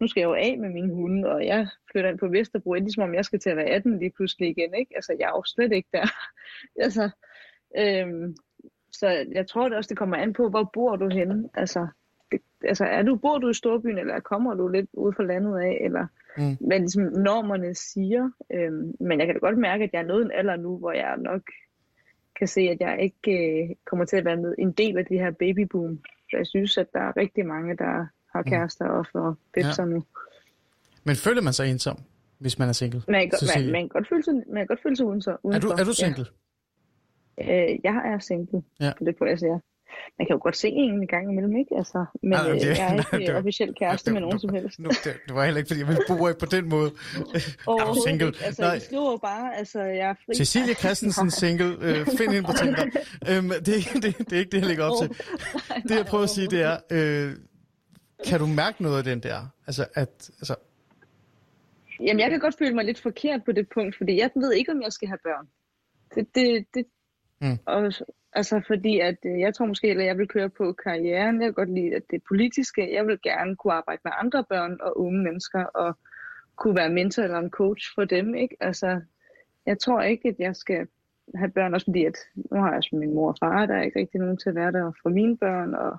[0.00, 2.94] nu skal jeg jo af med min hunde, og jeg flytter ind på Vesterbro, endelig
[2.94, 4.92] som om jeg skal til at være 18 lige pludselig igen, ikke?
[4.94, 6.06] Altså, jeg er jo slet ikke der.
[6.84, 7.10] altså,
[7.78, 8.36] øhm,
[8.92, 11.48] så jeg tror det også, det kommer an på, hvor bor du henne?
[11.54, 11.86] Altså,
[12.32, 15.58] det, altså er du, bor du i storbyen, eller kommer du lidt ude fra landet
[15.58, 16.06] af, eller
[16.38, 16.56] Mm.
[16.60, 18.30] hvad ligesom normerne siger.
[18.52, 20.92] Øhm, men jeg kan da godt mærke, at jeg er nået en alder nu, hvor
[20.92, 21.42] jeg nok
[22.38, 25.18] kan se, at jeg ikke øh, kommer til at være med en del af det
[25.18, 25.98] her babyboom.
[26.30, 29.88] For jeg synes, at der er rigtig mange, der har kærester og får bebser ja.
[29.88, 30.04] nu.
[31.04, 31.98] Men føler man sig ensom,
[32.38, 33.02] hvis man er single?
[33.08, 35.50] Man kan, godt, man, man, kan godt føle sig, man kan godt føle sig udenfor.
[35.54, 36.26] Er du, er du single?
[36.28, 36.41] Ja.
[37.40, 37.46] Øh,
[37.84, 38.92] jeg er single, Ja.
[38.98, 39.58] det på jeg siger.
[40.18, 41.76] Man kan jo godt se en gang imellem, ikke?
[41.76, 44.20] Altså, men Ah, øh, det- jeg er nej, ikke det var- officielt kæreste det med
[44.20, 44.78] nogen som helst.
[44.78, 46.90] Nu, det, det var heller ikke, fordi jeg ville bruge på den måde.
[47.68, 48.26] er du single?
[48.26, 48.44] ikke.
[48.44, 48.78] Altså, Nej.
[48.78, 50.34] Skriver jo bare, altså, jeg er fri.
[50.34, 51.76] Cecilie Christensen single.
[51.80, 52.84] Øh, find hende på Tinder.
[53.30, 55.08] Øhm, det, er ikke- det, det er ikke det, jeg lægger op til.
[55.88, 57.32] Det, jeg prøver at sige, det er, øh,
[58.26, 59.38] kan du mærke noget af den der?
[59.66, 60.54] Altså, at, altså,
[62.00, 64.72] Jamen, jeg kan godt føle mig lidt forkert på det punkt, fordi jeg ved ikke,
[64.72, 65.46] om jeg skal have børn.
[66.14, 66.84] Det, det, det,
[67.42, 67.58] Mm.
[67.66, 67.92] og,
[68.32, 71.40] altså, fordi at, øh, jeg tror måske, at jeg vil køre på karrieren.
[71.40, 72.94] Jeg kan godt lide at det politiske.
[72.94, 75.98] Jeg vil gerne kunne arbejde med andre børn og unge mennesker, og
[76.56, 78.34] kunne være mentor eller en coach for dem.
[78.34, 78.56] Ikke?
[78.60, 79.00] Altså,
[79.66, 80.86] jeg tror ikke, at jeg skal
[81.34, 83.82] have børn, også fordi at nu har jeg også min mor og far, der er
[83.82, 85.98] ikke rigtig nogen til at være der for mine børn, og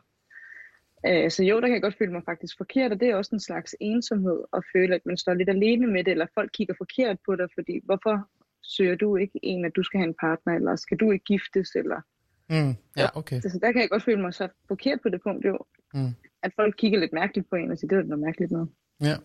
[1.08, 3.36] Øh, så jo, der kan jeg godt føle mig faktisk forkert, og det er også
[3.36, 6.74] en slags ensomhed at føle, at man står lidt alene med det, eller folk kigger
[6.78, 8.30] forkert på dig, fordi hvorfor
[8.64, 11.70] søger du ikke en, at du skal have en partner, eller skal du ikke giftes,
[11.76, 12.02] eller...
[12.50, 13.42] mm, ja, okay.
[13.42, 15.58] Så der kan jeg godt føle mig så forkert på det punkt, jo.
[15.94, 16.10] Mm.
[16.44, 18.70] At folk kigger lidt mærkeligt på en, og siger, det er noget mærkeligt noget.
[19.02, 19.16] Ja.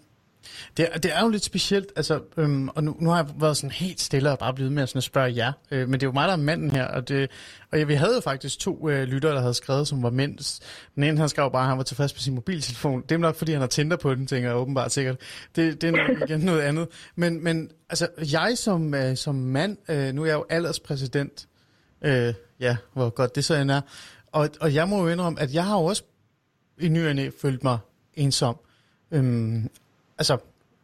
[0.76, 3.56] Det er, det er jo lidt specielt, altså, øhm, og nu, nu har jeg været
[3.56, 6.02] sådan helt stille og bare blevet med at, sådan at spørge jer, øh, men det
[6.02, 7.30] er jo mig, der er manden her, og, det,
[7.72, 10.60] og ja, vi havde jo faktisk to øh, lyttere, der havde skrevet, som var mænd.
[10.94, 13.02] Den ene, han skrev bare, at han var tilfreds med sin mobiltelefon.
[13.02, 15.16] Det er nok, fordi han har Tinder på den, tænker jeg åbenbart sikkert.
[15.56, 16.88] Det, det er nok igen noget andet.
[17.16, 21.48] Men, men altså, jeg som, øh, som mand, øh, nu er jeg jo alderspræsident,
[22.02, 23.80] øh, ja, hvor godt det så end er,
[24.32, 26.02] og, og jeg må jo indrømme, at jeg har jo også
[26.80, 27.78] i ny og følt mig
[28.14, 28.56] ensom.
[29.10, 29.70] Øhm,
[30.18, 30.38] altså,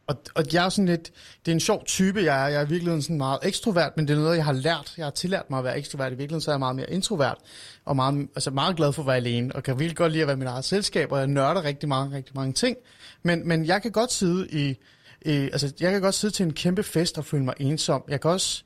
[0.07, 1.13] og, og jeg er sådan lidt,
[1.47, 2.49] det er en sjov type, jeg er.
[2.49, 4.95] Jeg er i virkeligheden sådan meget ekstrovert, men det er noget, jeg har lært.
[4.97, 6.13] Jeg har tillært mig at være ekstrovert.
[6.13, 7.39] I virkeligheden så er jeg meget mere introvert,
[7.85, 10.27] og meget, altså meget glad for at være alene, og kan virkelig godt lide at
[10.27, 12.77] være i mit eget selskab, og jeg nørder rigtig mange, rigtig mange ting.
[13.23, 14.77] Men, men jeg kan godt sidde i,
[15.23, 18.05] i, altså jeg kan godt sidde til en kæmpe fest og føle mig ensom.
[18.09, 18.63] Jeg kan også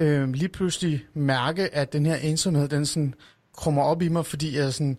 [0.00, 3.14] øh, lige pludselig mærke, at den her ensomhed, den sådan
[3.56, 4.98] krummer op i mig, fordi jeg sådan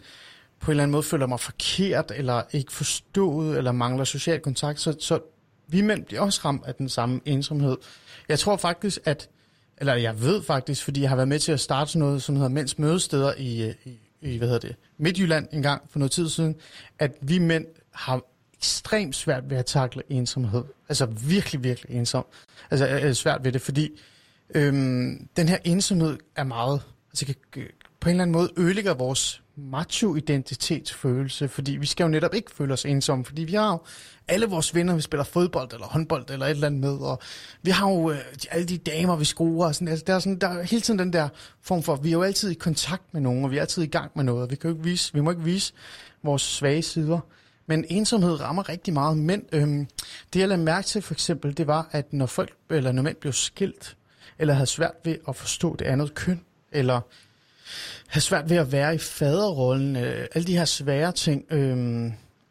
[0.62, 4.80] på en eller anden måde føler mig forkert, eller ikke forstået, eller mangler social kontakt.
[4.80, 5.20] Så, så
[5.68, 7.78] vi mænd bliver også ramt af den samme ensomhed.
[8.30, 9.30] Jeg tror faktisk, at,
[9.78, 12.36] eller jeg ved faktisk, fordi jeg har været med til at starte sådan noget, som
[12.36, 16.30] hedder Mænds Mødesteder i, i, i hvad hedder det, Midtjylland en gang for noget tid
[16.30, 16.56] siden,
[17.00, 18.22] at vi mænd har
[18.58, 20.64] ekstremt svært ved at takle ensomhed.
[20.90, 22.26] Altså virkelig, virkelig ensom.
[22.72, 23.90] Altså er svært ved det, fordi
[24.56, 26.82] øhm, den her ensomhed er meget,
[27.12, 27.36] altså kan,
[28.00, 32.74] på en eller anden måde ødelægger vores macho-identitetsfølelse, fordi vi skal jo netop ikke føle
[32.74, 33.80] os ensomme, fordi vi har jo
[34.28, 37.20] alle vores venner, vi spiller fodbold eller håndbold eller et eller andet med, og
[37.62, 40.20] vi har jo øh, de- alle de damer, vi skruer, og sådan, altså, der, er
[40.20, 41.30] sådan, der er hele tiden den der
[41.62, 43.88] form for, vi er jo altid i kontakt med nogen, og vi er altid i
[43.88, 45.74] gang med noget, og vi, kan jo ikke vise, vi må ikke vise
[46.24, 47.20] vores svage sider.
[47.68, 49.44] Men ensomhed rammer rigtig meget mænd.
[49.52, 49.88] Øhm,
[50.34, 53.16] det jeg lagde mærke til for eksempel, det var, at når folk, eller når mænd
[53.16, 53.98] blev skilt,
[54.40, 56.42] eller havde svært ved at forstå det andet køn,
[56.72, 57.02] eller
[58.08, 62.06] have svært ved at være i faderrollen, øh, alle de her svære ting, øh,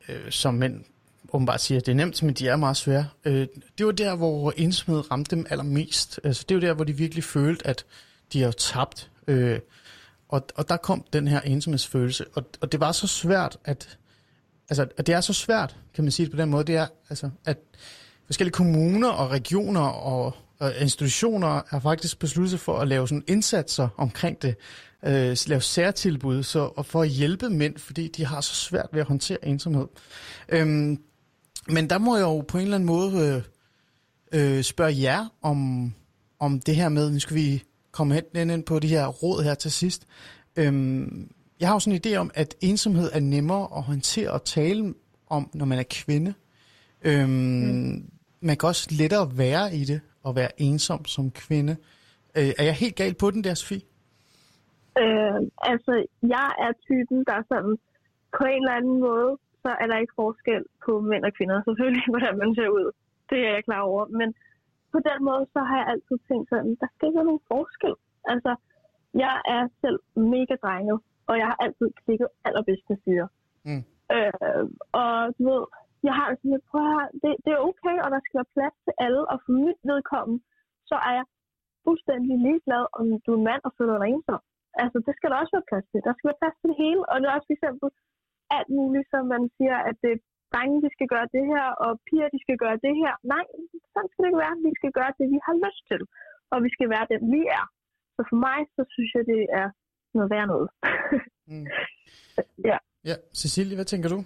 [0.09, 0.85] øh, som mænd
[1.33, 3.09] åbenbart siger, det er nemt, men de er meget svære.
[3.25, 3.47] Øh,
[3.79, 6.21] det var der, hvor ensomhed ramte dem allermest.
[6.25, 7.85] Altså, det var der, hvor de virkelig følte, at
[8.33, 9.11] de har tabt.
[9.27, 9.61] Øh,
[10.29, 13.99] og, og der kom den her ensomhedsfølelse, og, og det var så svært, at
[14.71, 16.87] altså, at det er så svært, kan man sige det på den måde, det er,
[17.11, 17.59] altså, at
[18.27, 23.25] forskellige kommuner og regioner og, og institutioner har faktisk besluttet sig for at lave sådan
[23.27, 24.55] indsatser omkring det,
[25.07, 29.01] øh, lave særtilbud så, og for at hjælpe mænd, fordi de har så svært ved
[29.01, 29.87] at håndtere ensomhed.
[30.49, 30.99] Øhm,
[31.69, 33.45] men der må jeg jo på en eller anden måde
[34.33, 35.93] øh, øh, spørge jer om,
[36.39, 39.55] om det her med, nu skal vi komme hen ind på de her råd her
[39.55, 40.07] til sidst.
[40.57, 44.45] Øhm, jeg har jo sådan en idé om, at ensomhed er nemmere at håndtere og
[44.45, 44.95] tale
[45.27, 46.35] om, når man er kvinde.
[47.03, 48.11] Øhm, mm.
[48.41, 51.77] Man kan også lettere være i det, og være ensom som kvinde.
[52.35, 53.81] Øh, er jeg helt galt på den der, Sofie?
[55.03, 55.41] Øh,
[55.73, 55.93] altså,
[56.23, 57.77] jeg er typen, der er sådan,
[58.39, 59.31] på en eller anden måde,
[59.63, 61.63] så er der ikke forskel på mænd og kvinder.
[61.67, 62.87] Selvfølgelig, hvordan man ser ud.
[63.31, 64.05] Det er jeg klar over.
[64.21, 64.29] Men
[64.93, 67.95] på den måde, så har jeg altid tænkt sådan, der skal ikke være nogen forskel.
[68.33, 68.53] Altså,
[69.15, 69.99] jeg er selv
[70.35, 70.99] mega drenget,
[71.29, 73.29] og jeg har altid klikket allerbedst med fyre.
[73.69, 73.85] Mm.
[74.15, 74.65] Øh,
[75.01, 75.65] og du ved,
[76.09, 78.77] jeg har sådan lidt, prøv at det, det er okay, og der skal være plads
[78.85, 80.41] til alle, og for mit vedkommende,
[80.91, 81.27] så er jeg
[81.85, 84.43] fuldstændig ligeglad, om du er mand og føler dig ensom.
[84.83, 86.01] Altså, det skal der også være plads til.
[86.09, 87.89] Der skal være plads til det hele, og det er også for eksempel
[88.57, 90.15] alt muligt, som man siger, at det
[90.53, 93.13] drenge, de skal gøre det her, og piger, de skal gøre det her.
[93.35, 93.45] Nej,
[93.93, 94.57] sådan skal det ikke være.
[94.69, 96.03] Vi skal gøre det, vi har lyst til,
[96.53, 97.65] og vi skal være dem, vi er.
[98.15, 99.69] Så for mig, så synes jeg, det er
[100.17, 100.69] noget værd noget.
[101.51, 101.67] Mm.
[102.71, 102.79] ja.
[103.11, 104.21] Ja, Cecilie, hvad tænker du?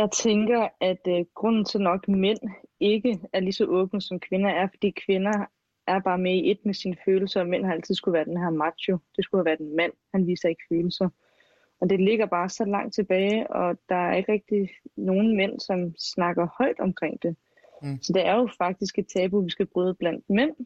[0.00, 2.42] Jeg tænker, at øh, grunden til nok mænd
[2.80, 5.46] ikke er lige så åbne som kvinder er, fordi kvinder
[5.88, 8.36] er bare med i et med sine følelser, og mænd har altid skulle være den
[8.36, 8.98] her macho.
[9.16, 9.92] Det skulle have været en mand.
[10.14, 11.08] Han viser ikke følelser.
[11.80, 15.94] Og det ligger bare så langt tilbage, og der er ikke rigtig nogen mænd, som
[15.98, 17.36] snakker højt omkring det.
[17.82, 18.02] Mm.
[18.02, 20.56] Så det er jo faktisk et tabu, vi skal bryde blandt mænd.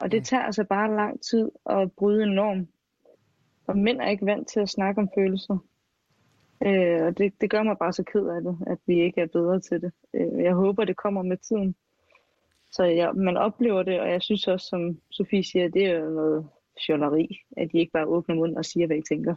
[0.00, 0.24] Og det mm.
[0.24, 2.68] tager altså bare lang tid at bryde en norm.
[3.66, 5.58] Og mænd er ikke vant til at snakke om følelser.
[6.66, 9.26] Øh, og det, det gør mig bare så ked af det, at vi ikke er
[9.26, 9.92] bedre til det.
[10.14, 11.74] Øh, jeg håber, det kommer med tiden.
[12.72, 16.10] Så ja, man oplever det, og jeg synes også, som Sofie siger, det er jo
[16.10, 16.48] noget
[16.86, 19.34] fjolleri, at de ikke bare åbner munden og siger, hvad I tænker.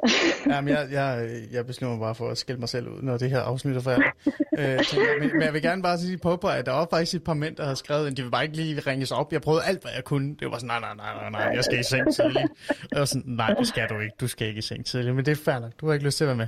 [0.50, 3.30] Jamen, jeg, jeg, jeg beslutter mig bare for at skille mig selv ud, når det
[3.30, 4.08] her afsnit er færdigt.
[4.58, 4.78] øh,
[5.20, 7.56] men, men jeg vil gerne bare sige på, at der var faktisk et par mænd,
[7.56, 9.32] der havde skrevet, at de vil bare ikke lige ringes op.
[9.32, 10.36] Jeg prøvede alt, hvad jeg kunne.
[10.40, 12.50] Det var sådan, nej, nej, nej, nej, nej jeg skal i seng tidligt.
[12.68, 14.14] Og jeg var sådan, nej, det skal du ikke.
[14.20, 15.16] Du skal ikke i seng tidligt.
[15.16, 15.72] Men det er fair nok.
[15.80, 16.46] Du har ikke lyst til at være med.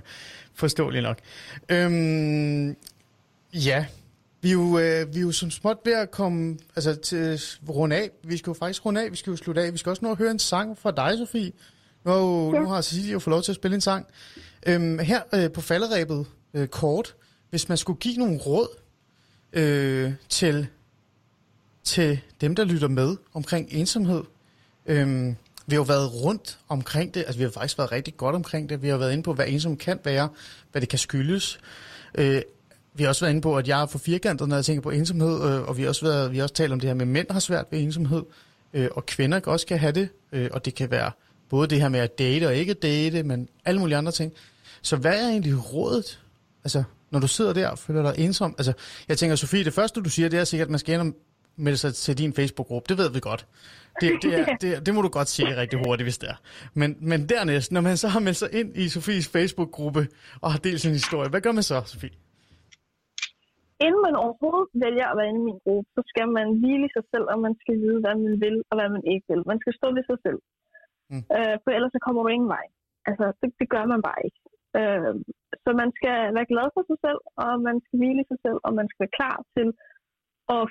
[0.54, 1.18] Forståeligt nok.
[1.68, 2.76] Øhm,
[3.52, 3.86] ja,
[4.42, 7.96] vi er, jo, øh, vi er jo som småt ved at komme altså, til runde
[7.96, 8.10] af.
[8.24, 9.10] Vi skal jo faktisk runde af.
[9.10, 9.72] Vi skal jo slutte af.
[9.72, 11.52] Vi skal også nå at høre en sang fra dig, Sofie.
[12.04, 12.12] Nu,
[12.54, 12.60] ja.
[12.60, 14.06] nu har Cecilie jo fået lov til at spille en sang.
[14.66, 17.14] Øhm, her øh, på falderæbet, øh, kort,
[17.50, 18.68] hvis man skulle give nogle råd
[19.52, 20.66] øh, til,
[21.84, 24.22] til dem, der lytter med omkring ensomhed.
[24.86, 25.36] Øhm,
[25.66, 28.68] vi har jo været rundt omkring det, altså vi har faktisk været rigtig godt omkring
[28.68, 28.82] det.
[28.82, 30.28] Vi har været inde på, hvad ensom kan være,
[30.72, 31.60] hvad det kan skyldes.
[32.14, 32.42] Øh,
[32.94, 34.90] vi har også været inde på, at jeg er for firkantet, når jeg tænker på
[34.90, 37.02] ensomhed, øh, og vi har også, været, vi har også talt om det her med,
[37.02, 38.22] at mænd har svært ved ensomhed,
[38.72, 41.10] øh, og kvinder også kan have det, øh, og det kan være
[41.48, 44.32] både det her med at date og ikke date, men alle mulige andre ting.
[44.82, 46.20] Så hvad er egentlig rådet,
[46.64, 48.54] altså, når du sidder der og føler dig ensom?
[48.58, 48.72] Altså,
[49.08, 51.14] jeg tænker, Sofie, det første, du siger, det er sikkert, at man skal ind
[51.56, 52.88] melde sig til din Facebook-gruppe.
[52.88, 53.46] Det ved vi godt.
[54.00, 56.34] Det, det, er, det, det må du godt sige rigtig hurtigt, hvis det er.
[56.74, 60.08] Men, men dernæst, når man så har meldt sig ind i Sofies Facebook-gruppe
[60.40, 62.10] og har delt sin historie, hvad gør man så, Sofie?
[63.86, 67.04] Inden man overhovedet vælger at være inde i min gruppe, så skal man hvile sig
[67.12, 69.42] selv, og man skal vide, hvad man vil og hvad man ikke vil.
[69.52, 70.40] Man skal stå ved sig selv.
[71.10, 71.24] Mm.
[71.36, 72.66] Øh, for ellers så kommer du ingen vej.
[73.08, 74.40] Altså, det, det gør man bare ikke.
[74.78, 75.14] Øh,
[75.64, 78.72] så man skal være glad for sig selv, og man skal hvile sig selv, og
[78.78, 79.68] man skal være klar til
[80.56, 80.64] at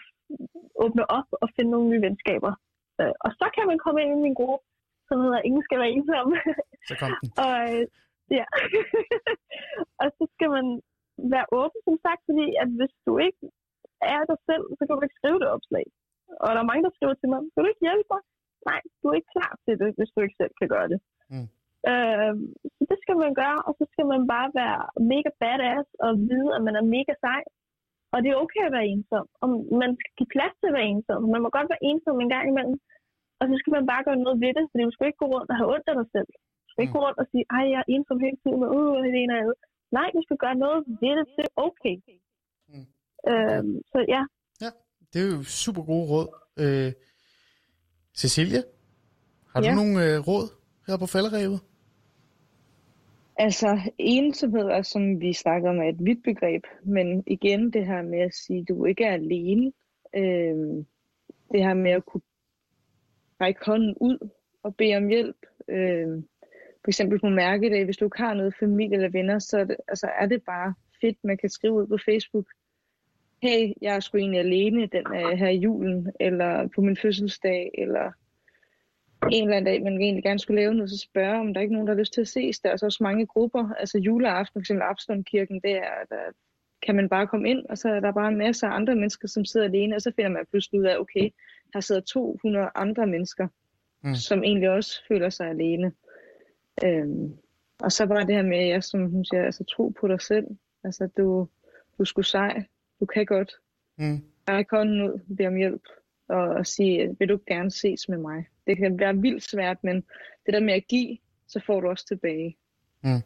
[0.83, 2.53] åbne op og finde nogle nye venskaber.
[2.99, 4.65] Øh, og så kan man komme ind i min gruppe,
[5.07, 6.29] som hedder Ingen skal være ensom.
[6.89, 7.29] Så kom den.
[7.45, 7.83] og, øh,
[8.37, 8.45] ja.
[10.01, 10.65] og så skal man
[11.33, 13.43] være åben, som sagt, fordi at hvis du ikke
[14.15, 15.85] er dig selv, så kan du ikke skrive det opslag.
[16.43, 18.21] Og der er mange, der skriver til mig, kan du ikke hjælpe mig?
[18.69, 20.99] Nej, du er ikke klar til det, hvis du ikke selv kan gøre det.
[21.31, 21.47] Mm.
[21.91, 22.33] Øh,
[22.75, 24.81] så det skal man gøre, og så skal man bare være
[25.13, 27.41] mega badass og vide, at man er mega sej.
[28.13, 29.25] Og det er okay at være ensom.
[29.41, 29.47] Og
[29.81, 31.21] man skal give plads til at være ensom.
[31.33, 32.77] Man må godt være ensom en gang imellem.
[33.39, 35.51] Og så skal man bare gøre noget ved det, fordi du skal ikke gå rundt
[35.51, 36.29] og have ondt af dig selv.
[36.63, 36.97] Du skal ikke mm.
[36.97, 39.39] gå rundt og sige, ej, jeg er ensom hele tiden, og uh, det ene og
[39.41, 39.57] andet.
[39.91, 41.27] Nej, du skal gøre noget ved det.
[41.37, 41.95] Det er okay.
[42.67, 42.85] Mm.
[43.31, 44.25] Øhm, så ja.
[44.61, 44.69] Ja,
[45.13, 46.27] det er jo super gode råd.
[46.59, 46.93] Øh,
[48.17, 48.63] Cecilie,
[49.53, 49.69] har ja.
[49.69, 50.47] du nogle øh, råd
[50.87, 51.59] her på falderæbet?
[53.37, 58.01] Altså, ensomhed er, som vi snakker om, er et vidt begreb, men igen det her
[58.01, 59.71] med at sige, at du ikke er alene.
[60.15, 60.85] Øh,
[61.51, 62.21] det her med at kunne
[63.41, 64.29] række hånden ud
[64.63, 65.45] og bede om hjælp.
[65.67, 66.23] Øh,
[66.83, 69.75] for eksempel på mærkedag, hvis du ikke har noget familie eller venner, så er det,
[69.87, 72.47] altså, er det bare fedt, man kan skrive ud på Facebook,
[73.41, 78.11] hey, jeg er sgu egentlig alene den uh, her julen, eller på min fødselsdag, eller
[79.31, 81.61] en eller anden dag, man egentlig gerne skulle lave noget, så spørge, om der er
[81.61, 82.59] ikke nogen, der har lyst til at ses.
[82.59, 84.71] Der er så også mange grupper, altså juleaften, f.eks.
[84.81, 86.23] Abstundkirken, der, der
[86.85, 89.45] kan man bare komme ind, og så er der bare en masse andre mennesker, som
[89.45, 91.29] sidder alene, og så finder man pludselig ud af, okay,
[91.73, 93.47] her sidder 200 andre mennesker,
[94.03, 94.15] mm.
[94.15, 95.91] som egentlig også føler sig alene.
[96.83, 97.37] Øhm,
[97.79, 100.21] og så var det her med, at jeg, som hun siger, altså tro på dig
[100.21, 100.45] selv.
[100.83, 101.47] Altså, du,
[101.97, 102.63] du skulle sej.
[102.99, 103.51] Du kan godt.
[103.97, 104.23] Mm.
[104.49, 105.81] Ræk hånden ud, bed om hjælp,
[106.29, 108.45] og, og sige, vil du gerne ses med mig?
[108.67, 109.95] Det kan være vildt svært, men
[110.45, 111.17] det der med at give,
[111.47, 112.57] så får du også tilbage.
[113.03, 113.21] Mm.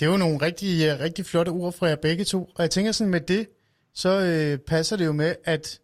[0.00, 2.44] Det er jo nogle rigtig, øh, rigtig flotte ord fra jer begge to.
[2.54, 3.48] Og jeg tænker sådan med det,
[3.92, 5.80] så øh, passer det jo med, at,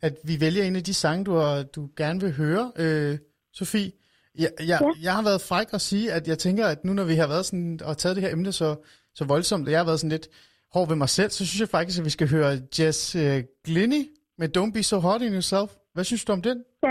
[0.00, 3.18] at vi vælger en af de sange, du, har, du gerne vil høre, øh,
[3.52, 3.92] Sofie.
[4.38, 4.78] Ja, ja, ja.
[5.02, 7.46] Jeg har været fræk at sige, at jeg tænker, at nu når vi har været
[7.46, 8.76] sådan, og taget det her emne så,
[9.14, 10.28] så voldsomt, og jeg har været sådan lidt
[10.72, 13.22] hård ved mig selv, så synes jeg faktisk, at vi skal høre Jess uh,
[13.64, 14.08] Glynny
[14.38, 15.70] med Don't Be So Hard In Yourself.
[15.92, 16.64] Hvad synes du om den?
[16.82, 16.88] Ja.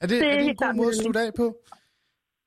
[0.00, 1.56] Er det, det er, det en god måde at slutte af på?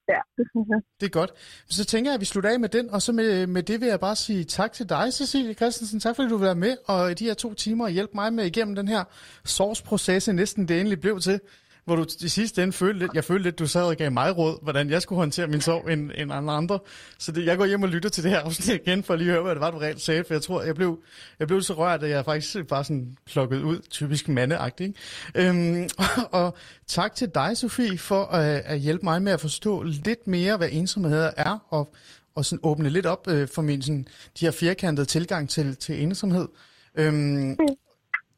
[0.10, 0.82] Ja, det synes jeg.
[1.00, 1.32] Det er godt.
[1.70, 3.88] Så tænker jeg, at vi slutter af med den, og så med, med det vil
[3.88, 6.00] jeg bare sige tak til dig, Cecilie Christensen.
[6.00, 8.34] Tak fordi du vil være med, og i de her to timer og hjælpe mig
[8.34, 9.04] med igennem den her
[9.46, 11.40] source-proces, næsten det endelig blev til.
[11.86, 14.38] Hvor du i sidste ende følte lidt, jeg følte lidt, du sad og gav mig
[14.38, 16.80] råd, hvordan jeg skulle håndtere min sorg end, end andre.
[17.18, 19.32] Så det, jeg går hjem og lytter til det her afsnit igen, for at lige
[19.32, 21.00] høre, hvad det var, du reelt sagde, for jeg tror, jeg blev,
[21.40, 24.98] jeg blev så rørt, at jeg faktisk bare sådan plukket ud, typisk mandeagtigt.
[25.36, 26.06] Øhm, og,
[26.44, 26.58] og,
[26.88, 30.70] tak til dig, Sofie, for at, at hjælpe mig med at forstå lidt mere, hvad
[30.72, 31.94] ensomhed er, og,
[32.36, 34.08] og sådan åbne lidt op øh, for min sådan,
[34.40, 36.48] de her firkantede tilgang til, til ensomhed.
[36.96, 37.58] Øhm,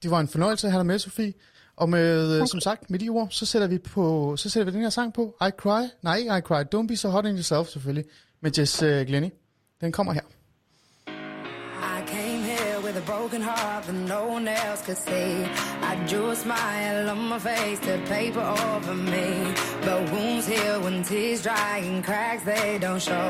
[0.03, 1.33] det var en fornøjelse at have dig med, Sofie.
[1.81, 2.47] Og med, okay.
[2.47, 5.13] som sagt, med de ord, så sætter vi på, så sætter vi den her sang
[5.13, 5.35] på.
[5.47, 5.83] I Cry.
[6.01, 6.61] Nej, ikke I Cry.
[6.75, 8.05] Don't Be So Hot In Yourself, selvfølgelig.
[8.41, 9.29] Med Jess uh, Glenny.
[9.81, 10.21] Den kommer her.
[11.97, 15.31] I came here with a broken heart that no one else could see.
[15.91, 19.27] I drew a smile on my face to paper over me.
[19.85, 23.29] But wounds heal when tears dry and cracks they don't show.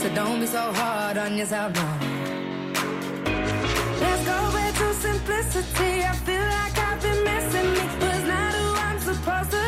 [0.00, 1.88] So don't be so hard on yourself, no.
[4.02, 5.92] Let's go back to simplicity.
[6.10, 6.69] I feel like
[7.02, 7.80] been me.
[8.00, 9.59] Was not who I'm supposed to